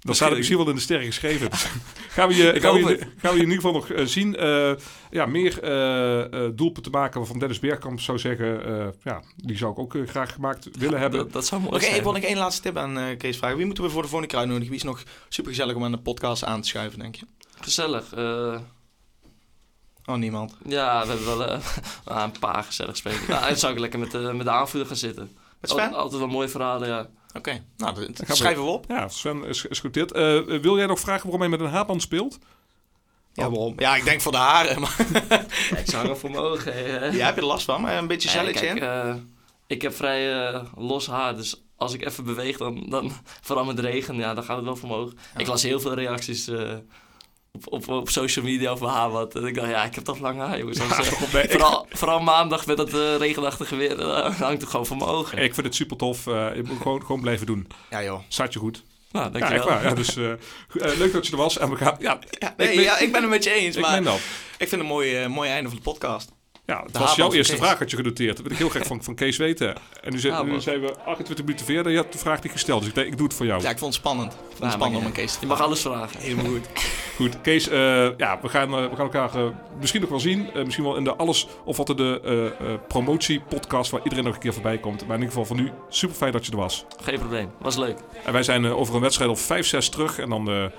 Dan 0.00 0.14
staat 0.14 0.28
het 0.28 0.36
misschien 0.38 0.58
wel 0.58 0.68
in 0.68 0.74
de 0.74 0.80
sterren 0.80 1.06
geschreven. 1.06 1.48
gaan, 2.16 2.28
we 2.28 2.34
je, 2.36 2.52
Ik 2.52 2.62
gaan, 2.62 2.74
we 2.74 2.80
je, 2.80 2.86
het. 2.86 3.00
gaan 3.16 3.30
we 3.32 3.36
je 3.38 3.42
in 3.44 3.50
ieder 3.50 3.54
geval 3.54 3.72
nog 3.72 3.90
eh, 3.90 4.04
zien. 4.06 4.36
eh, 4.36 4.72
ja, 5.10 5.26
meer 5.26 5.62
eh 5.62 6.44
eh, 6.44 6.50
doelpunten 6.54 6.92
maken 6.92 7.18
waarvan 7.18 7.38
Dennis 7.38 7.58
Bergkamp 7.58 8.00
zou 8.00 8.18
zeggen... 8.18 8.64
eh, 8.64 8.86
ja, 9.04 9.22
die 9.36 9.56
zou 9.56 9.72
ik 9.72 9.78
ook 9.78 9.96
graag 10.06 10.32
gemaakt 10.32 10.68
willen 10.78 10.98
hebben. 11.00 11.18
dat, 11.20 11.32
dat 11.32 11.46
zou 11.46 11.60
mooi 11.60 11.74
Oké, 11.74 11.84
zijn. 11.84 11.96
ik 11.96 12.02
wil 12.02 12.12
nog 12.12 12.22
één 12.22 12.36
laatste 12.38 12.62
tip 12.62 12.76
aan 12.76 12.98
eh, 12.98 13.16
Kees 13.18 13.36
vragen. 13.36 13.56
Wie 13.56 13.66
moeten 13.66 13.84
we 13.84 13.90
voor 13.90 14.02
de 14.02 14.08
volgende 14.08 14.32
keer 14.32 14.40
uitnodigen? 14.42 14.70
Wie 14.70 14.78
is 14.80 14.86
nog 14.86 15.02
super 15.28 15.50
gezellig 15.50 15.74
om 15.76 15.84
aan 15.84 15.92
de 15.92 15.98
podcast 15.98 16.44
aan 16.44 16.60
te 16.62 16.68
schuiven, 16.68 16.98
denk 16.98 17.14
je? 17.14 17.26
Gezellig. 17.60 18.12
Oh, 20.08 20.14
niemand. 20.16 20.56
ja, 20.66 21.00
we 21.02 21.08
hebben 21.08 21.26
wel 21.26 21.46
eh, 21.46 21.58
een 22.24 22.38
paar 22.38 22.64
gezellig 22.64 22.96
spelen. 22.96 23.20
nou, 23.28 23.46
dan 23.48 23.56
zou 23.56 23.72
ik 23.72 23.78
lekker 23.78 23.98
met, 23.98 24.10
de 24.10 24.18
met 24.18 24.46
de 24.46 24.50
aanvoerder 24.52 24.88
gaan 24.88 24.96
zitten. 24.96 25.30
Met 25.60 25.70
Altijd, 25.70 25.88
Sven? 25.88 25.98
altijd 26.00 26.20
wel 26.20 26.30
mooie 26.30 26.48
verhalen, 26.48 26.88
ja. 26.88 27.06
Oké, 27.34 27.64
nou, 27.76 27.94
dat, 27.94 28.04
gaan 28.04 28.26
we- 28.26 28.34
schrijven 28.34 28.64
we 28.64 28.70
op. 28.70 28.84
Ja, 28.88 29.08
Sven 29.08 29.44
is, 29.44 29.64
is 29.64 29.80
goed 29.80 29.94
dit. 29.94 30.12
Eh, 30.12 30.40
wil 30.44 30.76
jij 30.76 30.86
nog 30.86 31.00
vragen 31.00 31.22
waarom 31.22 31.40
hij 31.40 31.50
met 31.50 31.60
een 31.60 31.66
haarband 31.74 32.02
speelt? 32.02 32.38
Ja, 33.32 33.50
waarom? 33.50 33.74
Ja, 33.76 33.96
ik 33.96 34.04
denk 34.04 34.20
voor 34.20 34.32
de 34.32 34.38
haren, 34.38 34.80
maar 34.80 34.96
Ja, 35.12 35.76
ik 35.82 35.90
zou 35.90 36.08
er 36.08 36.16
voor 36.16 36.30
mijn 36.30 36.42
ogen. 36.42 36.72
hè. 36.74 37.06
ja, 37.06 37.24
heb 37.26 37.34
je 37.34 37.40
er 37.40 37.46
last 37.46 37.64
van? 37.64 37.80
Maar 37.80 37.98
een 37.98 38.06
beetje 38.06 38.28
celletje 38.28 38.66
kijk, 38.66 38.76
in? 38.76 38.82
eh, 38.82 39.14
ik 39.66 39.82
heb 39.82 39.94
vrij 39.94 40.46
eh, 40.48 40.62
los 40.76 41.06
haar, 41.06 41.36
dus 41.36 41.62
als 41.76 41.92
ik 41.94 42.04
even 42.04 42.24
beweeg, 42.24 42.56
dan, 42.56 42.86
dan 42.88 43.12
vooral 43.46 43.64
met 43.64 43.78
regen, 43.78 44.16
ja, 44.16 44.34
dan 44.34 44.44
gaat 44.44 44.56
het 44.56 44.64
wel 44.64 44.76
voor 44.76 44.88
mijn 44.88 45.00
ogen. 45.00 45.18
Ik 45.36 45.46
las 45.46 45.62
heel 45.62 45.80
veel 45.80 45.94
reacties 45.94 46.48
eh, 46.48 46.74
op, 47.52 47.72
op, 47.72 47.88
op 47.88 48.08
social 48.08 48.44
media 48.44 48.70
over 48.70 48.86
haar 48.86 49.10
wat. 49.10 49.34
En 49.34 49.44
ik 49.46 49.54
dacht, 49.54 49.68
ja, 49.70 49.84
ik 49.84 49.94
heb 49.94 50.04
toch 50.04 50.18
lang 50.18 50.38
haar, 50.38 50.58
jongens. 50.58 50.78
Eh, 51.32 51.42
ik, 51.44 51.50
vooral, 51.50 51.86
vooral 51.90 52.20
maandag 52.20 52.66
met 52.66 52.76
dat 52.76 52.88
eh, 52.94 53.16
regenachtige 53.16 53.76
weer, 53.76 54.00
eh, 54.00 54.34
hangt 54.40 54.60
het 54.60 54.70
gewoon 54.70 54.86
voor 54.86 54.96
mijn 54.96 55.08
ogen. 55.10 55.38
ik 55.38 55.54
vind 55.54 55.66
het 55.66 55.74
super 55.74 55.96
tof. 55.96 56.26
eh 56.26 56.54
je 56.54 56.62
moet 56.66 56.76
gewoon, 56.82 57.00
gewoon 57.04 57.20
blijven 57.20 57.46
doen. 57.46 57.66
Ja, 57.90 58.02
joh. 58.02 58.20
Staat 58.28 58.52
je 58.52 58.58
goed. 58.58 58.82
Nou, 59.12 59.24
Ja, 59.24 59.30
dankjewel. 59.30 59.58
echt 59.58 59.68
waar. 59.68 59.88
Ja, 59.88 59.94
dus 59.94 60.16
eh, 60.16 60.30
eh, 60.32 60.38
leuk 60.98 61.12
dat 61.12 61.26
je 61.26 61.32
er 61.32 61.38
was. 61.38 61.58
En 61.58 61.70
we 61.70 61.76
gaan... 61.76 61.96
Ja, 61.98 62.18
Ja, 62.30 62.54
nee, 62.56 62.68
ik 62.68 62.74
ben- 62.74 62.84
ja, 62.84 62.98
ik 62.98 63.12
ben 63.12 63.20
het 63.20 63.30
met 63.30 63.44
je 63.44 63.50
eens, 63.52 63.76
ik 63.76 63.82
maar 63.82 63.98
ik 63.98 64.08
vind 64.58 64.70
het 64.70 64.80
een 64.80 64.86
mooi, 64.86 65.16
eh, 65.16 65.28
mooi 65.28 65.50
einde 65.50 65.68
van 65.68 65.76
de 65.78 65.82
podcast. 65.84 66.32
Ja, 66.68 66.82
het 66.82 66.92
De 66.92 66.98
was 66.98 67.14
jouw 67.14 67.32
eerste 67.32 67.52
van 67.52 67.60
Kees. 67.60 67.66
vraag 67.68 67.78
had 67.78 67.90
je 67.90 67.96
genoteerd. 67.96 68.32
Dat 68.36 68.42
wil 68.42 68.52
ik 68.52 68.58
heel 68.58 68.68
graag 68.68 68.86
van, 68.86 69.02
van 69.02 69.14
Kees 69.14 69.36
weten. 69.36 69.68
En 70.02 70.12
nu, 70.12 70.18
zijn- 70.18 70.32
nu 70.32 70.38
Haarband. 70.38 70.62
zijn 70.62 70.80
we 70.80 70.94
28 71.04 71.44
minuten 71.44 71.66
verder. 71.66 71.92
Je 71.92 71.98
hebt 71.98 72.12
de 72.12 72.18
vraag 72.18 72.42
niet 72.42 72.52
gesteld. 72.52 72.78
Dus 72.80 72.88
ik 72.88 72.94
denk, 72.94 73.06
ik 73.06 73.16
doe 73.16 73.26
het 73.26 73.36
voor 73.36 73.46
jou. 73.46 73.62
Ja, 73.62 73.70
ik 73.70 73.78
vond 73.78 73.94
het 73.94 74.02
spannend. 74.02 74.32
Ik 74.32 74.38
vond 74.48 74.62
het 74.62 74.72
spannend 74.72 75.00
om 75.00 75.06
een 75.06 75.12
Kees 75.12 75.32
te 75.32 75.38
Je 75.40 75.46
mag 75.46 75.60
alles 75.60 75.80
vragen. 75.80 76.20
Helemaal 76.20 76.44
goed. 76.44 76.66
Goed, 77.16 77.40
Kees, 77.40 77.68
eh, 77.68 77.78
ja, 78.18 78.38
we 78.42 78.48
gaan, 78.48 78.74
eh, 78.74 78.80
we 78.82 78.96
gaan 78.96 79.04
elkaar 79.12 79.34
eh, 79.34 79.44
misschien 79.80 80.00
nog 80.00 80.10
wel 80.10 80.20
zien. 80.20 80.50
Eh, 80.54 80.64
misschien 80.64 80.84
wel 80.84 80.96
in 80.96 81.04
de 81.04 81.14
alles 81.16 81.46
of 81.64 81.76
wat 81.76 81.86
de 81.86 82.20
eh 82.24 82.46
eh, 82.72 82.78
promotie-podcast 82.88 83.90
waar 83.90 84.00
iedereen 84.02 84.24
nog 84.24 84.34
een 84.34 84.40
keer 84.40 84.52
voorbij 84.52 84.78
komt. 84.78 85.00
Maar 85.06 85.16
in 85.16 85.22
ieder 85.22 85.28
geval 85.28 85.44
voor 85.44 85.56
nu, 85.56 85.70
super 85.88 86.16
fijn 86.16 86.32
dat 86.32 86.46
je 86.46 86.52
er 86.52 86.58
was. 86.58 86.84
Geen 87.02 87.18
probleem. 87.18 87.50
Was 87.58 87.76
leuk. 87.76 87.98
En 88.24 88.32
wij 88.32 88.42
zijn 88.42 88.66
over 88.66 88.94
een 88.94 89.00
wedstrijd 89.00 89.30
of 89.30 89.40
5, 89.40 89.66
6 89.66 89.88
terug. 89.88 90.18
En 90.18 90.28
dan 90.28 90.48
eh, 90.48 90.54
gaan 90.54 90.70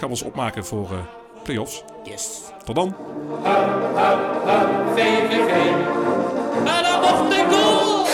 we 0.00 0.06
ons 0.06 0.22
opmaken 0.22 0.64
voor 0.66 0.90
eh 0.92 0.98
play-offs. 1.44 1.84
Yes. 2.04 2.40
Tot 2.64 2.74
dan. 2.74 2.94
VVV. 4.94 5.50
En 6.64 6.82
dan 6.82 7.00
nog 7.00 7.28
de 7.28 7.44
goal. 7.50 8.04